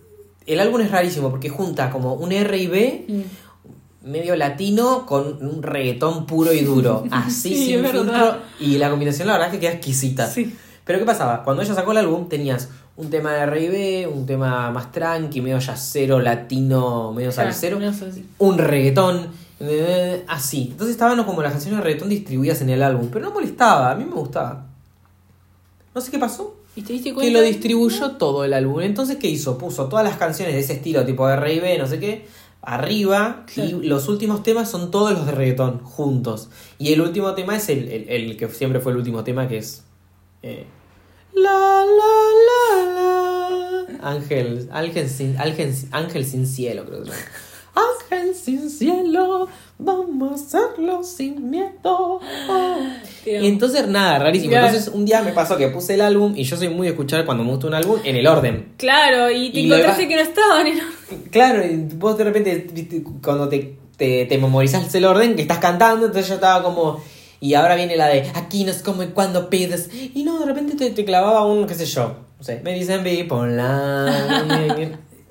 El 0.46 0.60
álbum 0.60 0.80
es 0.82 0.90
rarísimo 0.90 1.30
porque 1.30 1.48
junta 1.48 1.90
como 1.90 2.14
un 2.14 2.30
R 2.32 2.56
y 2.58 2.66
B 2.66 3.04
Mm. 3.08 4.10
medio 4.10 4.36
latino 4.36 5.06
con 5.06 5.38
un 5.46 5.62
reggaetón 5.62 6.26
puro 6.26 6.52
y 6.52 6.60
duro. 6.60 7.04
Así 7.10 7.54
Sí, 7.54 7.66
sin 7.66 7.84
filtro. 7.86 8.36
Y 8.60 8.76
la 8.78 8.90
combinación 8.90 9.26
la 9.28 9.34
verdad 9.34 9.48
es 9.48 9.54
que 9.54 9.60
queda 9.60 9.72
exquisita. 9.72 10.26
Sí. 10.26 10.54
Pero 10.84 10.98
¿qué 10.98 11.04
pasaba? 11.06 11.42
Cuando 11.44 11.62
ella 11.62 11.74
sacó 11.74 11.92
el 11.92 11.98
álbum 11.98 12.28
tenías 12.28 12.68
un 12.96 13.08
tema 13.10 13.32
de 13.32 13.40
R&B, 13.40 14.06
un 14.06 14.26
tema 14.26 14.70
más 14.70 14.92
tranqui, 14.92 15.40
medio 15.40 15.58
yacero, 15.58 16.20
latino, 16.20 17.12
medio 17.12 17.30
Claro, 17.32 17.50
salsero, 17.50 17.80
no 17.80 17.92
sé 17.92 18.12
si- 18.12 18.26
un 18.38 18.58
reggaetón, 18.58 19.28
eh, 19.60 20.24
así. 20.28 20.68
Entonces 20.72 20.92
estaban 20.94 21.24
como 21.24 21.40
las 21.42 21.52
canciones 21.52 21.78
de 21.78 21.84
reggaetón 21.84 22.10
distribuidas 22.10 22.60
en 22.60 22.68
el 22.70 22.82
álbum, 22.82 23.08
pero 23.10 23.24
no 23.24 23.32
molestaba, 23.32 23.90
a 23.92 23.94
mí 23.94 24.04
me 24.04 24.12
gustaba. 24.14 24.66
No 25.94 26.00
sé 26.00 26.10
qué 26.10 26.18
pasó, 26.18 26.56
¿Y 26.76 26.82
te 26.82 26.92
diste 26.92 27.14
que 27.14 27.30
lo 27.30 27.40
distribuyó 27.40 28.12
todo 28.12 28.44
el 28.44 28.52
álbum. 28.52 28.80
Entonces, 28.80 29.16
¿qué 29.18 29.28
hizo? 29.28 29.56
Puso 29.58 29.88
todas 29.88 30.04
las 30.04 30.16
canciones 30.16 30.54
de 30.54 30.60
ese 30.60 30.72
estilo, 30.72 31.04
tipo 31.06 31.26
de 31.28 31.34
R&B, 31.34 31.78
no 31.78 31.86
sé 31.86 32.00
qué, 32.00 32.26
arriba, 32.62 33.44
Claro. 33.54 33.82
y 33.82 33.86
los 33.86 34.08
últimos 34.08 34.42
temas 34.42 34.68
son 34.70 34.90
todos 34.90 35.12
los 35.12 35.24
de 35.26 35.32
reggaetón, 35.32 35.78
juntos. 35.84 36.48
Y 36.78 36.92
el 36.92 37.00
último 37.00 37.34
tema 37.34 37.56
es 37.56 37.68
el, 37.68 37.88
el- 37.88 38.08
el 38.08 38.36
que 38.36 38.48
siempre 38.48 38.80
fue 38.80 38.90
el 38.92 38.98
último 38.98 39.22
tema, 39.22 39.46
que 39.46 39.58
es... 39.58 39.84
eh, 40.42 40.64
la, 41.32 41.84
la, 41.84 42.84
la, 42.84 42.92
la. 42.94 44.08
Ángel, 44.10 44.68
ángel 44.72 45.08
sin, 45.08 45.36
ángel, 45.38 45.74
ángel 45.92 46.24
sin 46.24 46.46
cielo, 46.46 46.84
creo 46.86 47.02
que 47.04 47.10
es. 47.10 47.16
Ángel 47.74 48.34
sin 48.34 48.70
cielo, 48.70 49.48
vamos 49.78 50.54
a 50.54 50.58
hacerlo 50.58 51.02
sin 51.02 51.50
miedo. 51.50 52.20
Y 53.26 53.46
entonces, 53.46 53.88
nada, 53.88 54.18
rarísimo. 54.18 54.50
Claro. 54.50 54.66
Entonces, 54.66 54.92
un 54.92 55.04
día 55.04 55.22
me 55.22 55.32
pasó 55.32 55.56
que 55.56 55.68
puse 55.68 55.94
el 55.94 56.00
álbum 56.00 56.34
y 56.36 56.44
yo 56.44 56.56
soy 56.56 56.68
muy 56.68 56.86
de 56.86 56.92
escuchar 56.92 57.24
cuando 57.24 57.42
me 57.42 57.50
gusta 57.50 57.66
un 57.66 57.74
álbum 57.74 57.98
en 58.04 58.16
el 58.16 58.26
orden. 58.26 58.74
Claro, 58.76 59.30
y 59.30 59.50
te 59.50 59.60
Y 59.60 59.66
encontraste 59.66 60.08
que 60.08 60.16
no 60.16 60.22
estaban 60.22 60.66
en 60.66 60.80
Claro, 61.30 61.64
y 61.64 61.76
vos 61.96 62.16
de 62.18 62.24
repente, 62.24 62.66
cuando 63.22 63.48
te, 63.48 63.76
te, 63.96 64.26
te 64.26 64.38
memorizás 64.38 64.94
el 64.94 65.04
orden 65.04 65.36
que 65.36 65.42
estás 65.42 65.58
cantando, 65.58 66.06
entonces 66.06 66.28
yo 66.28 66.34
estaba 66.34 66.62
como. 66.62 67.02
Y 67.40 67.54
ahora 67.54 67.74
viene 67.74 67.96
la 67.96 68.08
de 68.08 68.30
aquí 68.34 68.64
no 68.64 68.70
es 68.70 68.82
como 68.82 69.04
cuando 69.10 69.50
pides. 69.50 69.90
Y 70.14 70.24
no, 70.24 70.38
de 70.38 70.46
repente 70.46 70.76
te, 70.76 70.90
te 70.90 71.04
clavaba 71.04 71.44
un, 71.44 71.66
qué 71.66 71.74
sé 71.74 71.84
yo. 71.84 72.16
No 72.38 72.44
sé, 72.44 72.60
me 72.64 72.72
dicen 72.72 73.04
bipolar. 73.04 74.44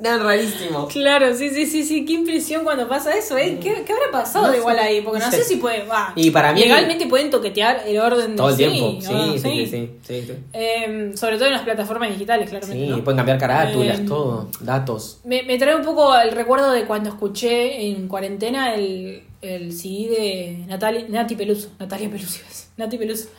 Rarísimo. 0.04 0.88
Claro, 0.88 1.34
sí, 1.36 1.50
sí, 1.50 1.66
sí, 1.66 1.84
sí, 1.84 2.06
qué 2.06 2.14
impresión 2.14 2.64
cuando 2.64 2.88
pasa 2.88 3.16
eso, 3.16 3.38
¿eh? 3.38 3.58
¿Qué, 3.62 3.84
qué 3.86 3.94
habrá 3.94 4.12
pasado 4.12 4.46
No 4.48 4.52
sé, 4.52 4.58
igual 4.60 4.80
ahí? 4.80 5.02
Porque 5.02 5.20
no 5.20 5.32
sé 5.32 5.44
si 5.44 5.56
puede, 5.58 5.86
va. 5.86 6.12
Y 6.16 6.30
para 6.32 6.52
mí- 6.54 6.60
Legalmente 6.60 7.08
pueden 7.08 7.30
toquetear 7.30 7.84
el 7.88 8.00
orden 8.00 8.32
de 8.32 8.38
Todo 8.38 8.50
el 8.50 8.56
sí, 8.56 8.66
tiempo. 8.68 9.02
Sí, 9.02 9.14
¿no? 9.14 9.34
sí, 9.34 9.40
sí, 9.40 9.66
sí, 9.68 9.90
sí, 10.04 10.22
sí. 10.28 10.34
Em, 10.54 11.16
sobre 11.16 11.36
todo 11.38 11.48
en 11.48 11.54
las 11.54 11.62
plataformas 11.64 12.10
digitales, 12.10 12.50
claramente. 12.50 12.86
Sí, 12.86 12.92
¿no? 12.92 13.04
pueden 13.04 13.18
cambiar 13.18 13.38
carátulas, 13.38 14.00
Em, 14.00 14.06
todo, 14.08 14.50
datos. 14.60 15.20
Me, 15.24 15.44
me 15.44 15.58
trae 15.58 15.76
un 15.76 15.84
poco 15.84 16.16
el 16.18 16.32
recuerdo 16.32 16.72
de 16.72 16.86
cuando 16.86 17.10
escuché 17.10 17.88
en 17.88 18.08
cuarentena 18.08 18.76
el, 18.76 19.24
el 19.42 19.72
CD 19.74 20.10
de 20.10 20.58
Natalia, 20.68 21.06
Nati 21.10 21.36
Peluso, 21.36 21.70
Natalia 21.80 22.10
Peluso, 22.10 22.40
Nati 22.78 22.98
Peluso. 22.98 23.30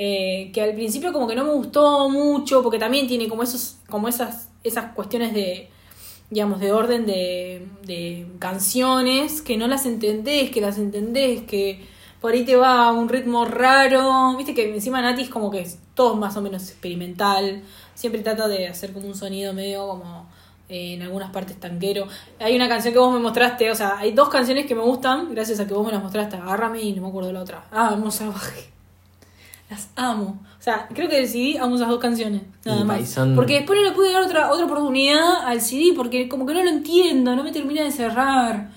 Eh, 0.00 0.50
que 0.54 0.62
al 0.62 0.74
principio 0.74 1.12
como 1.12 1.26
que 1.26 1.34
no 1.34 1.44
me 1.44 1.52
gustó 1.52 2.08
mucho, 2.08 2.62
porque 2.62 2.78
también 2.78 3.08
tiene 3.08 3.26
como 3.28 3.42
esos, 3.42 3.78
como 3.90 4.06
esas, 4.08 4.48
esas 4.62 4.92
cuestiones 4.94 5.34
de, 5.34 5.68
digamos, 6.30 6.60
de 6.60 6.72
orden 6.72 7.06
de, 7.06 7.66
de 7.84 8.26
canciones 8.38 9.40
que 9.42 9.56
no 9.56 9.66
las 9.66 9.86
entendés, 9.86 10.50
que 10.50 10.60
las 10.60 10.78
entendés, 10.78 11.42
que 11.42 11.86
por 12.20 12.32
ahí 12.32 12.44
te 12.44 12.56
va 12.56 12.88
a 12.88 12.92
un 12.92 13.08
ritmo 13.08 13.44
raro. 13.44 14.36
Viste 14.36 14.54
que 14.54 14.74
encima 14.74 15.00
Nati 15.00 15.22
es 15.22 15.28
como 15.28 15.50
que 15.50 15.60
es 15.60 15.78
todo 15.94 16.16
más 16.16 16.36
o 16.36 16.42
menos 16.42 16.68
experimental. 16.68 17.62
Siempre 17.94 18.22
trata 18.22 18.48
de 18.48 18.68
hacer 18.68 18.92
como 18.92 19.06
un 19.06 19.14
sonido 19.14 19.52
medio 19.54 19.86
como 19.86 20.26
eh, 20.68 20.94
en 20.94 21.02
algunas 21.02 21.30
partes 21.30 21.58
tanquero. 21.58 22.06
Hay 22.40 22.56
una 22.56 22.68
canción 22.68 22.92
que 22.92 22.98
vos 22.98 23.12
me 23.12 23.20
mostraste, 23.20 23.70
o 23.70 23.74
sea, 23.74 23.98
hay 23.98 24.12
dos 24.12 24.28
canciones 24.28 24.66
que 24.66 24.74
me 24.74 24.82
gustan 24.82 25.34
gracias 25.34 25.60
a 25.60 25.66
que 25.66 25.74
vos 25.74 25.86
me 25.86 25.92
las 25.92 26.02
mostraste. 26.02 26.36
Agárrame 26.36 26.82
y 26.82 26.92
no 26.92 27.02
me 27.02 27.08
acuerdo 27.08 27.32
la 27.32 27.42
otra. 27.42 27.64
Ah, 27.72 27.96
Salvaje. 28.10 28.70
Las 29.70 29.90
amo. 29.96 30.40
O 30.58 30.62
sea, 30.62 30.88
creo 30.94 31.08
que 31.08 31.20
decidí 31.20 31.56
amo 31.56 31.76
esas 31.76 31.88
dos 31.88 32.00
canciones. 32.00 32.42
Nada 32.64 32.80
Y 32.80 32.84
más. 32.84 33.18
Porque 33.36 33.54
después 33.54 33.78
no 33.78 33.88
le 33.88 33.92
pude 33.92 34.12
dar 34.12 34.22
otra, 34.22 34.50
otra 34.50 34.64
oportunidad 34.64 35.46
al 35.46 35.60
CD 35.60 35.92
porque 35.94 36.28
como 36.28 36.46
que 36.46 36.54
no 36.54 36.62
lo 36.62 36.70
entiendo, 36.70 37.36
no 37.36 37.44
me 37.44 37.52
termina 37.52 37.82
de 37.84 37.92
cerrar. 37.92 38.70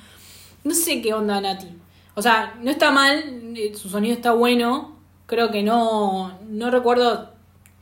No 0.63 0.73
sé 0.73 1.01
qué 1.01 1.13
onda 1.13 1.39
Nati. 1.39 1.67
O 2.13 2.21
sea, 2.21 2.55
no 2.61 2.69
está 2.69 2.91
mal, 2.91 3.23
eh, 3.55 3.73
su 3.75 3.89
sonido 3.89 4.13
está 4.13 4.33
bueno. 4.33 4.97
Creo 5.27 5.49
que 5.49 5.63
no. 5.63 6.37
No 6.49 6.71
recuerdo 6.71 7.31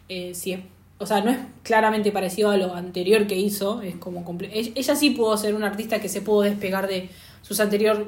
eh, 0.08 0.34
si 0.36 0.54
es. 0.54 0.60
O 1.00 1.06
sea, 1.06 1.22
no 1.22 1.32
es 1.32 1.38
claramente 1.64 2.12
parecido 2.12 2.52
a 2.52 2.58
lo 2.58 2.76
anterior 2.76 3.26
que 3.26 3.38
hizo. 3.38 3.82
Es 3.82 3.96
como 3.96 4.24
ella 4.52 4.96
sí 4.96 5.10
pudo 5.12 5.36
ser 5.38 5.56
una 5.56 5.68
artista 5.68 6.00
que 6.00 6.10
se 6.10 6.22
pudo 6.22 6.42
despegar 6.42 6.88
de 6.88 7.10
sus 7.42 7.60
anteriores 7.60 8.08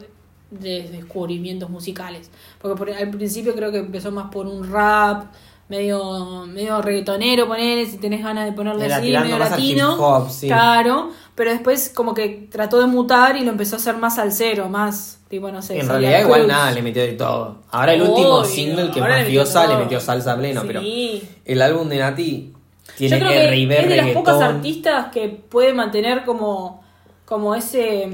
de- 0.51 0.89
descubrimientos 0.91 1.69
musicales. 1.69 2.29
Porque 2.61 2.77
por- 2.77 2.91
al 2.91 3.09
principio 3.09 3.55
creo 3.55 3.71
que 3.71 3.79
empezó 3.79 4.11
más 4.11 4.29
por 4.31 4.45
un 4.47 4.69
rap, 4.71 5.25
medio, 5.69 6.45
medio 6.47 6.81
reggaetonero, 6.81 7.47
poner 7.47 7.87
si 7.87 7.97
tenés 7.97 8.21
ganas 8.23 8.45
de 8.45 8.51
ponerle 8.51 8.85
Era 8.85 8.97
así, 8.97 9.09
medio 9.11 9.37
latino. 9.39 9.95
hop, 9.95 10.29
sí. 10.29 10.47
Claro, 10.47 11.11
pero 11.33 11.51
después 11.51 11.89
como 11.95 12.13
que 12.13 12.47
trató 12.51 12.81
de 12.81 12.87
mutar 12.87 13.37
y 13.37 13.45
lo 13.45 13.51
empezó 13.51 13.77
a 13.77 13.79
hacer 13.79 13.95
más 13.95 14.19
al 14.19 14.33
cero, 14.33 14.67
más 14.69 15.19
tipo, 15.29 15.49
no 15.49 15.61
sé. 15.61 15.79
En 15.79 15.87
realidad 15.87 16.19
igual 16.25 16.45
nada, 16.45 16.71
le 16.71 16.81
metió 16.81 17.01
de 17.01 17.13
todo. 17.13 17.59
Ahora 17.71 17.93
el 17.93 18.01
último 18.01 18.43
single 18.43 18.91
que 18.91 18.99
es 18.99 19.01
ahora 19.01 19.17
le 19.19 19.23
metió 19.23 19.39
mafiosa 19.41 19.67
le 19.67 19.77
metió 19.77 19.99
salsa 20.01 20.37
pleno, 20.37 20.63
pero 20.67 20.81
Sí. 20.81 21.23
el 21.45 21.61
álbum 21.61 21.87
de 21.87 21.97
Nati 21.99 22.53
tiene 22.97 23.17
Yo 23.17 23.25
creo 23.25 23.31
que 23.31 23.43
R&B, 23.47 23.79
es 23.79 23.87
de 23.89 23.95
las 23.95 24.09
pocas 24.09 24.41
artistas 24.41 25.05
que 25.13 25.29
puede 25.29 25.73
mantener 25.73 26.25
como, 26.25 26.83
como 27.23 27.55
ese... 27.55 28.09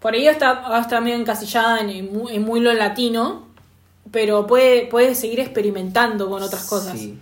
Por 0.00 0.14
ahí 0.14 0.26
está, 0.28 0.78
está 0.80 1.00
medio 1.00 1.16
encasillada 1.16 1.80
en, 1.80 1.90
en 1.90 2.12
muy, 2.12 2.34
en 2.34 2.42
muy 2.42 2.60
lo 2.60 2.72
latino, 2.74 3.46
pero 4.12 4.46
puede, 4.46 4.86
puede 4.86 5.14
seguir 5.14 5.40
experimentando 5.40 6.28
con 6.30 6.42
otras 6.42 6.64
cosas. 6.66 6.98
Sí, 6.98 7.18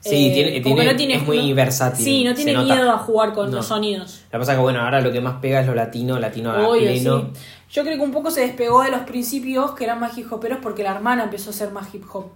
Sí, 0.00 0.28
Eh, 0.28 0.32
tiene, 0.32 0.62
como 0.62 0.76
tiene- 0.76 0.80
que 0.88 0.92
no 0.92 0.96
tiene- 0.96 1.14
es 1.16 1.22
muy 1.26 1.50
no- 1.50 1.56
versátil. 1.56 2.04
Sí, 2.04 2.22
no 2.24 2.32
tiene 2.32 2.52
nota. 2.52 2.72
miedo 2.72 2.90
a 2.92 2.98
jugar 2.98 3.32
con 3.32 3.50
No. 3.50 3.56
los 3.56 3.66
sonidos. 3.66 4.20
Que 4.30 4.38
pasa 4.38 4.52
es 4.52 4.58
que 4.58 4.62
bueno, 4.62 4.80
ahora 4.80 5.00
lo 5.00 5.10
que 5.10 5.20
más 5.20 5.40
pega 5.40 5.60
es 5.60 5.66
lo 5.66 5.74
latino, 5.74 6.20
latino 6.20 6.52
a 6.52 6.68
Obvio, 6.68 6.82
pleno. 6.82 7.20
sí. 7.20 7.26
Yo 7.72 7.82
creo 7.82 7.96
que 7.96 8.02
un 8.04 8.12
poco 8.12 8.30
se 8.30 8.42
despegó 8.42 8.82
de 8.84 8.92
los 8.92 9.00
principios 9.00 9.72
que 9.72 9.82
eran 9.82 9.98
más 9.98 10.16
hip 10.16 10.32
hoperos 10.32 10.60
porque 10.62 10.84
la 10.84 10.92
hermana 10.92 11.24
empezó 11.24 11.50
a 11.50 11.52
ser 11.52 11.72
más 11.72 11.92
hip 11.92 12.04
hop. 12.12 12.26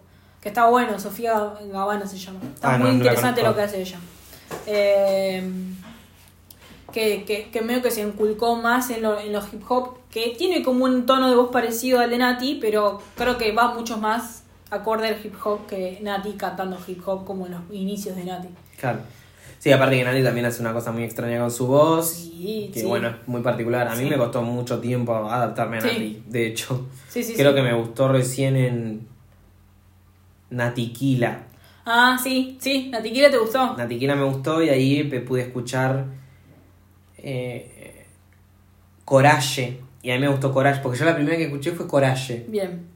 Que 0.41 0.49
está 0.49 0.67
bueno, 0.67 0.99
Sofía 0.99 1.35
Gavana 1.73 2.05
se 2.05 2.19
llama. 2.19 2.41
Está 2.53 2.75
Ah, 2.75 2.79
muy 2.79 2.89
no 2.89 2.93
la 2.95 2.95
interesante 2.99 3.45
lo 3.45 3.55
que 3.55 3.63
hace 3.63 3.81
ella. 3.81 3.99
Eh, 4.67 5.49
que, 6.93 7.25
que, 7.25 7.49
que 7.51 7.61
medio 7.63 7.83
que 7.83 7.91
se 7.91 8.03
inculcó 8.03 8.57
más 8.57 8.91
en, 8.91 9.03
lo, 9.03 9.19
en 9.19 9.33
los 9.33 9.53
hip 9.53 9.63
hop, 9.69 9.97
que 10.11 10.35
tiene 10.39 10.63
como 10.63 10.85
un 10.85 11.07
tono 11.07 11.29
de 11.31 11.37
voz 11.37 11.51
parecido 11.51 12.01
al 12.01 12.11
de 12.11 12.19
Nati, 12.19 12.59
pero 12.61 13.01
creo 13.17 13.39
que 13.39 13.53
va 13.53 13.75
mucho 13.75 13.99
más 13.99 14.45
acorde 14.71 15.09
al 15.09 15.17
hip 15.25 15.35
hop 15.45 15.67
que 15.67 15.99
Nati 16.03 16.33
cantando 16.33 16.79
hip 16.87 17.03
hop 17.07 17.25
como 17.25 17.47
en 17.47 17.53
los 17.53 17.61
inicios 17.73 18.15
de 18.17 18.25
Nati. 18.25 18.49
Claro. 18.79 19.01
Sí, 19.59 19.71
aparte 19.71 19.97
que 19.97 20.05
Nati 20.05 20.23
también 20.25 20.47
hace 20.47 20.61
una 20.61 20.73
cosa 20.73 20.91
muy 20.93 21.05
extraña 21.05 21.39
con 21.39 21.51
su 21.51 21.67
voz. 21.69 22.11
Sí, 22.11 22.71
que 22.75 22.81
sí. 22.81 22.87
bueno, 22.87 23.09
es 23.09 23.15
muy 23.29 23.43
particular. 23.43 23.87
A 23.87 23.95
mí 23.95 24.05
Sí. 24.05 24.11
me 24.11 24.17
costó 24.17 24.43
mucho 24.43 24.81
tiempo 24.81 25.15
adaptarme 25.15 25.79
a. 25.79 25.81
Nati. 25.83 26.23
De 26.27 26.47
hecho, 26.49 26.87
Sí, 27.09 27.23
sí, 27.23 27.35
creo 27.35 27.55
que 27.55 27.63
me 27.63 27.73
gustó 27.75 28.09
recién 28.09 28.57
en 28.57 29.07
Natiquila. 30.51 31.45
Ah, 31.85 32.19
sí, 32.23 32.57
sí, 32.61 32.89
Natiquila 32.91 33.31
te 33.31 33.39
gustó. 33.39 33.77
Natiquila 33.77 34.15
me 34.15 34.25
gustó 34.25 34.63
y 34.63 34.69
ahí 34.69 35.03
pude 35.27 35.43
escuchar 35.43 36.05
eh, 37.23 38.07
Coraje. 39.05 39.81
Y 40.03 40.11
a 40.11 40.15
mí 40.15 40.21
me 40.21 40.29
gustó 40.29 40.53
Coraje, 40.53 40.81
porque 40.83 40.99
yo 40.99 41.05
la 41.05 41.15
primera 41.15 41.37
que 41.37 41.45
escuché 41.45 41.73
fue 41.73 41.87
Coraje. 41.87 42.45
Bien. 42.49 42.87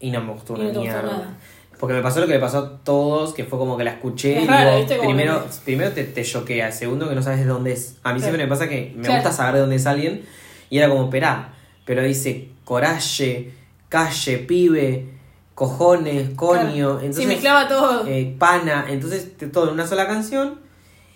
Y 0.00 0.10
no 0.10 0.20
me 0.22 0.32
gustó 0.32 0.54
una 0.54 0.64
no 0.72 0.80
mierda. 0.80 1.02
nada. 1.02 1.36
Porque 1.78 1.94
me 1.94 2.02
pasó 2.02 2.18
lo 2.20 2.26
que 2.26 2.32
le 2.32 2.40
pasó 2.40 2.58
a 2.58 2.78
todos, 2.78 3.34
que 3.34 3.44
fue 3.44 3.56
como 3.58 3.76
que 3.76 3.84
la 3.84 3.92
escuché 3.92 4.38
Es 4.38 4.44
y 4.44 4.46
raro, 4.48 4.84
digo, 4.84 5.00
primero, 5.00 5.46
primero 5.64 5.92
te, 5.92 6.02
te 6.04 6.24
choquea, 6.24 6.72
segundo 6.72 7.08
que 7.08 7.14
no 7.14 7.22
sabes 7.22 7.38
de 7.40 7.44
dónde 7.46 7.72
es. 7.72 7.96
A 8.02 8.12
mí 8.12 8.18
Claro. 8.18 8.20
siempre 8.20 8.42
me 8.44 8.48
pasa 8.48 8.68
que 8.68 8.92
me 8.96 9.02
Claro. 9.02 9.14
gusta 9.22 9.32
saber 9.32 9.54
de 9.54 9.60
dónde 9.60 9.76
es 9.76 9.86
alguien 9.86 10.22
y 10.70 10.78
era 10.78 10.88
como, 10.88 11.04
esperá, 11.04 11.54
pero 11.84 12.02
dice 12.02 12.48
coraje, 12.64 13.52
calle, 13.88 14.38
pibe, 14.38 15.06
cojones, 15.54 16.30
coño, 16.34 16.58
Claro. 16.74 17.00
entonces 17.00 17.22
sí, 17.24 17.26
mezclaba 17.28 17.68
todo. 17.68 18.06
eh, 18.08 18.34
pana, 18.36 18.86
entonces 18.88 19.30
todo 19.52 19.68
en 19.68 19.74
una 19.74 19.86
sola 19.86 20.08
canción. 20.08 20.58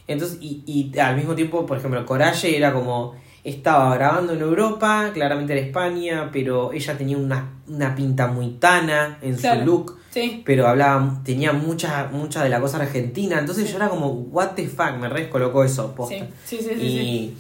Entonces, 0.07 0.39
y, 0.41 0.63
y 0.67 0.99
al 0.99 1.17
mismo 1.17 1.35
tiempo, 1.35 1.65
por 1.67 1.79
ejemplo, 1.79 2.05
Coraje 2.07 2.57
era 2.57 2.73
como, 2.73 3.15
estaba 3.45 3.95
grabando 3.97 4.33
en 4.35 4.41
Europa, 4.41 5.11
claramente 5.13 5.53
era 5.53 5.63
España, 5.63 6.31
pero 6.33 6.73
ella 6.73 6.97
tenía 6.97 7.17
una, 7.17 7.55
una 7.69 7.95
pinta 7.95 8.27
muy 8.29 8.51
tana 8.53 9.19
en 9.23 9.37
Claro. 9.37 9.61
su 9.61 9.67
look, 9.67 9.99
sí. 10.11 10.43
pero 10.45 10.69
hablaba, 10.69 11.21
tenía 11.25 11.53
mucha, 11.53 12.09
mucha 12.13 12.43
de 12.45 12.51
la 12.51 12.61
cosa 12.61 12.77
argentina, 12.79 13.39
entonces 13.39 13.69
yo 13.71 13.77
era 13.77 13.89
como, 13.89 14.09
what 14.11 14.51
the 14.51 14.69
fuck, 14.69 14.97
me 15.01 15.09
re 15.09 15.23
descolocó 15.23 15.65
eso, 15.65 15.93
posta. 15.95 16.27
Sí, 16.45 16.59
y, 16.59 16.63
sí. 16.65 17.37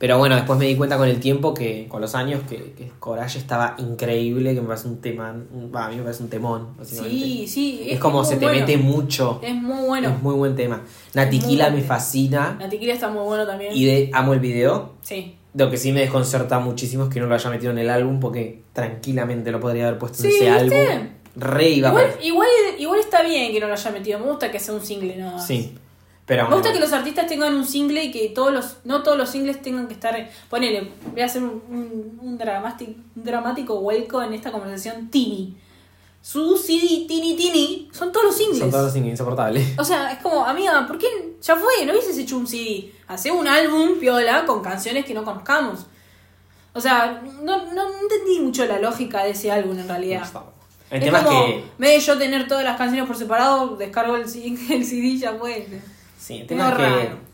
Pero 0.00 0.16
bueno, 0.16 0.34
después 0.34 0.58
me 0.58 0.64
di 0.64 0.76
cuenta 0.76 0.96
con 0.96 1.06
el 1.06 1.20
tiempo 1.20 1.52
que, 1.52 1.86
con 1.86 2.00
los 2.00 2.14
años, 2.14 2.40
que, 2.48 2.72
que 2.72 2.90
Coraje 2.98 3.38
estaba 3.38 3.74
increíble, 3.76 4.54
que 4.54 4.62
me 4.62 4.66
parece 4.66 4.88
un 4.88 5.02
tema, 5.02 5.28
a 5.28 5.88
mí 5.90 5.96
me 5.96 6.02
parece 6.02 6.22
un 6.22 6.30
temón. 6.30 6.68
Sí, 6.82 7.46
sí. 7.46 7.82
Es, 7.86 8.00
como 8.00 8.24
se 8.24 8.36
te 8.36 8.46
bueno. 8.46 8.60
mete 8.60 8.78
mucho. 8.78 9.40
Es 9.42 9.54
muy 9.54 9.84
bueno. 9.84 10.08
Es 10.08 10.22
muy 10.22 10.34
buen 10.36 10.56
tema. 10.56 10.80
Natiquila 11.12 11.68
me 11.68 11.82
fascina. 11.82 12.56
Natiquila 12.58 12.94
está 12.94 13.10
muy 13.10 13.24
bueno 13.24 13.46
también. 13.46 13.76
Y 13.76 13.84
de, 13.84 14.10
amo 14.14 14.32
el 14.32 14.40
video. 14.40 14.94
Sí. 15.02 15.36
Lo 15.52 15.70
que 15.70 15.76
sí 15.76 15.92
me 15.92 16.00
desconcerta 16.00 16.58
muchísimo 16.60 17.04
es 17.04 17.10
que 17.10 17.20
no 17.20 17.26
lo 17.26 17.34
haya 17.34 17.50
metido 17.50 17.70
en 17.70 17.78
el 17.80 17.90
álbum 17.90 18.20
porque 18.20 18.62
tranquilamente 18.72 19.52
lo 19.52 19.60
podría 19.60 19.86
haber 19.86 19.98
puesto 19.98 20.24
en 20.24 20.30
ese 20.30 20.50
¿viste? 20.50 20.88
álbum. 20.88 21.08
Re 21.36 21.68
iba 21.68 21.90
Igual, 21.90 22.06
igual, 22.22 22.48
igual 22.78 23.00
está 23.00 23.22
bien 23.22 23.52
que 23.52 23.60
no 23.60 23.66
lo 23.66 23.74
haya 23.74 23.90
metido. 23.90 24.18
Me 24.18 24.24
gusta 24.30 24.50
que 24.50 24.60
sea 24.60 24.72
un 24.72 24.80
single 24.80 25.14
nada 25.18 25.32
más. 25.32 25.46
Sí. 25.46 25.74
Pero 26.30 26.48
Me 26.48 26.54
gusta 26.54 26.72
que 26.72 26.78
los 26.78 26.92
artistas 26.92 27.26
tengan 27.26 27.56
un 27.56 27.66
single 27.66 28.04
y 28.04 28.12
que 28.12 28.28
todos 28.28 28.52
los, 28.52 28.76
no 28.84 29.02
todos 29.02 29.18
los 29.18 29.28
singles 29.30 29.60
tengan 29.62 29.88
que 29.88 29.94
estar. 29.94 30.30
Ponele, 30.48 30.92
voy 31.10 31.22
a 31.22 31.24
hacer 31.24 31.42
un, 31.42 31.60
un, 31.68 32.20
un 32.22 32.38
dramático, 32.38 32.92
un 33.16 33.24
dramático 33.24 33.80
vuelco 33.80 34.22
en 34.22 34.34
esta 34.34 34.52
conversación. 34.52 35.10
Tini. 35.10 35.56
Su 36.22 36.56
CD, 36.56 37.06
Tini 37.08 37.34
Tini, 37.34 37.88
son 37.90 38.12
todos 38.12 38.26
los 38.26 38.36
singles. 38.36 38.60
son 38.60 38.70
todos 38.70 38.94
insoportables. 38.94 39.76
O 39.76 39.82
sea, 39.82 40.12
es 40.12 40.18
como, 40.18 40.44
amiga, 40.44 40.86
¿por 40.86 40.98
qué? 40.98 41.08
Ya 41.42 41.56
fue, 41.56 41.84
no 41.84 41.94
hubieses 41.94 42.16
hecho 42.16 42.36
un 42.36 42.46
CD. 42.46 42.92
Hacé 43.08 43.32
un 43.32 43.48
álbum, 43.48 43.98
piola, 43.98 44.46
con 44.46 44.62
canciones 44.62 45.04
que 45.04 45.14
no 45.14 45.24
conozcamos. 45.24 45.86
O 46.74 46.80
sea, 46.80 47.24
no, 47.42 47.64
no, 47.72 47.74
no 47.74 48.02
entendí 48.02 48.38
mucho 48.38 48.64
la 48.66 48.78
lógica 48.78 49.24
de 49.24 49.30
ese 49.30 49.50
álbum 49.50 49.76
en 49.76 49.88
realidad. 49.88 50.22
El 50.92 50.98
es 50.98 51.04
tema 51.06 51.18
es 51.18 51.24
como, 51.24 51.46
que. 51.46 51.54
en 51.54 51.78
vez 51.78 51.90
de 51.90 52.00
yo 52.00 52.18
tener 52.18 52.46
todas 52.46 52.62
las 52.62 52.76
canciones 52.76 53.08
por 53.08 53.16
separado, 53.16 53.74
descargo 53.74 54.14
el 54.14 54.22
el 54.70 54.84
CD 54.84 55.06
y 55.08 55.18
ya 55.18 55.32
fue. 55.32 55.66
Sí, 56.20 56.38
el 56.40 56.46
tema 56.46 56.68
es 56.68 56.76
que. 56.76 56.82
raro. 56.82 57.30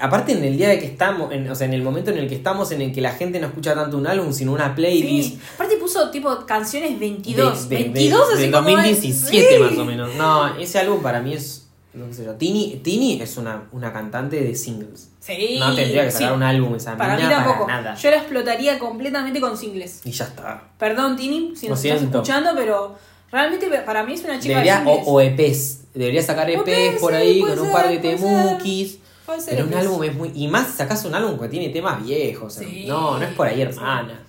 Aparte 0.00 0.30
en 0.30 0.44
el 0.44 0.56
día 0.56 0.68
de 0.68 0.78
que 0.78 0.86
estamos, 0.86 1.32
en- 1.32 1.50
o 1.50 1.54
sea, 1.56 1.66
en 1.66 1.74
el 1.74 1.82
momento 1.82 2.12
en 2.12 2.18
el 2.18 2.28
que 2.28 2.36
estamos, 2.36 2.70
en 2.70 2.80
el 2.82 2.92
que 2.92 3.00
la 3.00 3.10
gente 3.12 3.40
no 3.40 3.48
escucha 3.48 3.74
tanto 3.74 3.96
un 3.98 4.06
álbum, 4.06 4.32
sino 4.32 4.52
una 4.52 4.72
playlist. 4.76 5.30
Sí. 5.30 5.40
Aparte 5.56 5.76
puso 5.76 6.08
tipo 6.10 6.46
canciones 6.46 6.98
22. 7.00 7.68
de- 7.68 7.76
de- 7.78 7.82
22 7.84 8.28
de- 8.28 8.34
así 8.34 8.42
del 8.44 8.52
como 8.52 8.70
2017 8.70 9.56
sí. 9.56 9.62
más 9.62 9.76
o 9.76 9.84
menos. 9.84 10.14
No, 10.14 10.56
ese 10.56 10.78
álbum 10.78 11.02
para 11.02 11.20
mí 11.20 11.34
es. 11.34 11.64
No 11.94 12.12
sé 12.12 12.24
yo. 12.24 12.34
Tini, 12.34 12.76
Tini 12.84 13.20
es 13.20 13.36
una, 13.38 13.64
una 13.72 13.92
cantante 13.92 14.40
de 14.40 14.54
singles. 14.54 15.08
Sí. 15.18 15.56
No 15.58 15.74
tendría 15.74 16.04
que 16.04 16.12
sacar 16.12 16.28
sí. 16.28 16.34
un 16.34 16.42
álbum 16.44 16.74
esa 16.76 16.96
Para 16.96 17.16
mí 17.16 17.22
tampoco. 17.22 17.66
para 17.66 17.80
nada. 17.82 17.94
Yo 17.96 18.10
la 18.10 18.16
explotaría 18.18 18.78
completamente 18.78 19.40
con 19.40 19.56
singles. 19.56 20.02
Y 20.04 20.12
ya 20.12 20.26
está. 20.26 20.62
Perdón, 20.78 21.16
Tini, 21.16 21.54
si 21.56 21.68
nos 21.68 21.84
estás 21.84 22.02
escuchando, 22.02 22.50
pero 22.54 22.96
realmente 23.32 23.66
para 23.84 24.04
mí 24.04 24.12
es 24.14 24.22
una 24.22 24.38
chica 24.38 24.50
Debería, 24.60 24.78
de 24.78 24.84
singles. 24.84 25.04
o, 25.08 25.12
o 25.12 25.20
EPs. 25.20 25.80
Debería 25.94 26.22
sacar 26.22 26.50
EPs 26.50 26.62
puede 26.62 26.90
por 26.92 27.12
ser, 27.12 27.20
ahí 27.20 27.40
con 27.40 27.58
un 27.58 27.72
par 27.72 27.88
de 27.88 27.98
temukis. 27.98 28.98
Pero 29.46 29.64
un 29.64 29.72
EPs. 29.72 29.80
álbum 29.80 30.04
es 30.04 30.14
muy. 30.14 30.32
Y 30.34 30.48
más 30.48 30.74
sacas 30.74 31.04
un 31.04 31.14
álbum 31.14 31.38
que 31.38 31.48
tiene 31.48 31.68
temas 31.70 32.02
viejos. 32.04 32.54
Sí. 32.54 32.84
No, 32.86 33.18
no 33.18 33.24
es 33.24 33.34
por 33.34 33.46
ahí, 33.46 33.60
hermana. 33.60 34.24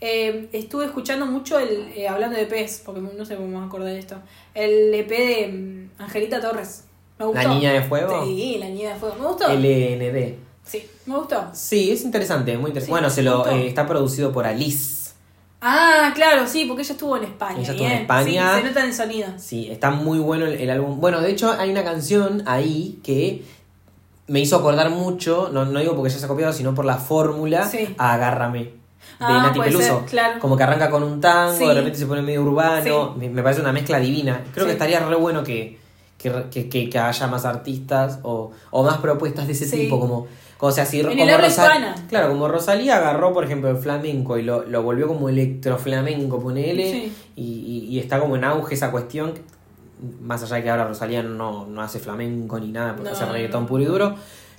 Eh, 0.00 0.48
estuve 0.52 0.86
escuchando 0.86 1.26
mucho 1.26 1.60
el 1.60 1.92
eh, 1.94 2.08
hablando 2.08 2.36
de 2.36 2.42
EPs, 2.42 2.82
porque 2.84 3.00
no 3.00 3.24
sé 3.24 3.36
cómo 3.36 3.60
me 3.60 3.64
acordé 3.64 3.92
de 3.92 3.98
esto. 4.00 4.16
El 4.52 4.92
EP 4.92 5.08
de 5.08 5.48
mm, 5.48 6.02
Angelita 6.02 6.40
Torres. 6.40 6.84
Me 7.18 7.26
gustó. 7.26 7.42
¿La 7.42 7.54
Niña 7.54 7.72
de 7.72 7.82
Fuego? 7.82 8.24
Sí, 8.24 8.56
la 8.58 8.66
niña 8.66 8.94
de 8.94 8.96
fuego. 8.96 9.14
Me 9.20 9.26
gustó. 9.28 9.48
LND. 9.48 10.34
Sí, 10.64 10.88
me 11.06 11.16
gustó. 11.16 11.50
Sí, 11.52 11.92
es 11.92 12.02
interesante, 12.02 12.56
muy 12.56 12.70
interesante. 12.70 12.86
Sí, 12.86 12.90
bueno, 12.90 13.10
se 13.10 13.22
lo 13.22 13.46
eh, 13.48 13.66
está 13.66 13.86
producido 13.86 14.32
por 14.32 14.46
Alice. 14.46 15.01
Ah, 15.64 16.10
claro, 16.14 16.46
sí, 16.48 16.64
porque 16.66 16.82
ella 16.82 16.92
estuvo 16.92 17.16
en 17.16 17.24
España. 17.24 17.58
Ella 17.60 17.70
estuvo 17.70 17.84
en 17.86 17.90
bien. 17.90 18.02
España. 18.02 18.54
Sí, 18.56 18.60
se 18.62 18.66
nota 18.68 18.80
en 18.80 18.86
el 18.86 18.94
sonido. 18.94 19.28
Sí, 19.38 19.68
está 19.70 19.90
muy 19.92 20.18
bueno 20.18 20.44
el, 20.46 20.54
el 20.54 20.70
álbum. 20.70 21.00
Bueno, 21.00 21.20
de 21.20 21.30
hecho 21.30 21.52
hay 21.52 21.70
una 21.70 21.84
canción 21.84 22.42
ahí 22.46 22.98
que 23.04 23.44
me 24.26 24.40
hizo 24.40 24.56
acordar 24.56 24.90
mucho, 24.90 25.50
no, 25.52 25.64
no 25.64 25.78
digo 25.80 25.94
porque 25.94 26.10
ya 26.12 26.18
se 26.18 26.24
ha 26.24 26.28
copiado, 26.28 26.52
sino 26.52 26.74
por 26.74 26.84
la 26.84 26.96
fórmula 26.96 27.66
Sí. 27.68 27.94
a 27.98 28.14
Agárrame 28.14 28.58
de 28.64 28.72
Ah, 29.20 29.42
Nati 29.44 29.60
Peluso. 29.60 30.00
ser, 30.00 30.04
claro. 30.10 30.40
Como 30.40 30.56
que 30.56 30.62
arranca 30.64 30.90
con 30.90 31.04
un 31.04 31.20
tango, 31.20 31.56
Sí. 31.56 31.66
de 31.66 31.74
repente 31.74 31.98
se 31.98 32.06
pone 32.06 32.22
medio 32.22 32.42
urbano. 32.42 33.12
Sí. 33.14 33.20
Me, 33.20 33.28
me 33.28 33.42
parece 33.42 33.60
una 33.60 33.72
mezcla 33.72 34.00
divina. 34.00 34.42
Creo 34.52 34.64
Sí. 34.64 34.68
que 34.68 34.72
estaría 34.72 34.98
re 35.00 35.14
bueno 35.14 35.44
que, 35.44 35.78
que, 36.18 36.68
que- 36.68 36.88
que- 36.88 36.98
haya 36.98 37.26
más 37.28 37.44
artistas 37.44 38.18
o, 38.22 38.50
o 38.70 38.82
más 38.84 38.98
propuestas 38.98 39.46
de 39.46 39.52
ese 39.52 39.66
tipo, 39.76 40.00
como, 40.00 40.26
sea, 40.70 40.86
si, 40.86 41.00
En 41.00 41.08
como 41.08 41.24
el 41.24 41.30
habla 41.30 41.48
Rosa- 41.48 41.64
hispana. 41.66 41.94
Claro, 42.08 42.28
como 42.28 42.46
Rosalía 42.46 42.98
agarró, 42.98 43.32
por 43.32 43.44
ejemplo, 43.44 43.68
el 43.70 43.78
flamenco 43.78 44.38
y 44.38 44.42
lo, 44.42 44.62
lo 44.64 44.82
volvió 44.82 45.08
como 45.08 45.28
electroflamenco, 45.28 46.40
ponele, 46.40 46.90
Sí. 46.92 47.12
y, 47.34 47.42
y- 47.42 47.86
y 47.88 47.98
está 47.98 48.20
como 48.20 48.36
en 48.36 48.44
auge 48.44 48.74
esa 48.74 48.90
cuestión, 48.92 49.32
más 50.20 50.42
allá 50.44 50.56
de 50.56 50.62
que 50.62 50.70
ahora 50.70 50.86
Rosalía 50.86 51.22
no, 51.22 51.66
no 51.66 51.82
hace 51.82 51.98
flamenco 51.98 52.60
ni 52.60 52.70
nada, 52.70 52.94
porque 52.94 53.10
No, 53.10 53.16
hace 53.16 53.24
reggaetón 53.26 53.66
puro 53.66 53.82
y 53.82 53.86
duro, 53.86 54.14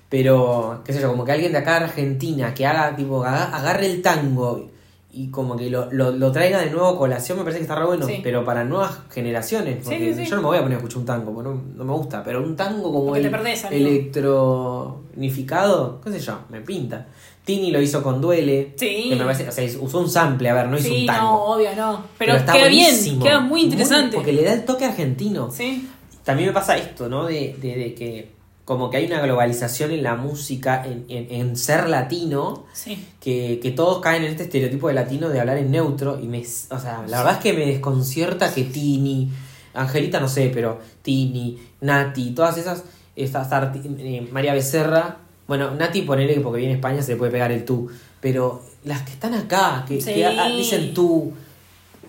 pero, 0.10 0.82
qué 0.86 0.92
sé 0.94 1.02
yo, 1.02 1.10
como 1.10 1.24
que 1.26 1.32
alguien 1.32 1.52
de 1.54 1.58
acá 1.60 1.80
de 1.80 1.86
Argentina 1.86 2.54
que 2.54 2.66
haga, 2.68 2.96
tipo, 2.96 3.24
aga- 3.24 3.56
agarre 3.56 3.86
el 3.88 4.02
tango 4.02 4.70
y 5.16 5.30
como 5.30 5.56
que 5.56 5.70
lo, 5.70 5.92
lo, 5.92 6.12
lo 6.12 6.32
traiga 6.32 6.60
de 6.60 6.72
nuevo 6.72 6.88
a 6.88 6.98
colación, 6.98 7.38
me 7.38 7.44
parece 7.44 7.60
que 7.60 7.64
está 7.66 7.76
re 7.76 7.86
bueno, 7.86 8.06
Sí. 8.08 8.20
pero 8.24 8.44
para 8.44 8.64
nuevas 8.64 8.98
generaciones. 9.12 9.78
Porque 9.84 10.14
sí, 10.16 10.24
sí. 10.24 10.30
yo 10.30 10.36
no 10.38 10.42
me 10.42 10.48
voy 10.48 10.58
a 10.58 10.62
poner 10.64 10.76
a 10.76 10.80
escuchar 10.80 10.98
un 11.00 11.06
tango, 11.06 11.32
porque 11.34 11.50
no, 11.50 11.62
no 11.76 11.84
me 11.86 11.94
gusta, 11.94 12.24
pero 12.24 12.42
un 12.44 12.56
tango 12.56 12.92
como 12.92 13.06
Porque 13.06 13.22
el 13.22 13.30
perdés, 13.32 13.64
electronificado, 13.70 16.02
qué 16.04 16.12
sé 16.12 16.20
yo, 16.20 16.40
me 16.50 16.62
pinta. 16.62 17.08
Tini 17.46 17.72
lo 17.72 17.82
hizo 17.82 18.02
con 18.02 18.22
Duele, 18.22 18.74
Sí. 18.78 19.08
que 19.10 19.16
me 19.16 19.24
parece, 19.26 19.50
o 19.50 19.52
sea, 19.52 19.66
usó 19.82 20.00
un 20.00 20.10
sample, 20.10 20.50
a 20.50 20.54
ver, 20.54 20.68
no 20.68 20.78
hizo 20.78 20.94
un 20.94 21.06
tango. 21.06 21.22
no, 21.30 21.44
obvio 21.56 21.76
no. 21.76 22.02
Pero, 22.18 22.36
está 22.36 22.54
queda 22.54 22.68
bien, 22.70 23.20
queda 23.20 23.40
muy 23.42 23.62
interesante. 23.64 24.16
porque 24.16 24.32
le 24.32 24.44
da 24.44 24.54
el 24.54 24.64
toque 24.66 24.86
argentino. 24.86 25.52
Sí. 25.52 25.90
También 26.24 26.48
me 26.50 26.54
pasa 26.54 26.78
esto, 26.78 27.10
¿no? 27.10 27.26
De, 27.26 27.56
de, 27.62 27.76
de 27.76 27.94
que 27.94 28.32
como 28.66 28.90
que 28.90 28.98
hay 28.98 29.06
una 29.08 29.20
globalización 29.22 29.92
en 29.92 30.04
la 30.04 30.16
música, 30.16 30.86
en, 30.86 31.06
en, 31.10 31.32
en 31.32 31.58
ser 31.58 31.90
latino, 31.90 32.66
Sí. 32.74 33.06
que, 33.20 33.60
que 33.62 33.72
todos 33.72 34.00
caen 34.00 34.24
en 34.24 34.32
este 34.32 34.44
estereotipo 34.44 34.88
de 34.88 34.94
latino 34.94 35.28
de 35.30 35.40
hablar 35.40 35.58
en 35.58 35.70
neutro. 35.72 36.20
Y 36.22 36.28
me, 36.28 36.40
o 36.40 36.80
sea, 36.80 37.04
la 37.08 37.18
verdad 37.18 37.34
es 37.34 37.40
que 37.40 37.54
me 37.54 37.66
desconcierta 37.66 38.54
que 38.54 38.64
Tini, 38.64 39.30
Angelita 39.74 40.20
no 40.22 40.30
sé, 40.30 40.50
pero 40.54 40.80
Tini, 41.02 41.58
Nati, 41.82 42.32
todas 42.32 42.58
esas, 42.58 42.84
estas 43.18 43.50
arti- 43.52 43.82
eh, 44.00 44.28
María 44.32 44.54
Becerra, 44.54 45.18
bueno, 45.48 45.72
Nati 45.76 46.04
ponele 46.04 46.34
que 46.36 46.40
porque 46.40 46.60
viene 46.60 46.74
a 46.74 46.78
España 46.78 47.02
se 47.02 47.12
le 47.14 47.18
puede 47.18 47.32
pegar 47.34 47.52
el 47.52 47.66
tú, 47.66 47.90
pero 48.22 48.64
las 48.86 49.02
que 49.02 49.12
están 49.12 49.34
acá, 49.34 49.84
que, 49.86 50.00
Sí. 50.00 50.14
que 50.14 50.30
dicen 50.56 50.94
tú, 50.94 51.34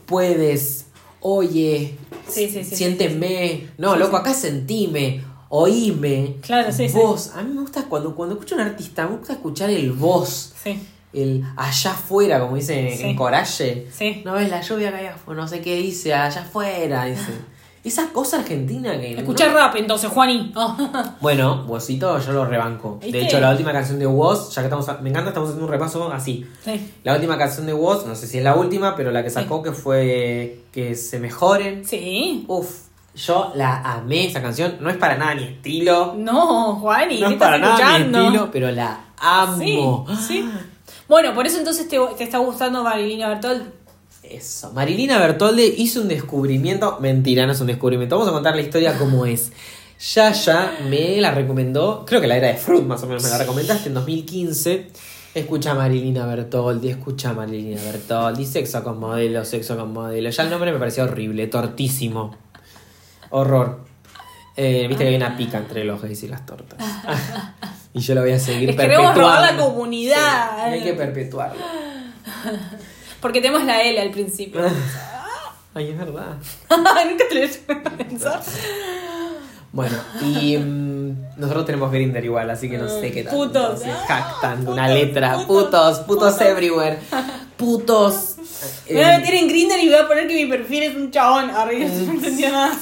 puedes, 0.07 0.87
oye, 1.21 1.97
Sí, 2.29 2.49
sí, 2.49 2.65
sí, 2.65 2.77
siénteme, 2.77 3.69
no, 3.79 3.97
loco, 3.97 4.17
acá 4.17 4.33
sentime, 4.35 5.23
oíme, 5.57 6.37
Claro, 6.43 6.73
sí, 6.73 6.89
sí. 6.89 6.97
vos, 6.97 7.31
a 7.37 7.43
mí 7.43 7.55
me 7.55 7.61
gusta 7.61 7.85
cuando, 7.89 8.15
cuando 8.15 8.35
escucho 8.35 8.57
a 8.57 8.59
un 8.59 8.65
artista, 8.65 9.07
me 9.07 9.17
gusta 9.19 9.35
escuchar 9.35 9.71
el 9.71 9.93
voz 9.93 10.53
Sí. 10.63 10.83
el 11.13 11.45
allá 11.57 11.93
afuera, 11.93 12.41
como 12.41 12.57
dice 12.57 12.91
en- 12.91 12.99
Sí. 12.99 13.05
en 13.05 13.17
Coraje. 13.17 13.87
Sí. 13.97 14.23
No 14.25 14.33
ves 14.33 14.51
la 14.51 14.61
lluvia 14.63 14.91
que 14.91 14.97
hay 14.97 15.07
afuera, 15.07 15.41
no 15.43 15.47
sé 15.49 15.61
qué 15.61 15.77
dice, 15.77 16.13
allá 16.13 16.41
afuera, 16.43 17.05
dice. 17.05 17.33
Esa 17.85 18.09
cosa 18.15 18.39
argentina 18.39 18.99
que. 18.99 19.13
Escuchar 19.19 19.51
no- 19.51 19.59
rap 19.59 19.77
entonces, 19.77 20.09
Juani. 20.11 20.53
Oh. 20.57 20.75
Bueno, 21.21 21.65
Wosito 21.69 22.19
yo 22.19 22.33
lo 22.33 22.47
rebanco. 22.47 22.99
¿Viste? 23.01 23.19
De 23.19 23.25
hecho, 23.25 23.39
la 23.41 23.51
última 23.51 23.73
canción 23.73 23.99
de 23.99 24.07
Woz, 24.07 24.55
ya 24.55 24.63
que 24.63 24.67
estamos. 24.69 24.89
a- 24.89 24.99
me 25.03 25.11
encanta, 25.11 25.29
estamos 25.29 25.51
haciendo 25.51 25.67
un 25.67 25.71
repaso 25.71 26.11
así. 26.11 26.47
Sí. 26.65 26.93
La 27.05 27.15
última 27.15 27.37
canción 27.37 27.67
de 27.67 27.75
Woz, 27.75 28.07
no 28.07 28.15
sé 28.17 28.27
si 28.27 28.39
es 28.39 28.45
la 28.45 28.55
última, 28.57 28.97
pero 28.97 29.13
la 29.13 29.23
que 29.23 29.29
sacó 29.31 29.63
que 29.63 29.73
fue 29.73 30.61
Que 30.73 30.95
se 30.97 31.21
mejoren. 31.21 31.85
Sí. 31.85 32.45
Uf, 32.49 32.71
yo 33.15 33.53
la 33.55 33.77
amé 33.83 34.27
esa 34.27 34.43
canción. 34.43 34.77
No 34.81 34.91
es 34.91 34.97
para 34.97 35.17
nada 35.17 35.35
mi 35.35 35.45
estilo. 35.45 36.15
No, 36.17 36.77
Juani, 36.77 37.21
No 37.21 37.29
¿qué 37.29 37.35
es 37.35 37.39
para 37.41 37.57
estás 37.57 37.79
nada 37.79 37.91
mi 37.91 37.95
escuchando? 38.05 38.27
estilo, 38.27 38.51
pero 38.53 38.71
la 38.71 39.01
amo. 39.19 40.07
Sí, 40.09 40.17
sí. 40.27 40.51
Bueno, 41.09 41.35
por 41.35 41.47
eso 41.47 41.59
entonces 41.59 41.89
te, 41.89 41.99
te 42.17 42.25
está 42.25 42.39
gustando 42.39 42.83
Marilina 42.83 43.29
Bertold. 43.29 43.63
Eso. 44.23 44.73
Marilina 44.73 45.19
Bertolde 45.19 45.67
hizo 45.77 46.01
un 46.01 46.09
descubrimiento. 46.09 46.99
Mentira, 47.01 47.47
no 47.47 47.53
es 47.53 47.61
un 47.61 47.67
descubrimiento. 47.67 48.17
Vamos 48.17 48.31
a 48.31 48.33
contar 48.33 48.57
la 48.57 48.63
historia 48.63 48.97
como 48.99 49.27
es. 49.27 49.53
Yaya 50.15 50.73
me 50.89 51.21
la 51.21 51.31
recomendó, 51.31 52.05
creo 52.07 52.21
que 52.21 52.27
la 52.27 52.37
era 52.37 52.49
de 52.49 52.55
Fruit 52.55 52.85
más 52.85 53.03
o 53.03 53.07
menos, 53.07 53.23
me 53.23 53.29
la 53.31 53.39
recomendaste 53.39 53.89
en 53.89 53.95
2015. 53.95 54.91
Escucha 55.35 55.71
a 55.73 55.75
Marilina 55.75 56.27
Bertoldi, 56.27 56.89
escucha 56.91 57.31
a 57.31 57.33
Marilina 57.33 57.81
Bertoldi, 57.83 58.45
sexo 58.45 58.83
con 58.83 58.99
modelo, 58.99 59.45
sexo 59.45 59.77
con 59.77 59.93
modelo. 59.93 60.31
Ya 60.31 60.43
el 60.43 60.51
nombre 60.51 60.73
me 60.73 60.79
pareció 60.79 61.05
horrible, 61.05 61.47
tortísimo. 61.47 62.37
Horror. 63.35 63.81
Eh, 64.57 64.87
Viste 64.89 65.03
que 65.03 65.11
hay 65.11 65.17
una 65.17 65.37
pica 65.37 65.59
entre 65.59 65.83
los 65.83 66.01
gays 66.01 66.23
y 66.23 66.29
las 66.29 66.47
tortas. 66.47 66.79
y 67.93 67.99
yo 68.01 68.15
lo 68.15 68.21
voy 68.21 68.31
a 68.31 68.39
seguir 68.39 68.69
Les 68.69 68.77
queremos 68.77 69.07
perpetuando. 69.07 69.21
robar 69.21 69.55
la 69.55 69.61
comunidad. 69.61 70.51
Sí, 70.57 70.73
hay 70.75 70.83
que 70.83 70.95
perpetuarlo. 70.95 71.61
Porque 73.21 73.41
tenemos 73.41 73.65
la 73.65 73.83
L 73.83 74.01
al 74.01 74.11
principio. 74.11 74.61
Ay, 75.75 75.91
es 75.91 75.99
verdad. 75.99 76.37
Nunca 76.71 77.25
te 77.29 77.35
lo 77.35 77.41
he 77.45 77.91
pensar. 78.05 78.41
Bueno, 79.73 79.97
y 80.23 80.57
mm, 80.57 81.39
nosotros 81.39 81.67
tenemos 81.67 81.91
Grinder 81.91 82.25
igual, 82.25 82.49
así 82.51 82.71
que 82.71 82.79
no 82.79 82.89
sé 82.89 83.11
qué 83.11 83.25
tal. 83.25 83.35
Putos. 83.35 83.81
Se 83.81 83.91
jactan 83.91 84.59
Putos, 84.61 84.73
una 84.73 84.89
letra. 84.89 85.39
putos, 85.49 85.99
Putos, 86.01 86.41
everywhere. 86.41 87.01
Putos. 87.57 88.37
Me 88.89 88.95
voy 88.95 89.03
a 89.03 89.17
eh, 89.17 89.19
meter 89.19 89.35
en 89.35 89.49
Grindr 89.49 89.79
y 89.81 89.89
voy 89.89 89.99
a 89.99 90.07
poner 90.07 90.29
que 90.29 90.35
mi 90.35 90.47
perfil 90.47 90.85
es 90.85 90.95
un 90.95 91.11
chabón. 91.11 91.51
Arriba, 91.51 91.89
no 91.89 92.13
entendía 92.13 92.53
nada. 92.53 92.79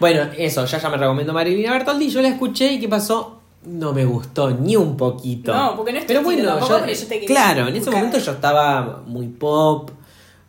Bueno, 0.00 0.30
eso, 0.36 0.64
ya 0.64 0.78
ya 0.78 0.88
me 0.88 0.96
recomendó 0.96 1.34
Marilina 1.34 1.72
Bertoldi. 1.72 2.08
Yo 2.08 2.22
la 2.22 2.28
escuché 2.28 2.72
y 2.72 2.80
¿qué 2.80 2.88
pasó? 2.88 3.40
No 3.66 3.92
me 3.92 4.06
gustó 4.06 4.50
ni 4.50 4.74
un 4.74 4.96
poquito. 4.96 5.54
No, 5.54 5.76
porque 5.76 5.92
no 5.92 5.98
es 5.98 6.06
tu 6.06 6.08
Pero 6.08 6.22
bueno, 6.22 6.58
yo, 6.58 6.80
pero 6.80 6.92
yo 6.92 7.06
te 7.06 7.20
quería 7.20 7.26
claro, 7.26 7.68
en 7.68 7.76
ese 7.76 7.90
momento 7.90 8.18
yo 8.18 8.32
estaba 8.32 9.02
muy 9.06 9.28
pop, 9.28 9.90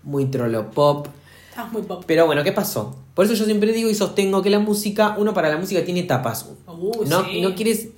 muy 0.03 0.25
trolo 0.27 0.71
pop. 0.71 1.07
Estás 1.49 1.69
muy 1.73 1.81
pop. 1.81 2.05
Pero 2.07 2.25
bueno, 2.25 2.43
¿qué 2.45 2.53
pasó? 2.53 2.95
Por 3.13 3.25
eso 3.25 3.33
yo 3.33 3.43
siempre 3.43 3.73
digo 3.73 3.89
y 3.89 3.95
sostengo 3.95 4.41
que 4.41 4.49
la 4.49 4.59
música, 4.59 5.15
uno 5.17 5.33
para 5.33 5.49
la 5.49 5.57
música 5.57 5.83
tiene 5.83 5.99
etapas. 5.99 6.49
Uh, 6.65 7.03
no, 7.05 7.25
sí. 7.25 7.41
no 7.41 7.53
quieres. 7.53 7.89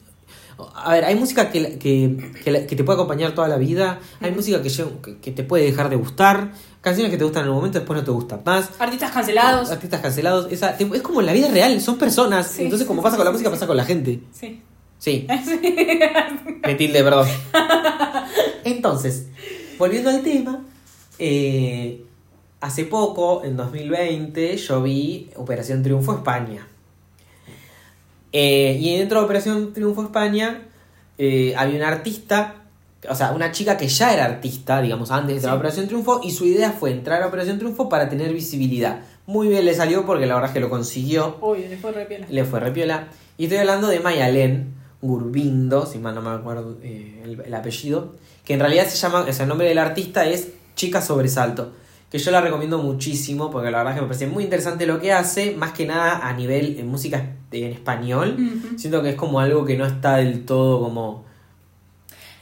A 0.75 0.93
ver, 0.93 1.05
hay 1.05 1.15
música 1.15 1.49
que, 1.49 1.77
que, 1.79 2.31
que, 2.43 2.75
te 2.75 2.83
puede 2.83 2.97
acompañar 2.97 3.33
toda 3.33 3.47
la 3.47 3.57
vida. 3.57 3.99
Hay 4.21 4.31
música 4.31 4.61
que, 4.61 5.31
te 5.31 5.43
puede 5.43 5.65
dejar 5.65 5.89
de 5.89 5.95
gustar. 5.95 6.51
Canciones 6.81 7.11
que 7.11 7.17
te 7.17 7.23
gustan 7.23 7.43
en 7.43 7.49
un 7.49 7.55
momento, 7.55 7.79
después 7.79 7.97
no 7.97 8.05
te 8.05 8.11
gustan 8.11 8.41
más. 8.45 8.69
Artistas 8.79 9.11
cancelados. 9.11 9.71
Artistas 9.71 10.01
cancelados. 10.01 10.51
Esa, 10.51 10.71
es 10.71 11.01
como 11.01 11.21
en 11.21 11.25
la 11.25 11.33
vida 11.33 11.47
real, 11.47 11.79
son 11.81 11.97
personas. 11.97 12.47
Sí, 12.47 12.63
Entonces, 12.63 12.87
como 12.87 13.01
sí, 13.01 13.03
pasa 13.03 13.15
sí, 13.15 13.17
con 13.17 13.25
la 13.25 13.31
música, 13.31 13.49
pasa 13.49 13.67
con 13.67 13.77
la 13.77 13.85
gente. 13.85 14.19
Sí. 14.31 14.61
Sí. 15.03 15.27
Me 16.65 16.75
tilde, 16.75 17.03
perdón. 17.03 17.27
Entonces, 18.63 19.27
volviendo 19.77 20.09
al 20.09 20.21
tema, 20.21 20.63
eh, 21.19 22.05
hace 22.61 22.85
poco, 22.85 23.43
en 23.43 23.57
2020, 23.57 24.55
yo 24.55 24.81
vi 24.81 25.29
Operación 25.35 25.83
Triunfo 25.83 26.13
España. 26.13 26.65
Eh, 28.33 28.77
y 28.81 28.97
dentro 28.97 29.19
de 29.19 29.25
Operación 29.25 29.73
Triunfo 29.73 30.03
España 30.03 30.63
eh, 31.19 31.53
había 31.55 31.77
una 31.77 31.87
artista, 31.87 32.55
o 33.07 33.13
sea, 33.15 33.31
una 33.31 33.51
chica 33.51 33.77
que 33.77 33.87
ya 33.87 34.11
era 34.13 34.25
artista, 34.25 34.81
digamos, 34.81 35.11
antes 35.11 35.41
de 35.41 35.47
la 35.47 35.53
Sí. 35.53 35.57
Operación 35.57 35.87
Triunfo, 35.87 36.19
y 36.23 36.31
su 36.31 36.45
idea 36.45 36.71
fue 36.71 36.91
entrar 36.91 37.21
a 37.21 37.27
Operación 37.27 37.59
Triunfo 37.59 37.87
para 37.89 38.09
tener 38.09 38.33
visibilidad. 38.33 39.01
Muy 39.27 39.47
bien 39.47 39.63
le 39.63 39.73
salió 39.75 40.05
porque 40.05 40.25
la 40.25 40.33
verdad 40.33 40.49
es 40.49 40.53
que 40.55 40.59
lo 40.59 40.69
consiguió. 40.69 41.37
Uy, 41.41 41.67
le 41.67 41.77
fue 41.77 41.91
re 41.91 42.05
piola. 42.05 42.25
Le 42.29 42.43
fue 42.43 42.59
repiola. 42.59 43.07
Y 43.37 43.45
estoy 43.45 43.59
hablando 43.59 43.87
de 43.87 43.99
Mayalén 43.99 44.73
Gurbindo, 45.01 45.85
si 45.85 45.99
mal 45.99 46.15
no 46.15 46.21
me 46.21 46.31
acuerdo 46.31 46.77
eh, 46.83 47.21
el, 47.23 47.41
el 47.45 47.53
apellido. 47.53 48.13
Que 48.43 48.53
en 48.55 48.59
realidad 48.59 48.87
se 48.87 48.97
llama, 48.97 49.21
o 49.21 49.31
sea, 49.31 49.43
el 49.43 49.49
nombre 49.49 49.67
del 49.67 49.77
artista 49.77 50.25
es 50.25 50.49
Chica 50.75 51.01
Sobresalto. 51.01 51.71
Que 52.09 52.17
yo 52.19 52.31
la 52.31 52.41
recomiendo 52.41 52.77
muchísimo 52.79 53.49
porque 53.49 53.71
la 53.71 53.77
verdad 53.79 53.93
es 53.93 53.97
que 53.97 54.01
me 54.01 54.07
parece 54.07 54.27
muy 54.27 54.43
interesante 54.43 54.85
lo 54.85 54.99
que 54.99 55.11
hace. 55.13 55.51
Más 55.55 55.71
que 55.71 55.85
nada 55.85 56.27
a 56.27 56.33
nivel 56.33 56.77
en 56.79 56.87
música 56.87 57.25
en 57.53 57.71
español. 57.73 58.37
Siento 58.77 59.01
que 59.03 59.09
es 59.11 59.15
como 59.15 59.39
algo 59.39 59.65
que 59.65 59.77
no 59.77 59.85
está 59.85 60.17
del 60.17 60.45
todo 60.45 60.79
como. 60.81 61.23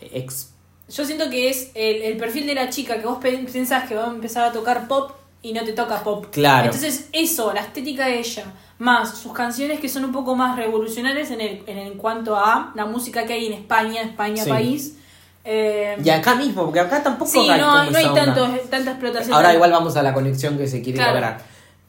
ex- 0.01 0.49
Yo 0.89 1.05
siento 1.05 1.29
que 1.29 1.49
es 1.49 1.71
el, 1.75 2.01
el 2.01 2.17
perfil 2.17 2.47
de 2.47 2.55
la 2.55 2.69
chica 2.69 2.99
que 2.99 3.05
vos 3.05 3.17
pe- 3.19 3.45
pensás 3.51 3.87
que 3.87 3.95
va 3.95 4.05
a 4.05 4.09
empezar 4.09 4.43
a 4.45 4.51
tocar 4.51 4.87
pop 4.87 5.11
y 5.41 5.53
no 5.53 5.63
te 5.63 5.73
toca 5.73 6.03
pop. 6.03 6.25
Claro. 6.31 6.65
Entonces, 6.65 7.09
eso, 7.13 7.53
la 7.53 7.61
estética 7.61 8.05
de 8.07 8.19
ella, 8.19 8.43
más 8.79 9.17
sus 9.17 9.33
canciones 9.33 9.79
que 9.79 9.89
son 9.89 10.05
un 10.05 10.11
poco 10.11 10.35
más 10.35 10.55
revolucionarias 10.57 11.31
en, 11.31 11.41
el, 11.41 11.63
en, 11.67 11.77
el 11.77 11.93
cuanto 11.93 12.35
a 12.35 12.71
la 12.75 12.85
música 12.85 13.25
que 13.25 13.33
hay 13.33 13.45
en 13.47 13.53
España, 13.53 14.01
España 14.01 14.43
Sí. 14.43 14.49
país. 14.49 14.97
Eh, 15.43 15.97
Y 16.03 16.09
acá 16.11 16.35
mismo, 16.35 16.65
porque 16.65 16.79
acá 16.79 17.01
tampoco 17.01 17.31
sí, 17.31 17.49
hay 17.49 17.59
no, 17.59 17.89
no 17.89 17.97
hay 17.97 18.05
tanto, 18.13 18.47
tanta 18.69 18.91
explotación. 18.91 19.33
Ahora 19.33 19.51
igual 19.53 19.71
vamos 19.71 19.95
a 19.97 20.03
la 20.03 20.13
conexión 20.13 20.55
que 20.57 20.67
se 20.67 20.83
quiere 20.83 20.97
Claro. 20.99 21.13
lograr. 21.13 21.41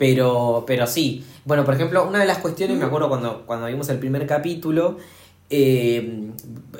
Pero, 0.03 0.65
pero 0.67 0.89
sí. 0.89 1.25
Bueno, 1.45 1.65
por 1.65 1.75
ejemplo, 1.75 2.05
una 2.05 2.19
de 2.19 2.27
las 2.27 2.39
cuestiones, 2.39 2.77
me 2.77 2.85
acuerdo 2.85 3.09
cuando, 3.09 3.47
cuando 3.47 3.67
vimos 3.67 3.89
el 3.89 4.01
primer 4.01 4.27
capítulo, 4.27 4.97
eh, 5.49 6.33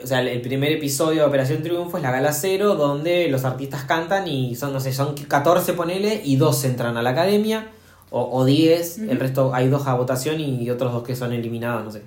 o 0.03 0.05
sea, 0.05 0.23
el 0.23 0.41
primer 0.41 0.73
episodio 0.73 1.21
de 1.21 1.29
Operación 1.29 1.63
Triunfo 1.63 1.99
es 1.99 2.03
la 2.03 2.11
gala 2.11 2.33
cero, 2.33 2.75
donde 2.75 3.29
los 3.29 3.45
artistas 3.45 3.85
cantan 3.85 4.27
y 4.27 4.57
son, 4.57 4.73
no 4.73 4.81
sé, 4.81 4.93
son 4.93 5.15
14 5.15 5.75
ponele 5.75 6.21
y 6.25 6.35
dos 6.35 6.65
entran 6.65 6.97
a 6.97 7.03
la 7.03 7.11
academia, 7.11 7.71
o, 8.11 8.29
o 8.39 8.45
10, 8.45 8.99
el 8.99 9.21
resto 9.21 9.55
hay 9.55 9.69
dos 9.69 9.87
a 9.87 9.95
votación 9.95 10.41
y 10.41 10.69
otros 10.69 10.93
dos 10.93 11.05
que 11.05 11.15
son 11.15 11.33
eliminados, 11.33 11.85
no 11.85 11.93
sé. 11.93 12.03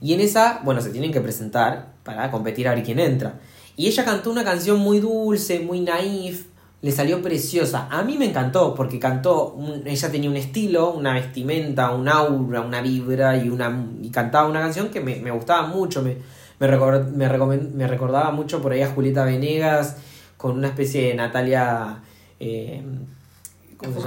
Y 0.00 0.12
en 0.12 0.20
esa, 0.20 0.60
bueno, 0.64 0.80
se 0.80 0.90
tienen 0.90 1.12
que 1.12 1.20
presentar 1.20 1.92
para 2.02 2.32
competir 2.32 2.66
a 2.66 2.74
ver 2.74 2.82
quién 2.82 2.98
entra. 2.98 3.38
Y 3.76 3.86
ella 3.86 4.04
cantó 4.04 4.32
una 4.32 4.42
canción 4.42 4.80
muy 4.80 4.98
dulce, 4.98 5.60
muy 5.60 5.78
naif, 5.82 6.46
le 6.82 6.92
salió 6.92 7.22
preciosa. 7.22 7.86
A 7.90 8.02
mí 8.02 8.18
me 8.18 8.26
encantó 8.26 8.74
porque 8.74 8.98
cantó, 8.98 9.52
un- 9.54 9.86
ella 9.86 10.10
tenía 10.10 10.28
un 10.28 10.36
estilo, 10.36 10.90
una 10.92 11.14
vestimenta, 11.14 11.90
un 11.92 12.08
aura, 12.08 12.60
una 12.60 12.80
vibra 12.82 13.36
y, 13.36 13.48
una, 13.48 13.86
y 14.02 14.10
cantaba 14.10 14.48
una 14.48 14.60
canción 14.60 14.88
que 14.88 15.00
me, 15.00 15.16
me 15.16 15.30
gustaba 15.30 15.66
mucho. 15.68 16.02
Me, 16.02 16.16
me, 16.58 16.68
me, 17.16 17.28
me 17.56 17.86
recordaba 17.88 18.30
mucho 18.32 18.60
por 18.60 18.72
ahí 18.72 18.82
a 18.82 18.88
Julieta 18.90 19.24
Venegas 19.24 19.96
con 20.36 20.58
una 20.58 20.68
especie 20.68 21.08
de 21.08 21.14
Natalia... 21.14 22.00
eh. 22.40 22.82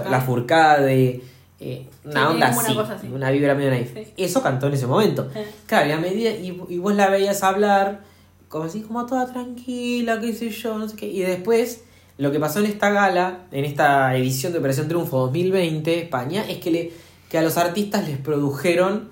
La 0.10 0.22
Furcade. 0.22 1.22
eh, 1.60 1.88
una 2.06 2.28
Sí, 2.28 2.34
onda 2.34 2.48
así, 2.50 3.08
una 3.08 3.30
vibra 3.32 3.56
medio 3.56 3.72
naif. 3.72 3.94
Sí. 3.94 4.14
Eso 4.18 4.42
cantó 4.42 4.68
en 4.68 4.74
ese 4.74 4.88
momento. 4.88 5.30
Eh. 5.36 5.46
Claro, 5.66 5.90
y 5.90 5.92
a 5.92 5.98
medida, 5.98 6.32
y, 6.32 6.62
y 6.70 6.78
vos 6.78 6.96
la 6.96 7.10
veías 7.10 7.44
hablar, 7.44 8.02
como 8.50 8.66
así, 8.66 8.82
como 8.82 9.06
toda 9.06 9.26
tranquila, 9.32 10.20
qué 10.22 10.34
sé 10.34 10.50
yo, 10.50 10.78
no 10.78 10.88
sé 10.88 10.96
qué. 10.96 11.08
Y 11.08 11.22
después 11.22 11.84
lo 12.18 12.32
que 12.32 12.40
pasó 12.40 12.60
en 12.60 12.66
esta 12.66 12.90
gala, 12.90 13.46
en 13.52 13.66
esta 13.66 14.16
edición 14.16 14.54
de 14.54 14.60
Operación 14.60 14.88
Triunfo 14.88 15.20
2020, 15.20 16.00
España, 16.00 16.46
es 16.48 16.58
que, 16.60 16.72
le, 16.72 16.94
que 17.30 17.38
a 17.38 17.42
los 17.42 17.58
artistas 17.58 18.08
les 18.08 18.18
produjeron 18.18 19.10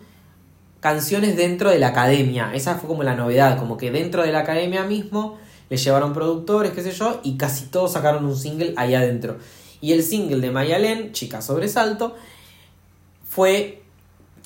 canciones 0.80 1.36
dentro 1.36 1.70
de 1.70 1.80
la 1.80 1.90
academia. 1.90 2.52
Esa 2.54 2.76
fue 2.76 2.88
como 2.88 3.04
la 3.04 3.16
novedad, 3.16 3.58
como 3.58 3.78
que 3.78 3.92
dentro 3.92 4.24
de 4.24 4.32
la 4.32 4.40
academia 4.40 4.84
mismo 4.84 5.38
les 5.70 5.84
llevaron 5.84 6.14
productores, 6.14 6.72
qué 6.72 6.84
sé 6.84 6.92
yo, 6.92 7.20
y 7.24 7.38
casi 7.38 7.66
todos 7.66 7.94
sacaron 7.94 8.26
un 8.26 8.38
single 8.38 8.74
ahí 8.78 8.94
adentro. 8.94 9.38
Y 9.82 9.92
el 9.92 10.04
single 10.04 10.40
de 10.40 10.52
Mayalen, 10.52 11.12
Chica 11.12 11.42
Sobresalto, 11.42 12.16
fue 13.28 13.82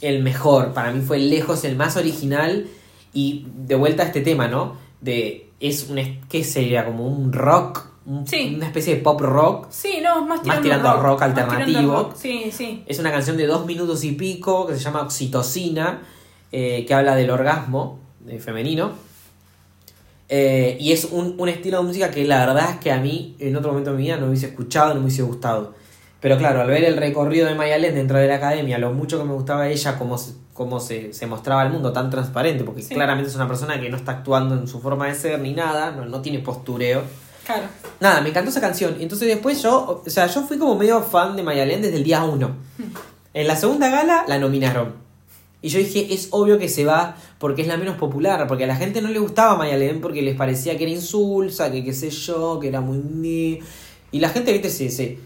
el 0.02 0.24
mejor. 0.24 0.74
Para 0.74 0.92
mí 0.92 1.02
fue 1.02 1.20
lejos 1.20 1.64
el 1.64 1.76
más 1.76 1.98
original. 1.98 2.68
Y 3.14 3.46
de 3.56 3.76
vuelta 3.76 4.04
a 4.04 4.06
este 4.08 4.22
tema, 4.22 4.48
¿no? 4.48 4.78
De. 5.02 5.50
Es 5.60 5.90
un. 5.90 6.00
¿Qué 6.30 6.44
sería? 6.44 6.86
Como 6.86 7.08
un 7.08 7.34
rock. 7.34 7.86
Una 8.08 8.68
especie 8.68 8.96
de 8.96 9.02
pop 9.02 9.20
rock. 9.20 9.68
Sí, 9.70 10.00
no, 10.02 10.26
más 10.26 10.42
tirando, 10.42 10.62
más 10.62 10.62
tirando 10.62 10.94
rock, 10.94 11.04
rock 11.04 11.22
alternativo. 11.24 12.14
Sí, 12.16 12.52
sí. 12.54 12.82
Es 12.88 13.00
una 13.00 13.12
canción 13.12 13.36
de 13.36 13.46
dos 13.46 13.66
minutos 13.66 14.02
y 14.06 14.14
pico 14.14 14.66
que 14.66 14.76
se 14.76 14.80
llama 14.80 15.02
Oxitocina, 15.02 16.04
eh, 16.54 16.86
que 16.88 16.94
habla 16.94 17.16
del 17.16 17.30
orgasmo 17.30 18.00
de 18.22 18.40
femenino. 18.40 18.92
Eh, 20.30 20.78
y 20.80 20.94
es 20.94 21.06
un, 21.12 21.36
un, 21.38 21.50
estilo 21.50 21.80
de 21.80 21.84
música 21.84 22.10
que 22.10 22.24
la 22.24 22.46
verdad 22.46 22.72
es 22.72 22.78
que 22.78 22.94
a 22.94 23.00
mí 23.00 23.36
en 23.40 23.56
otro 23.58 23.72
momento 23.72 23.92
de 23.92 23.98
mi 23.98 24.04
vida 24.04 24.16
no 24.16 24.24
me 24.24 24.30
hubiese 24.30 24.48
escuchado, 24.48 24.90
no 24.90 25.02
me 25.02 25.08
hubiese 25.08 25.24
gustado. 25.24 25.74
Pero 26.22 26.38
claro, 26.38 26.62
al 26.62 26.68
ver 26.68 26.86
el 26.86 26.96
recorrido 26.96 27.46
de 27.48 27.56
Mayalen 27.56 27.94
dentro 27.94 28.18
de 28.18 28.28
la 28.28 28.36
academia, 28.36 28.78
lo 28.78 28.94
mucho 28.94 29.18
que 29.18 29.26
me 29.26 29.34
gustaba 29.34 29.68
ella, 29.68 29.98
cómo 29.98 30.18
se, 30.18 30.34
cómo 30.54 30.80
se, 30.80 31.14
se 31.14 31.28
mostraba 31.28 31.62
al 31.62 31.72
mundo 31.72 31.92
tan 31.92 32.10
transparente, 32.10 32.64
porque 32.64 32.84
claramente 32.84 33.30
es 33.30 33.36
una 33.36 33.48
persona 33.50 33.80
que 33.80 33.90
no 33.90 33.98
está 33.98 34.14
actuando 34.14 34.56
en 34.56 34.68
su 34.68 34.80
forma 34.80 35.08
de 35.08 35.16
ser 35.16 35.40
ni 35.40 35.54
nada, 35.54 35.92
no, 35.92 36.06
no 36.06 36.22
tiene 36.22 36.40
postureo. 36.40 37.04
Claro. 37.48 37.64
Nada, 38.02 38.20
me 38.20 38.30
encantó 38.30 38.52
esa 38.52 38.60
canción. 38.60 38.98
Y 39.00 39.04
entonces 39.04 39.30
después 39.30 39.64
yo, 39.64 40.04
o 40.06 40.10
sea, 40.10 40.28
yo 40.28 40.44
fui 40.44 40.58
como 40.58 40.76
medio 40.76 41.02
fan 41.02 41.38
de 41.38 41.44
Mayalen 41.44 41.82
desde 41.82 41.96
el 41.96 42.04
día 42.04 42.24
uno. 42.26 42.50
Hmm. 42.78 42.92
En 43.34 43.48
la 43.48 43.56
segunda 43.56 43.90
gala 43.90 44.26
la 44.28 44.38
nominaron. 44.38 44.96
Y 45.62 45.70
yo 45.70 45.80
dije, 45.80 46.14
es 46.14 46.28
obvio 46.32 46.60
que 46.60 46.68
se 46.68 46.84
va 46.84 47.16
porque 47.40 47.62
es 47.62 47.70
la 47.70 47.78
menos 47.78 47.96
popular, 47.96 48.46
porque 48.48 48.66
a 48.66 48.68
la 48.68 48.76
gente 48.76 49.02
no 49.02 49.08
le 49.08 49.20
gustaba 49.20 49.56
Mayalen 49.56 50.02
porque 50.02 50.22
les 50.22 50.36
parecía 50.36 50.78
que 50.78 50.84
era 50.84 50.92
insulsa, 50.92 51.72
que 51.72 51.86
qué 51.86 51.94
sé 51.94 52.10
yo, 52.10 52.60
que 52.60 52.68
era 52.68 52.82
muy... 52.82 53.62
Y 54.12 54.20
la 54.20 54.30
gente, 54.30 54.52
viste, 54.52 54.70
sí, 54.70 54.90
sí, 54.90 55.18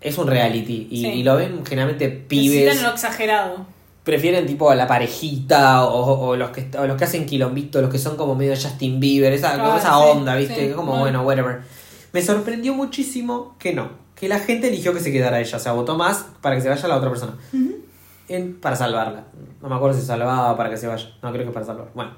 es 0.00 0.18
un 0.18 0.26
reality 0.26 0.88
y, 0.90 1.22
lo 1.22 1.36
ven 1.36 1.64
generalmente 1.64 2.08
pibes... 2.08 2.64
Necesitan 2.64 2.84
lo 2.84 2.92
exagerado. 2.94 3.66
Prefieren 4.06 4.46
tipo 4.46 4.70
a 4.70 4.74
la 4.74 4.86
parejita 4.86 5.84
o, 5.84 6.34
los 6.36 6.50
que, 6.50 6.70
los 6.72 6.96
que 6.96 7.04
hacen 7.04 7.26
quilombito, 7.26 7.82
los 7.82 7.90
que 7.90 7.98
son 7.98 8.16
como 8.16 8.34
medio 8.34 8.54
Justin 8.54 8.98
Bieber, 8.98 9.34
esa, 9.34 9.76
esa 9.76 9.98
onda, 9.98 10.34
viste, 10.36 10.72
como 10.72 10.98
bueno, 10.98 11.22
whatever. 11.22 11.60
Me 12.12 12.22
sorprendió 12.22 12.72
muchísimo 12.72 13.56
que 13.58 13.74
no, 13.74 13.90
que 14.14 14.28
la 14.28 14.38
gente 14.38 14.68
eligió 14.68 14.94
que 14.94 15.00
se 15.00 15.12
quedara 15.12 15.40
ella, 15.40 15.58
o 15.58 15.60
sea, 15.60 15.72
votó 15.72 15.98
más 15.98 16.24
para 16.40 16.56
que 16.56 16.62
se 16.62 16.70
vaya 16.70 16.88
la 16.88 16.96
otra 16.96 17.10
persona 17.10 17.34
para 18.60 18.76
salvarla. 18.76 19.24
No 19.62 19.68
me 19.68 19.74
acuerdo 19.74 19.98
si 19.98 20.04
salvaba 20.04 20.56
para 20.56 20.70
que 20.70 20.76
se 20.76 20.86
vaya. 20.86 21.08
No, 21.22 21.32
creo 21.32 21.46
que 21.46 21.52
para 21.52 21.66
salvar. 21.66 21.90
Bueno, 21.94 22.12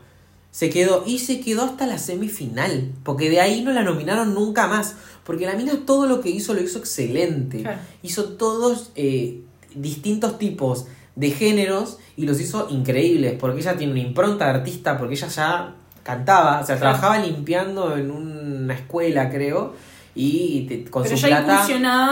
se 0.50 0.70
quedó 0.70 1.04
y 1.06 1.18
se 1.18 1.40
quedó 1.40 1.64
hasta 1.64 1.86
la 1.86 1.98
semifinal. 1.98 2.92
Porque 3.04 3.28
de 3.28 3.40
ahí 3.40 3.62
no 3.62 3.72
la 3.72 3.82
nominaron 3.82 4.34
nunca 4.34 4.66
más. 4.66 4.96
Porque 5.24 5.46
la 5.46 5.54
mina 5.54 5.72
todo 5.84 6.06
lo 6.06 6.20
que 6.20 6.30
hizo 6.30 6.54
lo 6.54 6.62
hizo 6.62 6.78
excelente. 6.78 7.64
Hizo 8.02 8.24
todos 8.30 8.92
eh, 8.94 9.42
distintos 9.74 10.38
tipos 10.38 10.86
de 11.18 11.30
géneros 11.32 11.98
y 12.16 12.26
los 12.26 12.40
hizo 12.40 12.68
increíbles. 12.70 13.34
Porque 13.38 13.60
ella 13.60 13.76
tiene 13.76 13.92
una 13.92 14.02
impronta 14.02 14.44
de 14.44 14.50
artista, 14.58 14.96
porque 14.96 15.14
ella 15.14 15.26
ya 15.28 15.74
cantaba, 16.04 16.60
o 16.60 16.64
sea, 16.64 16.78
trabajaba 16.78 17.18
limpiando 17.18 17.96
en 17.96 18.10
una 18.10 18.74
escuela, 18.74 19.28
creo. 19.28 19.74
Y 20.14 20.84
con 20.90 21.06
su 21.06 21.16
ya 21.16 21.44
plata. 21.44 21.66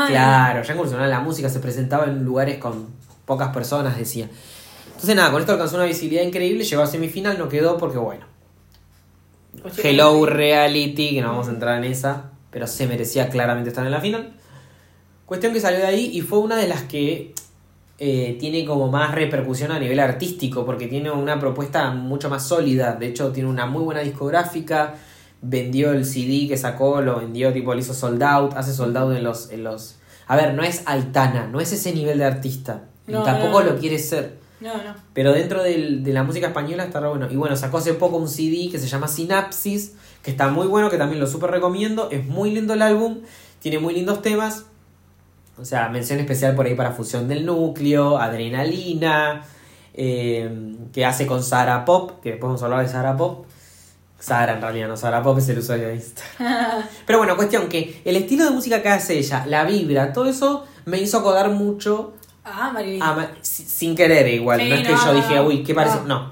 Claro, 0.09 0.63
ya 0.63 0.75
incursionaba 0.75 1.07
en 1.07 1.11
la 1.11 1.21
música, 1.21 1.49
se 1.49 1.61
presentaba 1.61 2.05
en 2.05 2.25
lugares 2.25 2.59
con 2.59 2.89
pocas 3.25 3.49
personas, 3.55 3.97
decía. 3.97 4.29
Entonces 4.87 5.15
nada, 5.15 5.31
con 5.31 5.41
esto 5.41 5.53
alcanzó 5.53 5.77
una 5.77 5.85
visibilidad 5.85 6.23
increíble, 6.23 6.65
llegó 6.65 6.83
a 6.83 6.87
semifinal, 6.87 7.39
no 7.39 7.49
quedó 7.49 7.77
porque 7.79 7.99
bueno. 7.99 8.27
Hello 9.83 10.25
Reality, 10.27 11.15
que 11.15 11.23
no 11.23 11.29
vamos 11.29 11.49
a 11.49 11.51
entrar 11.51 11.83
en 11.83 11.91
esa, 11.91 12.31
pero 12.51 12.67
se 12.67 12.87
merecía 12.87 13.29
claramente 13.29 13.71
estar 13.71 13.85
en 13.85 13.93
la 13.93 14.01
final. 14.01 14.35
Cuestión 15.27 15.53
que 15.53 15.61
salió 15.61 15.81
de 15.81 15.87
ahí 15.87 16.11
y 16.13 16.21
fue 16.21 16.39
una 16.39 16.57
de 16.57 16.69
las 16.69 16.83
que 16.83 17.35
eh, 17.99 18.37
tiene 18.39 18.65
como 18.65 18.91
más 18.91 19.15
repercusión 19.15 19.73
a 19.73 19.79
nivel 19.79 20.01
artístico, 20.01 20.65
porque 20.67 20.87
tiene 20.87 21.11
una 21.11 21.39
propuesta 21.39 21.91
mucho 21.91 22.29
más 22.29 22.47
sólida. 22.47 22.95
De 22.95 23.09
hecho, 23.09 23.33
tiene 23.33 23.49
una 23.49 23.67
muy 23.67 23.83
buena 23.83 24.01
discográfica. 24.01 24.95
Vendió 25.43 25.93
el 25.93 26.05
CD 26.05 26.49
que 26.49 26.57
sacó, 26.57 27.01
lo 27.01 27.19
vendió, 27.19 27.53
tipo, 27.53 27.75
lo 27.75 27.81
hizo 27.81 27.95
sold 27.95 28.23
out, 28.23 28.55
hace 28.57 28.73
sold 28.73 28.97
out 28.97 29.17
en 29.17 29.25
los, 29.25 29.51
en 29.51 29.65
los. 29.65 29.97
A 30.27 30.37
ver, 30.37 30.55
no 30.55 30.63
es 30.63 30.83
Aitana, 30.87 31.47
no 31.47 31.61
es 31.61 31.73
ese 31.73 31.93
nivel 31.93 32.19
de 32.19 32.25
artista 32.25 32.83
tampoco 33.25 33.63
lo 33.63 33.77
quiere 33.79 33.99
ser. 33.99 34.39
No, 34.61 34.75
no. 34.75 34.95
Pero 35.13 35.33
dentro 35.33 35.63
de 35.63 36.01
la 36.07 36.23
música 36.23 36.49
española 36.49 36.85
está 36.85 37.01
re 37.01 37.09
bueno. 37.09 37.29
Y 37.31 37.37
bueno, 37.37 37.57
sacó 37.57 37.79
hace 37.79 37.95
poco 37.95 38.17
un 38.17 38.29
CD 38.29 38.69
que 38.71 38.79
se 38.79 38.87
llama 38.87 39.07
Sinapsis, 39.09 39.95
que 40.23 40.31
está 40.31 40.49
muy 40.49 40.67
bueno, 40.67 40.91
que 40.91 40.97
también 40.97 41.21
lo 41.21 41.27
súper 41.27 41.51
recomiendo. 41.51 42.09
Es 42.11 42.25
muy 42.25 42.51
lindo 42.51 42.75
el 42.75 42.83
álbum, 42.83 43.21
tiene 43.61 43.79
muy 43.79 43.95
lindos 43.95 44.23
temas. 44.23 44.67
O 45.59 45.65
sea, 45.65 45.89
mención 45.89 46.19
especial 46.21 46.55
por 46.55 46.67
ahí 46.67 46.75
para 46.75 46.93
Fusión 46.93 47.29
del 47.29 47.47
Núcleo, 47.47 48.19
Adrenalina, 48.19 49.45
eh, 49.95 50.77
que 50.93 51.05
hace 51.05 51.27
con 51.27 51.43
Sara 51.43 51.85
Pop, 51.85 52.21
que 52.23 52.33
después 52.33 52.49
vamos 52.49 52.63
a 52.63 52.67
hablar 52.67 52.83
de 52.83 52.93
Sara 52.93 53.17
Pop. 53.17 53.47
Sara 54.19 54.55
en 54.55 54.63
realidad, 54.63 54.89
no 54.89 54.97
Sara 54.97 55.23
Pop 55.23 55.39
es 55.39 55.49
el 55.49 55.59
usuario 55.59 55.89
de 55.89 55.97
Instagram. 55.97 56.85
Pero 57.07 57.19
bueno, 57.19 57.37
cuestión 57.37 57.69
que 57.69 58.03
el 58.05 58.17
estilo 58.17 58.45
de 58.45 58.51
música 58.51 58.83
que 58.83 58.89
hace 58.89 59.19
ella, 59.19 59.45
la 59.47 59.65
vibra, 59.65 60.13
todo 60.13 60.27
eso 60.29 60.67
me 60.85 60.99
hizo 61.01 61.19
acordar 61.19 61.51
mucho 61.51 62.15
Ah, 62.49 62.73
ah 63.01 63.29
sin 63.43 63.97
querer 63.97 64.29
igual, 64.29 64.69
no 64.69 64.75
es 64.77 64.87
que 64.87 64.95
yo 64.95 65.15
dije, 65.15 65.41
uy, 65.41 65.65
¿qué 65.65 65.75
parece? 65.75 65.99
No. 66.07 66.31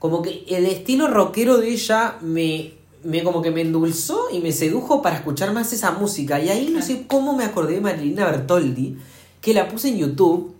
Como 0.00 0.20
que 0.20 0.44
el 0.48 0.66
estilo 0.66 1.06
rockero 1.06 1.58
de 1.58 1.68
ella 1.70 2.16
me, 2.20 2.72
me 3.04 3.22
como 3.22 3.42
que 3.42 3.50
me 3.50 3.60
endulzó 3.60 4.28
y 4.32 4.40
me 4.40 4.52
sedujo 4.52 5.02
para 5.02 5.16
escuchar 5.16 5.52
más 5.52 5.72
esa 5.72 5.92
música. 5.92 6.40
Y 6.40 6.48
ahí 6.48 6.70
no 6.70 6.82
sé 6.82 7.06
cómo 7.06 7.34
me 7.34 7.44
acordé 7.44 7.74
de 7.74 7.80
Marilina 7.80 8.24
Bertoldi, 8.26 8.98
que 9.40 9.54
la 9.54 9.68
puse 9.68 9.88
en 9.88 9.98
YouTube 9.98 10.54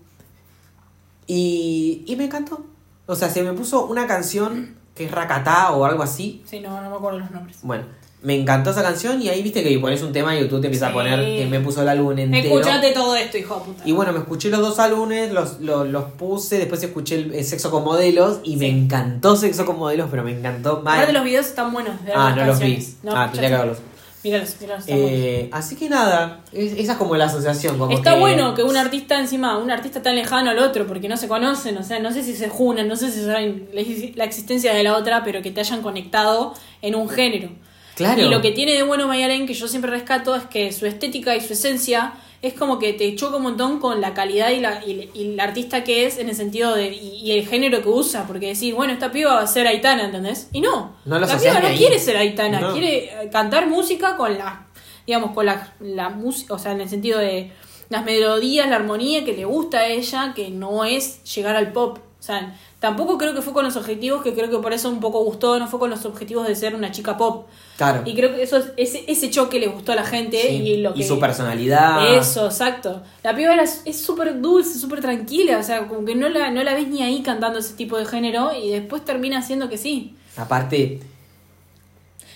y, 1.27 2.05
y 2.07 2.17
me 2.17 2.25
encantó. 2.25 2.65
O 3.07 3.15
sea, 3.15 3.31
se 3.31 3.43
me 3.43 3.53
puso 3.53 3.87
una 3.87 4.07
canción 4.07 4.77
que 4.95 5.07
es 5.07 5.11
Rakatá 5.11 5.73
o 5.73 5.85
algo 5.85 6.03
así. 6.03 6.43
Sí, 6.47 6.61
no, 6.61 6.81
no 6.81 6.91
me 6.91 6.97
acuerdo 6.97 7.19
los 7.19 7.31
nombres. 7.31 7.59
Bueno, 7.63 7.85
me 8.25 8.35
encantó 8.35 8.71
esa 8.71 8.83
canción 8.83 9.21
y 9.21 9.29
ahí 9.29 9.43
viste 9.43 9.63
que 9.63 9.79
pones 9.79 10.03
un 10.03 10.13
tema 10.13 10.35
y 10.35 10.41
YouTube 10.41 10.63
te 10.63 10.69
empieza 10.69 10.89
a 10.89 10.93
poner 10.93 11.21
que 11.21 11.47
me 11.47 11.61
puso 11.61 11.83
el 11.83 11.89
álbum 11.89 12.19
entero. 12.19 12.59
Escuchate 12.59 12.93
todo 12.93 13.15
esto, 13.15 13.37
hijo 13.37 13.57
de 13.57 13.61
puta. 13.61 13.83
Y 13.85 13.93
bueno, 13.93 14.13
me 14.13 14.19
escuché 14.21 14.49
los 14.49 14.61
dos 14.61 14.79
álbumes, 14.79 15.31
los, 15.31 15.61
los, 15.61 16.05
puse, 16.13 16.59
después 16.59 16.83
escuché 16.83 17.17
el, 17.17 17.45
Sexo 17.45 17.71
con 17.71 17.85
Modelos 17.85 18.41
y 18.43 18.57
me 18.57 18.69
encantó 18.69 19.37
Sexo 19.37 19.67
con 19.67 19.79
Modelos, 19.79 20.09
pero 20.11 20.25
me 20.25 20.33
encantó 20.33 20.81
más. 20.83 21.07
de 21.07 21.13
los 21.13 21.23
videos 21.23 21.47
están 21.47 21.71
buenos. 21.73 21.97
ah, 22.15 22.35
no 22.35 22.47
los 22.47 22.59
vi. 22.59 22.79
ah, 23.09 23.29
tendría 23.31 23.51
que 23.51 23.57
verlos. 23.57 23.79
Míralos, 24.25 24.57
míralos. 24.59 24.85
Eh, 24.89 25.51
así 25.53 25.77
que 25.77 25.91
nada, 25.91 26.41
esa 26.51 26.93
es 26.93 26.99
como 26.99 27.15
la 27.17 27.27
asociación. 27.27 27.79
Como 27.79 27.93
Está 27.93 28.15
bueno 28.15 28.55
que 28.55 28.63
un 28.63 28.75
artista 28.75 29.21
encima, 29.21 29.59
un 29.59 29.71
artista 29.71 30.01
tan 30.01 30.17
lejano 30.17 30.51
al 30.51 30.61
otro, 30.61 30.87
porque 30.87 31.11
no 31.11 31.19
se 31.19 31.29
conocen, 31.29 31.77
o 31.77 31.83
sea, 31.83 31.99
no 32.01 32.11
sé 32.11 32.23
si 32.23 32.35
se 32.35 32.49
junan, 32.49 32.89
no 32.89 32.97
sé 32.97 33.11
si 33.11 33.23
saben 33.23 33.69
la 34.15 34.25
existencia 34.25 34.73
de 34.73 34.83
la 34.83 34.97
otra, 34.97 35.25
pero 35.25 35.43
que 35.43 35.51
te 35.51 35.61
hayan 35.61 35.83
conectado 35.83 36.55
en 36.81 36.95
un 36.95 37.11
género. 37.11 37.51
Y 37.99 38.29
lo 38.29 38.41
que 38.41 38.51
tiene 38.51 38.73
de 38.73 38.83
bueno 38.83 39.07
Mayalen, 39.07 39.47
que 39.47 39.55
yo 39.55 39.69
siempre 39.69 39.91
rescato, 39.91 40.35
es 40.35 40.45
que 40.45 40.73
su 40.73 40.87
estética 40.87 41.37
y 41.37 41.41
su 41.41 41.53
esencia 41.53 42.15
es 42.43 42.53
como 42.53 42.79
que 42.79 42.93
te 42.93 43.15
choca 43.17 43.37
un 43.37 43.43
montón 43.43 43.81
con 43.81 44.03
la 44.03 44.13
calidad 44.13 44.51
y 44.51 44.61
la, 44.61 44.85
y, 44.85 45.39
artista 45.41 45.83
que 45.83 46.05
es 46.05 46.19
en 46.19 46.29
el 46.29 46.35
sentido 46.35 46.75
de. 46.75 46.93
Y, 46.93 47.33
el 47.33 47.47
género 47.47 47.83
que 47.83 47.89
usa, 47.89 48.27
porque 48.27 48.49
decir, 48.49 48.75
bueno, 48.75 48.93
esta 48.93 49.11
piba 49.11 49.35
va 49.35 49.41
a 49.41 49.47
ser 49.47 49.67
Aitana, 49.67 50.05
¿entendés? 50.05 50.49
Y 50.53 50.61
no. 50.61 50.97
la 51.07 51.21
piba 51.27 51.61
no 51.61 51.69
quiere 51.75 51.99
ser 51.99 52.17
Aitana, 52.17 52.73
quiere 52.73 53.05
eh, 53.05 53.31
cantar 53.33 53.67
música 53.69 54.17
con 54.17 54.37
la. 54.37 54.67
digamos, 55.07 55.31
con 55.31 55.47
la, 55.47 55.73
la 55.81 56.11
música, 56.11 56.55
o 56.55 56.59
sea, 56.59 56.73
en 56.73 56.83
el 56.83 56.89
sentido 56.89 57.19
de 57.19 57.51
las 57.89 58.05
melodías, 58.05 58.69
la 58.69 58.77
armonía 58.77 59.25
que 59.25 59.33
le 59.33 59.47
gusta 59.47 59.79
a 59.79 59.87
ella, 59.87 60.33
que 60.35 60.51
no 60.51 60.85
es 60.85 61.23
llegar 61.25 61.57
al 61.57 61.73
pop. 61.73 61.99
O 61.99 62.23
sea, 62.23 62.55
tampoco 62.85 63.17
creo 63.17 63.33
que 63.33 63.41
fue 63.41 63.55
con 63.55 63.65
los 63.65 63.77
objetivos, 63.77 64.23
que 64.23 64.35
creo 64.35 64.51
que 64.51 64.59
por 64.59 64.75
eso 64.75 64.91
un 64.91 65.01
poco 65.01 65.25
gustó, 65.25 65.59
no 65.59 65.67
fue 65.69 65.79
con 65.79 65.89
los 65.89 66.05
objetivos 66.05 66.47
de 66.47 66.55
ser 66.55 66.75
una 66.75 66.91
chica 66.91 67.17
pop. 67.17 67.47
Claro. 67.79 68.03
Y 68.05 68.15
creo 68.15 68.35
que 68.35 68.43
eso 68.43 68.63
ese, 68.77 69.07
ese 69.09 69.31
choque 69.31 69.59
le 69.59 69.69
gustó 69.69 69.93
a 69.93 69.95
la 69.95 70.05
gente 70.05 70.53
y 70.53 70.77
lo 70.77 70.93
que, 70.93 71.03
su 71.03 71.19
personalidad. 71.19 72.15
Eso, 72.15 72.45
exacto. 72.45 73.03
La 73.23 73.35
piba 73.35 73.55
es 73.55 73.99
súper 73.99 74.39
dulce, 74.39 74.79
súper 74.79 75.01
tranquila, 75.01 75.57
o 75.57 75.63
sea, 75.63 75.89
como 75.89 76.05
que 76.05 76.15
no 76.15 76.29
la, 76.29 76.51
no 76.51 76.63
la 76.63 76.75
ves 76.75 76.89
ni 76.89 77.03
ahí 77.03 77.23
cantando 77.23 77.59
ese 77.59 77.73
tipo 77.73 77.97
de 77.97 78.05
género 78.05 78.53
y 78.55 78.69
después 78.69 79.03
termina 79.03 79.39
haciendo 79.39 79.71
que 79.71 79.79
sí. 79.79 80.15
Aparte, 80.37 81.01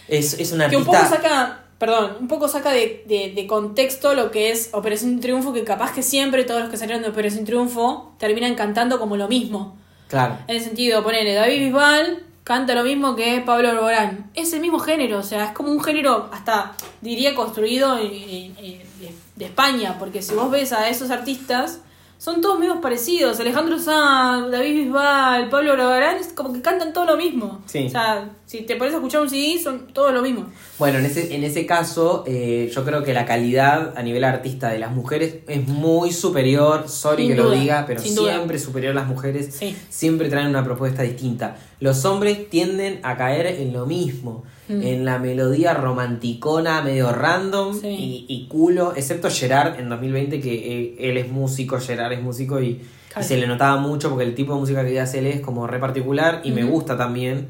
es, 0.08 0.32
es 0.32 0.50
una 0.52 0.70
Que 0.70 0.78
un 0.78 0.86
poco 0.86 0.96
saca 0.96 1.64
perdón, 1.78 2.12
un 2.20 2.26
poco 2.26 2.48
saca 2.48 2.72
de, 2.72 3.04
de, 3.06 3.46
contexto 3.46 4.14
lo 4.14 4.30
que 4.30 4.50
es 4.50 4.70
Operación 4.72 5.20
Triunfo, 5.20 5.52
que 5.52 5.62
capaz 5.62 5.92
que 5.92 6.02
siempre 6.02 6.44
todos 6.44 6.62
los 6.62 6.70
que 6.70 6.78
salieron 6.78 7.02
de 7.02 7.10
Operación 7.10 7.44
Triunfo 7.44 8.14
terminan 8.18 8.54
cantando 8.54 8.98
como 8.98 9.18
lo 9.18 9.28
mismo. 9.28 9.76
Claro. 10.08 10.38
En 10.48 10.56
el 10.56 10.62
sentido, 10.62 11.02
ponele 11.02 11.34
David 11.34 11.64
Bisbal 11.66 12.22
canta 12.44 12.74
lo 12.74 12.82
mismo 12.82 13.14
que 13.14 13.42
Pablo 13.44 13.68
Alborán. 13.68 14.30
Es 14.34 14.52
el 14.54 14.60
mismo 14.60 14.78
género, 14.78 15.18
o 15.18 15.22
sea, 15.22 15.44
es 15.44 15.50
como 15.52 15.70
un 15.70 15.82
género, 15.84 16.30
hasta 16.32 16.72
diría 17.02 17.34
construido 17.34 17.98
en- 17.98 18.56
en- 18.58 18.88
de 19.36 19.44
España, 19.44 19.96
porque 19.98 20.20
si 20.22 20.34
vos 20.34 20.50
ves 20.50 20.72
a 20.72 20.88
esos 20.88 21.10
artistas, 21.10 21.80
son 22.18 22.40
todos 22.40 22.58
medio 22.58 22.80
parecidos. 22.80 23.38
Alejandro 23.40 23.78
Sanz, 23.78 24.50
David 24.50 24.84
Bisbal, 24.84 25.48
Pablo 25.48 25.72
Alborán, 25.72 26.16
es 26.16 26.28
como 26.34 26.52
que 26.52 26.60
cantan 26.60 26.92
todo 26.92 27.06
lo 27.06 27.16
mismo. 27.16 27.62
Sí. 27.66 27.86
O 27.86 27.90
sea, 27.90 28.28
si 28.44 28.62
te 28.62 28.74
pones 28.76 28.92
a 28.92 28.96
escuchar 28.96 29.20
un 29.22 29.30
CD, 29.30 29.58
son 29.62 29.86
todos 29.92 30.12
lo 30.12 30.20
mismo. 30.20 30.46
Bueno, 30.78 30.98
en 30.98 31.06
ese, 31.06 31.34
en 31.34 31.44
ese 31.44 31.64
caso, 31.64 32.24
eh, 32.26 32.70
yo 32.74 32.84
creo 32.84 33.04
que 33.04 33.14
la 33.14 33.24
calidad 33.24 33.94
a 33.96 34.02
nivel 34.02 34.24
artista 34.24 34.68
de 34.70 34.78
las 34.80 34.90
mujeres 34.92 35.36
es 35.46 35.66
muy 35.68 36.12
superior, 36.12 36.88
sorry 36.88 37.26
Sin 37.28 37.36
que 37.36 37.42
lo 37.42 37.50
diga, 37.52 37.84
pero 37.86 38.00
sin 38.00 38.14
duda. 38.16 38.34
siempre 38.34 38.58
superior 38.58 38.92
a 38.92 38.94
las 38.96 39.06
mujeres, 39.06 39.54
Sí. 39.54 39.76
siempre 39.88 40.28
traen 40.28 40.48
una 40.48 40.64
propuesta 40.64 41.02
distinta. 41.02 41.56
Los 41.80 42.04
hombres 42.04 42.50
tienden 42.50 43.00
a 43.04 43.16
caer 43.16 43.46
en 43.46 43.72
lo 43.72 43.86
mismo, 43.86 44.44
Mm. 44.68 44.82
en 44.82 45.04
la 45.04 45.18
melodía 45.18 45.72
romanticona, 45.74 46.82
medio 46.82 47.10
random 47.12 47.80
Sí. 47.80 47.86
y, 47.88 48.26
y 48.28 48.46
culo, 48.48 48.92
excepto 48.96 49.30
Gerard 49.30 49.78
en 49.80 49.88
2020, 49.88 50.40
que 50.40 50.54
eh, 50.54 50.96
él 50.98 51.16
es 51.16 51.30
músico, 51.30 51.78
Gerard 51.80 52.12
es 52.12 52.22
músico 52.22 52.60
y, 52.60 52.82
se 53.20 53.36
le 53.36 53.46
notaba 53.48 53.78
mucho 53.80 54.10
porque 54.10 54.24
el 54.24 54.34
tipo 54.34 54.54
de 54.54 54.60
música 54.60 54.84
que 54.84 55.00
hace 55.00 55.18
él 55.20 55.26
es 55.26 55.40
como 55.40 55.66
re 55.66 55.78
particular 55.80 56.40
y 56.44 56.52
me 56.52 56.62
gusta 56.64 56.96
también. 56.96 57.48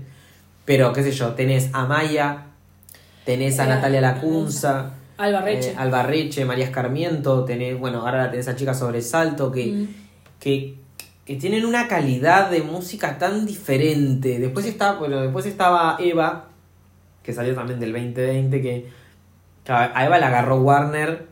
Pero, 0.64 0.92
qué 0.94 1.02
sé 1.02 1.10
yo, 1.12 1.34
tenés 1.34 1.70
a 1.74 1.84
Maya, 1.86 2.44
tenés 3.26 3.58
a 3.58 3.64
Era- 3.64 3.74
Natalia 3.76 4.00
Lacunza, 4.00 4.92
Alba 5.18 5.40
Reche. 6.04 6.42
eh, 6.42 6.44
María 6.44 6.64
Escarmiento, 6.64 7.44
tenés, 7.44 7.78
bueno, 7.78 8.00
ahora 8.06 8.30
tenés 8.30 8.48
a 8.48 8.54
Chica 8.56 8.72
Sobresalto, 8.72 9.50
que, 9.52 9.66
Mm. 9.66 9.88
que, 10.40 10.76
que 11.28 11.36
tienen 11.36 11.66
una 11.66 11.88
calidad 11.88 12.48
de 12.50 12.62
música 12.62 13.18
tan 13.18 13.44
diferente. 13.44 14.38
Después 14.38 14.64
está, 14.64 14.94
bueno, 14.94 15.20
después 15.20 15.44
estaba 15.44 15.98
Eva, 16.00 16.46
que 17.22 17.34
salió 17.34 17.54
también 17.54 17.78
del 17.78 17.92
2020, 17.92 18.62
que 18.62 18.88
a 19.68 20.06
Eva 20.06 20.16
la 20.18 20.28
agarró 20.28 20.56
Warner, 20.62 21.26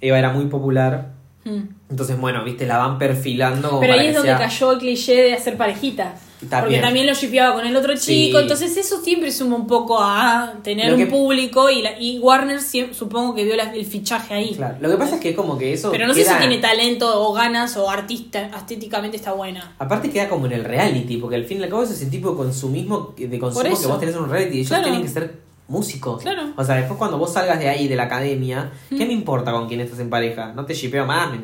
Eva 0.00 0.20
era 0.20 0.30
muy 0.30 0.44
popular, 0.46 1.10
Mm. 1.44 1.62
entonces 1.90 2.16
bueno, 2.18 2.44
viste, 2.44 2.64
la 2.64 2.78
van 2.78 2.96
perfilando 2.96 3.68
como 3.70 3.80
Pero 3.80 3.94
ahí 3.94 4.06
es 4.06 4.14
donde 4.14 4.28
sea- 4.30 4.38
cayó 4.38 4.70
el 4.72 4.78
cliché 4.78 5.14
de 5.24 5.34
hacer 5.34 5.56
parejita. 5.56 6.14
También. 6.48 6.80
Porque 6.80 6.80
también 6.80 7.06
lo 7.06 7.14
shipeaba 7.14 7.54
con 7.54 7.66
el 7.66 7.76
otro 7.76 7.96
Sí. 7.96 8.26
chico, 8.26 8.38
entonces 8.40 8.76
eso 8.76 9.00
siempre 9.02 9.30
suma 9.32 9.56
un 9.56 9.66
poco 9.66 9.98
a 10.00 10.54
tener 10.62 10.94
un 10.94 11.08
público 11.08 11.70
y, 11.70 11.82
la- 11.82 11.98
y 12.00 12.18
Warner 12.18 12.58
siem- 12.60 12.92
supongo 12.92 13.34
que 13.34 13.44
vio 13.44 13.56
la- 13.56 13.72
el 13.74 13.86
fichaje 13.86 14.34
ahí. 14.34 14.54
Claro, 14.54 14.76
Lo 14.80 14.90
que 14.90 14.96
pasa 14.96 15.16
es 15.16 15.20
que 15.20 15.30
es 15.30 15.36
como 15.36 15.56
que 15.58 15.72
eso 15.72 15.90
Pero 15.90 16.06
no 16.06 16.14
sé 16.14 16.24
si 16.24 16.34
tiene 16.38 16.58
talento 16.58 17.26
o 17.28 17.32
ganas 17.32 17.76
o 17.76 17.88
artista, 17.90 18.50
estéticamente 18.56 19.16
está 19.16 19.32
buena. 19.32 19.74
Aparte 19.78 20.10
queda 20.10 20.28
como 20.28 20.46
en 20.46 20.52
el 20.52 20.64
reality, 20.64 21.16
porque 21.18 21.36
al 21.36 21.44
fin 21.44 21.60
y 21.60 21.64
al 21.64 21.68
cabo 21.70 21.82
es 21.82 21.90
ese 21.90 22.06
tipo 22.06 22.30
de 22.30 22.36
consumismo, 22.36 23.14
de 23.16 23.38
consumo 23.38 23.64
que 23.64 23.86
vos 23.86 24.00
tenés 24.00 24.14
en 24.14 24.22
un 24.22 24.30
reality. 24.30 24.56
Ellos 24.58 24.68
Claro. 24.68 24.84
tienen 24.84 25.02
que 25.02 25.08
ser 25.08 25.44
músicos. 25.66 26.22
Claro. 26.22 26.52
O 26.56 26.64
sea, 26.64 26.74
después 26.76 26.98
cuando 26.98 27.16
vos 27.18 27.32
salgas 27.32 27.58
de 27.58 27.68
ahí, 27.70 27.88
de 27.88 27.96
la 27.96 28.02
academia, 28.04 28.70
¿qué 28.90 29.06
me 29.06 29.12
importa 29.14 29.50
con 29.52 29.66
quién 29.66 29.80
estás 29.80 29.98
en 29.98 30.10
pareja? 30.10 30.52
No 30.54 30.66
te 30.66 30.74
shipeo 30.74 31.06
más, 31.06 31.30
me 31.32 31.38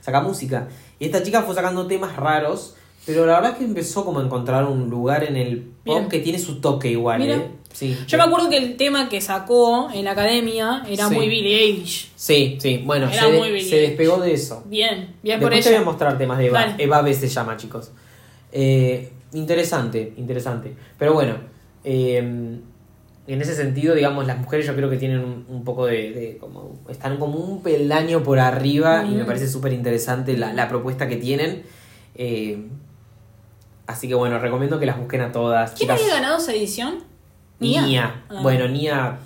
saca 0.00 0.20
música. 0.22 0.68
Y 0.98 1.04
esta 1.04 1.22
chica 1.22 1.42
fue 1.42 1.54
sacando 1.54 1.86
temas 1.86 2.16
raros, 2.16 2.74
pero 3.06 3.24
la 3.24 3.34
verdad 3.36 3.52
es 3.52 3.58
que 3.58 3.64
empezó 3.64 4.04
como 4.04 4.18
a 4.20 4.24
encontrar 4.24 4.64
un 4.66 4.90
lugar 4.90 5.24
en 5.24 5.36
el 5.36 5.60
pop 5.84 5.96
Bien. 5.96 6.08
que 6.08 6.18
tiene 6.18 6.38
su 6.38 6.60
toque 6.60 6.90
igual, 6.90 7.20
Mira. 7.20 7.36
¿eh? 7.36 7.46
Sí. 7.72 7.96
Yo 8.08 8.16
me 8.18 8.24
acuerdo 8.24 8.48
que 8.48 8.56
el 8.56 8.76
tema 8.76 9.08
que 9.08 9.20
sacó 9.20 9.90
en 9.92 10.04
la 10.06 10.12
academia 10.12 10.82
era 10.88 11.08
Sí. 11.08 11.14
muy 11.14 11.28
Billie 11.28 11.58
Eilish. 11.62 12.10
Sí, 12.16 12.56
sí, 12.60 12.82
bueno, 12.84 13.08
Era 13.10 13.22
se, 13.24 13.32
muy 13.32 13.50
despegó 13.52 14.18
de 14.18 14.32
eso. 14.32 14.64
Bien, 14.66 15.14
bien 15.22 15.38
por 15.40 15.50
Después 15.50 15.64
te 15.66 15.70
voy 15.72 15.82
a 15.82 15.84
mostrar 15.84 16.16
temas 16.18 16.38
de 16.38 16.46
Eva. 16.46 16.60
Dale. 16.66 16.82
Eva 16.82 17.02
B 17.02 17.12
se 17.14 17.28
llama, 17.28 17.56
chicos. 17.58 17.90
Eh, 18.52 19.10
interesante, 19.34 20.14
interesante. 20.16 20.74
Pero 20.98 21.12
bueno, 21.12 21.34
eh, 21.84 22.16
en 22.18 23.42
ese 23.42 23.54
sentido, 23.54 23.94
digamos, 23.94 24.26
las 24.26 24.38
mujeres 24.38 24.66
yo 24.66 24.74
creo 24.74 24.88
que 24.88 24.96
tienen 24.96 25.18
un, 25.20 25.44
un 25.48 25.62
poco 25.64 25.84
de, 25.86 26.12
de 26.12 26.38
como, 26.38 26.78
están 26.88 27.18
como 27.18 27.38
un 27.38 27.62
peldaño 27.62 28.22
por 28.22 28.38
arriba 28.38 29.04
y 29.06 29.14
me 29.14 29.24
Mm. 29.24 29.26
parece 29.26 29.48
súper 29.48 29.72
interesante 29.74 30.36
la, 30.38 30.52
la 30.54 30.68
propuesta 30.68 31.06
que 31.08 31.16
tienen. 31.16 31.62
Eh, 32.14 32.58
así 33.86 34.08
que 34.08 34.14
bueno, 34.14 34.38
recomiendo 34.38 34.78
que 34.78 34.86
las 34.86 34.98
busquen 34.98 35.20
a 35.22 35.32
todas. 35.32 35.72
¿Quién 35.72 35.90
había 35.90 36.08
ganado 36.08 36.38
esa 36.38 36.52
edición? 36.52 36.98
Nia. 37.60 38.22
Ah. 38.28 38.40
Bueno, 38.42 38.68
Nia. 38.68 39.18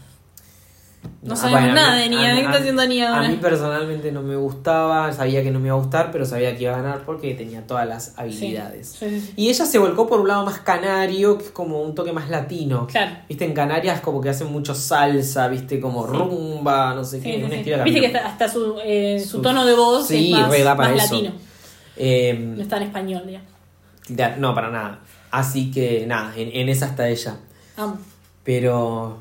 No 1.22 1.32
Ah, 1.32 1.36
sabemos 1.36 1.60
bueno, 1.62 1.72
a 1.72 1.82
nada 1.82 1.96
de 1.96 2.04
a 2.04 2.08
Nia. 2.08 2.34
¿Qué 2.34 2.40
está 2.42 2.52
a- 2.52 2.58
haciendo 2.58 2.86
Nia 2.86 3.08
A 3.12 3.16
ahora? 3.16 3.28
mí 3.28 3.36
personalmente 3.36 4.12
no 4.12 4.20
me 4.22 4.36
gustaba, 4.36 5.10
sabía 5.12 5.42
que 5.42 5.50
no 5.50 5.58
me 5.58 5.68
iba 5.68 5.76
a 5.76 5.80
gustar, 5.80 6.10
pero 6.12 6.24
sabía 6.26 6.54
que 6.56 6.64
iba 6.64 6.74
a 6.74 6.82
ganar 6.82 7.04
porque 7.06 7.34
tenía 7.34 7.66
todas 7.66 7.86
las 7.88 8.18
habilidades. 8.18 8.96
Sí, 8.98 9.08
sí, 9.08 9.20
sí. 9.20 9.32
Y 9.36 9.48
ella 9.48 9.64
se 9.64 9.78
volcó 9.78 10.06
por 10.06 10.20
un 10.20 10.28
lado 10.28 10.44
más 10.44 10.60
canario, 10.60 11.38
que 11.38 11.44
es 11.44 11.50
como 11.50 11.80
un 11.82 11.94
toque 11.94 12.12
más 12.12 12.28
latino. 12.28 12.86
Claro. 12.86 13.12
Viste, 13.28 13.44
en 13.46 13.54
Canarias 13.54 14.00
como 14.00 14.20
que 14.20 14.28
hacen 14.28 14.52
mucho 14.52 14.74
salsa, 14.74 15.48
viste, 15.48 15.80
como 15.80 16.06
rumba, 16.06 16.94
no 16.94 17.02
sé 17.04 17.18
Sí, 17.18 17.24
qué, 17.24 17.36
sí, 17.38 17.42
un 17.44 17.50
sí. 17.50 17.56
estilo 17.56 17.84
Viste 17.84 18.00
que 18.00 18.06
hasta, 18.06 18.26
hasta 18.28 18.48
su, 18.48 18.76
eh, 18.84 19.20
su 19.20 19.28
Su- 19.36 19.42
tono 19.42 19.64
de 19.64 19.74
voz 19.74 20.06
Sí, 20.06 20.32
es 20.32 20.38
más, 20.38 20.50
re 20.50 20.62
da 20.62 20.76
para 20.76 20.90
más 20.94 21.04
eso. 21.04 21.14
latino. 21.14 21.32
Eh, 21.96 22.34
No 22.56 22.62
está 22.62 22.76
en 22.76 22.82
español, 22.84 23.22
ya. 23.30 23.40
No, 24.38 24.54
para 24.54 24.70
nada. 24.70 25.00
Así 25.30 25.70
que 25.70 26.06
nada, 26.06 26.32
en, 26.36 26.50
en 26.52 26.68
esa 26.68 26.86
está 26.86 27.08
ella. 27.08 27.36
Amo. 27.76 27.98
Pero 28.44 29.18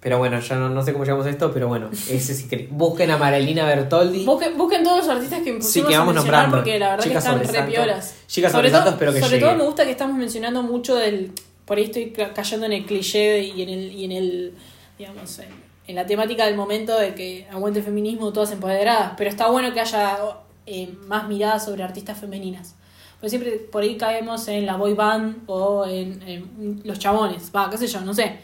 pero 0.00 0.18
bueno, 0.18 0.40
yo 0.40 0.56
no, 0.56 0.68
no 0.68 0.82
sé 0.82 0.92
cómo 0.92 1.04
llegamos 1.04 1.24
a 1.26 1.30
esto, 1.30 1.52
pero 1.52 1.68
bueno, 1.68 1.88
ese 2.10 2.34
sí 2.34 2.48
que 2.48 2.66
busquen 2.72 3.10
a 3.12 3.18
Marilina 3.18 3.64
Bertoldi. 3.64 4.24
Busquen, 4.24 4.58
busquen 4.58 4.82
todos 4.82 4.98
los 5.06 5.08
artistas 5.08 5.38
que 5.40 5.52
Sí, 5.52 5.58
pusimos 5.82 5.88
que 5.90 5.94
a 5.94 5.98
vamos 6.00 6.14
mencionar 6.14 6.42
nombrando. 6.42 6.56
porque 6.64 6.78
la 6.80 6.90
verdad 6.90 7.04
Chicas 7.04 7.12
que 7.24 7.28
están 7.28 7.38
re 7.40 7.46
Sobresalto. 7.46 7.70
piolas. 7.72 8.14
Chicas 8.26 8.50
sobre 8.52 8.68
Sobresalto, 8.70 8.84
todo, 8.84 8.94
espero 8.94 9.12
que 9.12 9.20
sobre 9.20 9.30
llegue. 9.36 9.46
todo 9.46 9.56
me 9.58 9.64
gusta 9.64 9.84
que 9.84 9.90
estamos 9.92 10.16
mencionando 10.16 10.62
mucho 10.64 10.96
del... 10.96 11.30
Por 11.64 11.78
ahí 11.78 11.84
estoy 11.84 12.10
ca- 12.10 12.32
cayendo 12.34 12.66
en 12.66 12.72
el 12.72 12.84
cliché 12.84 13.42
y 13.44 13.62
en 13.62 13.68
el, 13.68 13.92
y 13.92 14.04
en 14.06 14.12
el 14.12 14.54
digamos, 14.98 15.38
en, 15.38 15.48
en 15.86 15.94
la 15.94 16.04
temática 16.06 16.46
del 16.46 16.56
momento 16.56 16.98
de 16.98 17.14
que 17.14 17.46
aguante 17.52 17.78
el 17.78 17.84
feminismo, 17.84 18.32
todas 18.32 18.50
empoderadas. 18.50 19.12
Pero 19.16 19.30
está 19.30 19.46
bueno 19.48 19.72
que 19.72 19.78
haya 19.80 20.18
eh, 20.66 20.92
más 21.06 21.28
miradas 21.28 21.64
sobre 21.64 21.84
artistas 21.84 22.18
femeninas. 22.18 22.74
Porque 23.22 23.30
siempre 23.30 23.52
por 23.70 23.84
ahí 23.84 23.96
caemos 23.96 24.48
en 24.48 24.66
la 24.66 24.74
boy 24.74 24.94
band 24.94 25.44
o 25.46 25.86
en, 25.86 26.20
en 26.26 26.80
los 26.82 26.98
chabones. 26.98 27.52
Va, 27.54 27.70
qué 27.70 27.78
sé 27.78 27.86
yo, 27.86 28.00
no 28.00 28.12
sé. 28.12 28.40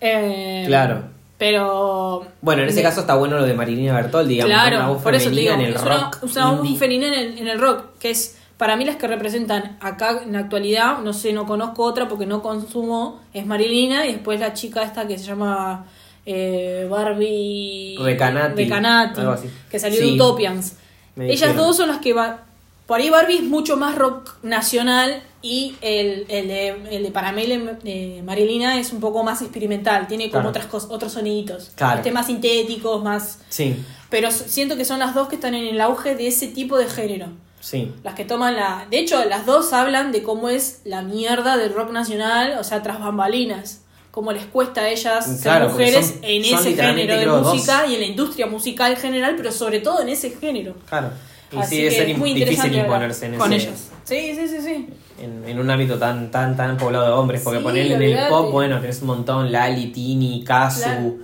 Eh, 0.00 0.64
Claro. 0.66 1.04
Pero... 1.38 2.26
Bueno, 2.40 2.62
en 2.62 2.70
ese 2.70 2.82
caso 2.82 3.00
está 3.02 3.14
bueno 3.14 3.36
lo 3.36 3.44
de 3.44 3.54
Marilina 3.54 3.94
Bertoldi, 3.94 4.34
digamos, 4.34 4.52
Claro, 4.52 4.76
una 4.78 4.88
voz 4.88 5.02
por 5.02 5.14
eso 5.14 5.30
te 5.30 5.36
digo, 5.36 5.52
en 5.54 5.60
el 5.60 5.74
es 5.76 5.82
una, 5.82 5.96
rock. 5.98 6.24
es 6.24 6.34
una 6.36 6.50
voz 6.52 6.78
femenina 6.78 7.06
en 7.06 7.14
el, 7.14 7.38
en 7.38 7.46
el 7.48 7.60
rock, 7.60 7.84
que 8.00 8.10
es 8.10 8.38
para 8.56 8.74
mí 8.74 8.84
las 8.86 8.96
que 8.96 9.06
representan 9.06 9.76
acá 9.80 10.22
en 10.24 10.32
la 10.32 10.38
actualidad, 10.40 10.98
no 11.02 11.12
sé, 11.12 11.32
no 11.34 11.46
conozco 11.46 11.84
otra 11.84 12.08
porque 12.08 12.24
no 12.26 12.40
consumo, 12.42 13.20
es 13.34 13.44
Marilina 13.46 14.06
y 14.06 14.12
después 14.14 14.40
la 14.40 14.54
chica 14.54 14.82
esta 14.82 15.06
que 15.06 15.18
se 15.18 15.26
llama 15.26 15.84
eh, 16.24 16.86
Barbie 16.90 17.98
Recanati, 18.00 18.64
Recanati, 18.64 19.20
algo 19.20 19.32
así. 19.32 19.48
que 19.70 19.78
salió 19.78 19.98
Sí, 20.00 20.06
de 20.06 20.12
Utopians. 20.14 20.74
me 21.16 21.26
Ellas 21.26 21.40
dijeron. 21.50 21.56
dos 21.58 21.76
son 21.76 21.88
las 21.88 21.98
que 21.98 22.14
van... 22.14 22.45
Por 22.86 23.00
ahí 23.00 23.10
Barbie 23.10 23.36
es 23.38 23.42
mucho 23.42 23.76
más 23.76 23.96
rock 23.96 24.36
nacional 24.42 25.22
y 25.42 25.74
el, 25.80 26.24
el 26.28 26.48
de, 26.48 26.68
el 26.90 27.02
de 27.02 27.10
para 27.10 27.32
mí 27.32 27.42
el 27.42 27.78
de 27.82 28.22
Marilina 28.24 28.78
es 28.78 28.92
un 28.92 29.00
poco 29.00 29.24
más 29.24 29.42
experimental, 29.42 30.06
tiene 30.06 30.24
como 30.24 30.34
Claro. 30.42 30.48
otras 30.50 30.66
cosas, 30.66 30.90
otros 30.90 31.12
soniditos, 31.12 31.72
Claro. 31.74 31.96
este, 31.98 32.12
más 32.12 32.26
sintéticos, 32.26 33.02
más... 33.02 33.40
Sí, 33.48 33.76
Pero 34.08 34.30
siento 34.30 34.76
que 34.76 34.84
son 34.84 35.00
las 35.00 35.14
dos 35.14 35.26
que 35.28 35.34
están 35.34 35.54
en 35.54 35.66
el 35.66 35.80
auge 35.80 36.14
de 36.14 36.28
ese 36.28 36.46
tipo 36.48 36.78
de 36.78 36.86
género. 36.88 37.26
sí. 37.60 37.92
Las 38.04 38.14
que 38.14 38.24
toman 38.24 38.54
la... 38.54 38.86
De 38.88 38.98
hecho, 39.00 39.24
las 39.24 39.46
dos 39.46 39.72
hablan 39.72 40.12
de 40.12 40.22
cómo 40.22 40.48
es 40.48 40.80
la 40.84 41.02
mierda 41.02 41.56
del 41.56 41.74
rock 41.74 41.90
nacional, 41.90 42.56
o 42.60 42.62
sea, 42.64 42.82
tras 42.84 43.00
bambalinas. 43.00 43.80
Cómo 44.12 44.30
les 44.32 44.46
cuesta 44.46 44.82
a 44.82 44.88
ellas 44.88 45.26
ser 45.26 45.40
Claro, 45.42 45.66
porque 45.68 45.84
mujeres 45.86 46.06
son- 46.06 46.18
en 46.22 46.44
son 46.44 46.58
ese 46.60 46.74
género 46.76 47.16
de 47.18 47.26
dos. 47.26 47.52
música 47.54 47.86
y 47.86 47.94
en 47.94 48.00
la 48.00 48.06
industria 48.06 48.46
musical 48.46 48.92
en 48.92 48.98
general, 48.98 49.34
pero 49.36 49.50
sobre 49.52 49.80
todo 49.80 50.00
en 50.00 50.08
ese 50.08 50.30
género. 50.30 50.74
Claro. 50.88 51.10
Y 51.52 51.56
Así 51.58 51.70
sí, 51.70 51.76
debe 51.82 51.88
que 51.90 51.96
ser 51.96 52.10
es 52.10 52.18
muy 52.18 52.34
difícil 52.34 52.74
imponerse 52.74 53.26
en 53.26 53.34
con 53.36 53.52
ese, 53.52 53.68
ellas. 53.68 53.90
Sí, 54.04 54.34
sí, 54.34 54.48
sí, 54.48 54.60
sí. 54.62 54.88
en, 55.22 55.44
en 55.48 55.58
un 55.60 55.70
ámbito 55.70 55.96
tan, 55.98 56.30
tan, 56.30 56.56
tan 56.56 56.76
poblado 56.76 57.06
de 57.06 57.12
hombres. 57.12 57.40
Porque 57.42 57.58
Sí, 57.58 57.64
ponerle 57.64 57.94
en 57.94 58.02
el 58.02 58.28
pop, 58.28 58.50
bueno, 58.50 58.80
tenés 58.80 59.00
un 59.02 59.06
montón, 59.08 59.52
Lali, 59.52 59.86
Tini, 59.88 60.42
Kazu. 60.44 60.80
Claro. 60.82 61.14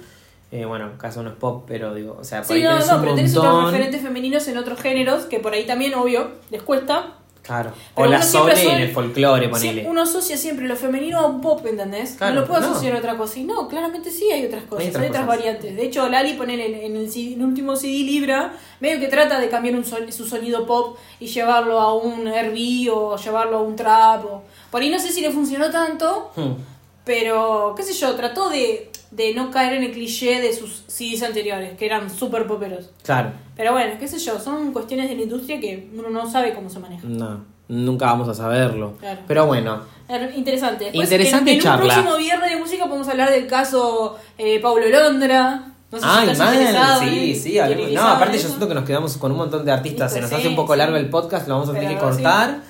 Eh, 0.53 0.65
bueno, 0.67 0.91
Kazu 0.99 1.23
no 1.23 1.31
es 1.31 1.37
pop, 1.37 1.65
pero 1.67 1.95
digo, 1.95 2.19
o 2.21 2.25
sea, 2.25 2.39
por 2.43 2.49
Sí, 2.49 2.53
ahí 2.55 2.63
no, 2.63 2.71
tenés 2.73 2.87
no, 2.89 2.95
un 2.97 3.01
pero 3.03 3.15
tenés 3.15 3.37
otros 3.37 3.53
montón. 3.53 3.73
referentes 3.73 4.03
femeninos 4.03 4.49
en 4.49 4.59
otros 4.59 4.81
géneros 4.81 5.25
que 5.25 5.41
por 5.41 5.55
ahí 5.55 5.65
también, 5.65 5.95
obvio, 5.95 6.33
les 6.51 6.63
cuesta. 6.63 7.15
Claro. 7.43 7.73
Pero 7.97 8.07
o 8.09 8.11
la 8.11 8.23
Sole 8.23 8.63
en 8.73 8.81
el 8.83 8.91
folclore, 8.93 9.49
ponele. 9.49 9.85
uno 9.89 10.03
asocia 10.03 10.37
siempre 10.37 10.69
lo 10.69 10.77
femenino 10.77 11.19
a 11.19 11.27
un 11.27 11.41
pop, 11.41 11.67
¿entendés? 11.67 12.13
Claro, 12.13 12.35
no 12.37 12.41
lo 12.43 12.47
puedo 12.47 12.61
no. 12.61 12.71
asociar 12.71 12.95
a 12.95 12.99
otra 12.99 13.17
cosa. 13.17 13.41
Y 13.41 13.43
no, 13.43 13.67
claramente 13.67 14.13
sí 14.13 14.31
hay 14.31 14.47
otras 14.47 14.63
cosas, 14.63 14.85
hay 14.85 14.91
otras 14.91 15.07
otras, 15.09 15.25
cosas. 15.25 15.39
variantes. 15.39 15.75
De 15.75 15.83
hecho, 15.85 16.09
Lali, 16.09 16.35
ponele 16.35 16.67
en, 16.67 16.75
en 16.93 16.97
el, 16.99 17.13
en 17.13 17.33
el 17.41 17.45
último 17.45 17.75
CD 17.75 17.95
Libra, 18.05 18.53
medio 18.79 19.01
que 19.01 19.09
trata 19.09 19.41
de 19.41 19.49
cambiar 19.49 19.75
un 19.75 19.85
son- 19.85 20.13
su 20.13 20.25
sonido 20.25 20.65
pop 20.67 20.97
y 21.19 21.27
llevarlo 21.27 21.81
a 21.81 21.95
un 21.95 22.29
R&B 22.29 22.89
o 22.93 23.17
llevarlo 23.17 23.57
a 23.59 23.63
un 23.63 23.75
trap. 23.75 24.25
O... 24.25 24.43
Por 24.71 24.81
ahí 24.83 24.91
no 24.91 25.01
sé 25.01 25.11
si 25.11 25.21
le 25.21 25.33
funcionó 25.33 25.69
tanto, 25.71 26.31
Hmm. 26.37 26.53
pero 27.05 27.75
qué 27.77 27.83
sé 27.83 27.93
yo, 27.95 28.15
trató 28.15 28.49
de, 28.51 28.92
de 29.13 29.35
no 29.35 29.51
caer 29.51 29.75
en 29.75 29.85
el 29.85 29.93
cliché 29.93 30.41
de 30.41 30.53
sus 30.53 30.85
CDs 30.89 31.23
anteriores, 31.23 31.77
que 31.79 31.87
eran 31.87 32.11
súper 32.11 32.47
poperos. 32.47 32.91
Claro. 33.05 33.31
Pero 33.57 33.73
bueno, 33.73 33.95
qué 34.01 34.09
sé 34.09 34.19
yo, 34.19 34.41
son 34.41 34.73
cuestiones 34.73 35.09
de 35.09 35.15
la 35.17 35.23
industria 35.23 35.61
que 35.61 35.89
uno 35.97 36.11
no 36.11 36.29
sabe 36.31 36.55
cómo 36.55 36.69
se 36.71 36.79
maneja. 36.79 37.03
No, 37.07 37.45
nunca 37.69 38.07
vamos 38.07 38.29
a 38.29 38.35
saberlo. 38.35 38.95
Claro. 38.99 39.21
Pero 39.29 39.47
bueno, 39.47 39.81
Er, 40.09 40.33
Interesante. 40.37 40.85
Después, 40.87 41.11
Interesante 41.11 41.51
en, 41.53 41.57
en 41.59 41.63
charla. 41.63 41.85
un 41.85 41.91
próximo 41.91 42.17
viernes 42.17 42.51
de 42.51 42.57
música 42.57 42.87
podemos 42.87 43.09
hablar 43.09 43.31
del 43.31 43.47
caso 43.47 44.19
eh, 44.37 44.59
Paulo 44.61 44.87
Londra. 44.89 45.69
No 45.91 45.99
sé 45.99 46.05
Ay, 46.09 46.29
si 46.35 47.35
sí, 47.35 47.59
en- 47.59 47.77
sí. 47.89 47.95
No, 47.95 48.03
aparte 48.09 48.37
en 48.37 48.43
yo 48.43 48.49
siento 48.49 48.67
que 48.67 48.75
nos 48.75 48.85
quedamos 48.85 49.17
con 49.19 49.31
un 49.31 49.39
montón 49.39 49.65
de 49.65 49.73
artistas, 49.73 50.13
se 50.13 50.21
nos 50.23 50.33
hace 50.33 50.49
un 50.49 50.57
poco 50.57 50.73
sí. 50.73 50.79
largo 50.79 50.97
el 50.97 51.09
podcast, 51.11 51.47
lo 51.49 51.55
vamos 51.55 51.69
a 51.69 51.73
tener 51.75 51.89
que 51.89 51.95
sí. 51.95 52.01
cortar. 52.01 52.61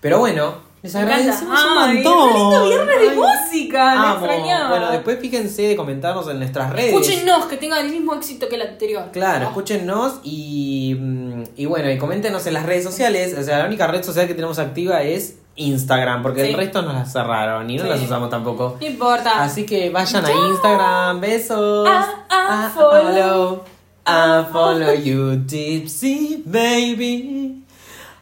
Pero 0.00 0.18
bueno, 0.18 0.65
les 0.86 0.94
agradecemos 0.94 1.60
un 1.64 1.78
Ay, 1.78 1.94
montón. 2.02 2.28
qué 2.32 2.38
lindo 2.38 2.64
viernes 2.66 3.00
de 3.00 3.08
Ay, 3.10 3.16
música, 3.16 3.84
me 3.94 4.06
amo. 4.06 4.14
extrañaba. 4.26 4.68
Bueno, 4.70 4.90
después 4.92 5.18
fíjense 5.20 5.62
de 5.62 5.76
comentarnos 5.76 6.28
en 6.28 6.38
nuestras 6.38 6.72
redes. 6.72 6.92
Escúchenos, 6.94 7.46
que 7.46 7.56
tenga 7.56 7.80
el 7.80 7.90
mismo 7.90 8.14
éxito 8.14 8.48
que 8.48 8.54
el 8.54 8.62
anterior. 8.62 9.10
Claro, 9.12 9.46
Ah. 9.46 9.48
escúchenos 9.48 10.20
y, 10.22 10.96
mm, 10.98 11.42
y 11.56 11.66
bueno, 11.66 11.90
y 11.90 11.98
coméntenos 11.98 12.46
en 12.46 12.54
las 12.54 12.64
redes 12.64 12.84
sociales. 12.84 13.34
O 13.38 13.42
sea, 13.42 13.58
la 13.58 13.66
única 13.66 13.86
red 13.88 14.02
social 14.04 14.26
que 14.28 14.34
tenemos 14.34 14.58
activa 14.58 15.02
es 15.02 15.38
Instagram, 15.56 16.22
porque 16.22 16.42
Sí. 16.44 16.50
el 16.50 16.54
resto 16.56 16.82
nos 16.82 16.94
las 16.94 17.12
cerraron 17.12 17.68
y 17.70 17.76
no 17.78 17.82
Sí. 17.84 17.88
las 17.88 18.02
usamos 18.02 18.30
tampoco. 18.30 18.76
No 18.80 18.86
importa. 18.86 19.42
Así 19.42 19.66
que 19.66 19.90
vayan 19.90 20.24
a 20.24 20.30
Instagram, 20.30 21.20
besos. 21.20 21.88
A- 21.88 22.24
a 22.28 22.66
A 22.66 22.70
follow. 22.70 23.64
a 24.04 24.44
follow 24.52 24.94
you, 24.94 25.44
tipsy 25.46 26.42
baby. 26.46 27.64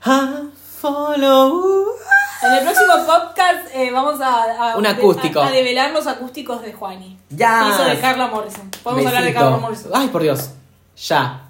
A 0.05 0.43
follow. 0.81 1.85
En 2.47 2.53
el 2.55 2.61
próximo 2.65 2.93
podcast 3.07 3.75
eh, 3.75 3.91
vamos 3.91 4.21
a, 4.21 4.73
a- 4.73 4.77
Un 4.77 4.87
acústico. 4.87 5.41
a, 5.41 5.47
a 5.49 5.51
develar 5.51 5.91
los 5.93 6.07
acústicos 6.07 6.63
de 6.63 6.73
Juani. 6.73 7.19
Ya. 7.31 7.69
Hizo 7.71 7.85
de 7.85 7.99
Carla 8.01 8.27
Morrison. 8.29 8.71
Podemos 8.83 9.07
hablar 9.07 9.23
de 9.23 9.29
Besito. 9.31 9.45
Carla 9.45 9.57
Morrison. 9.59 9.91
Ay, 9.95 10.09
por 10.09 10.23
Dios. 10.23 10.51
Ya. 11.09 11.44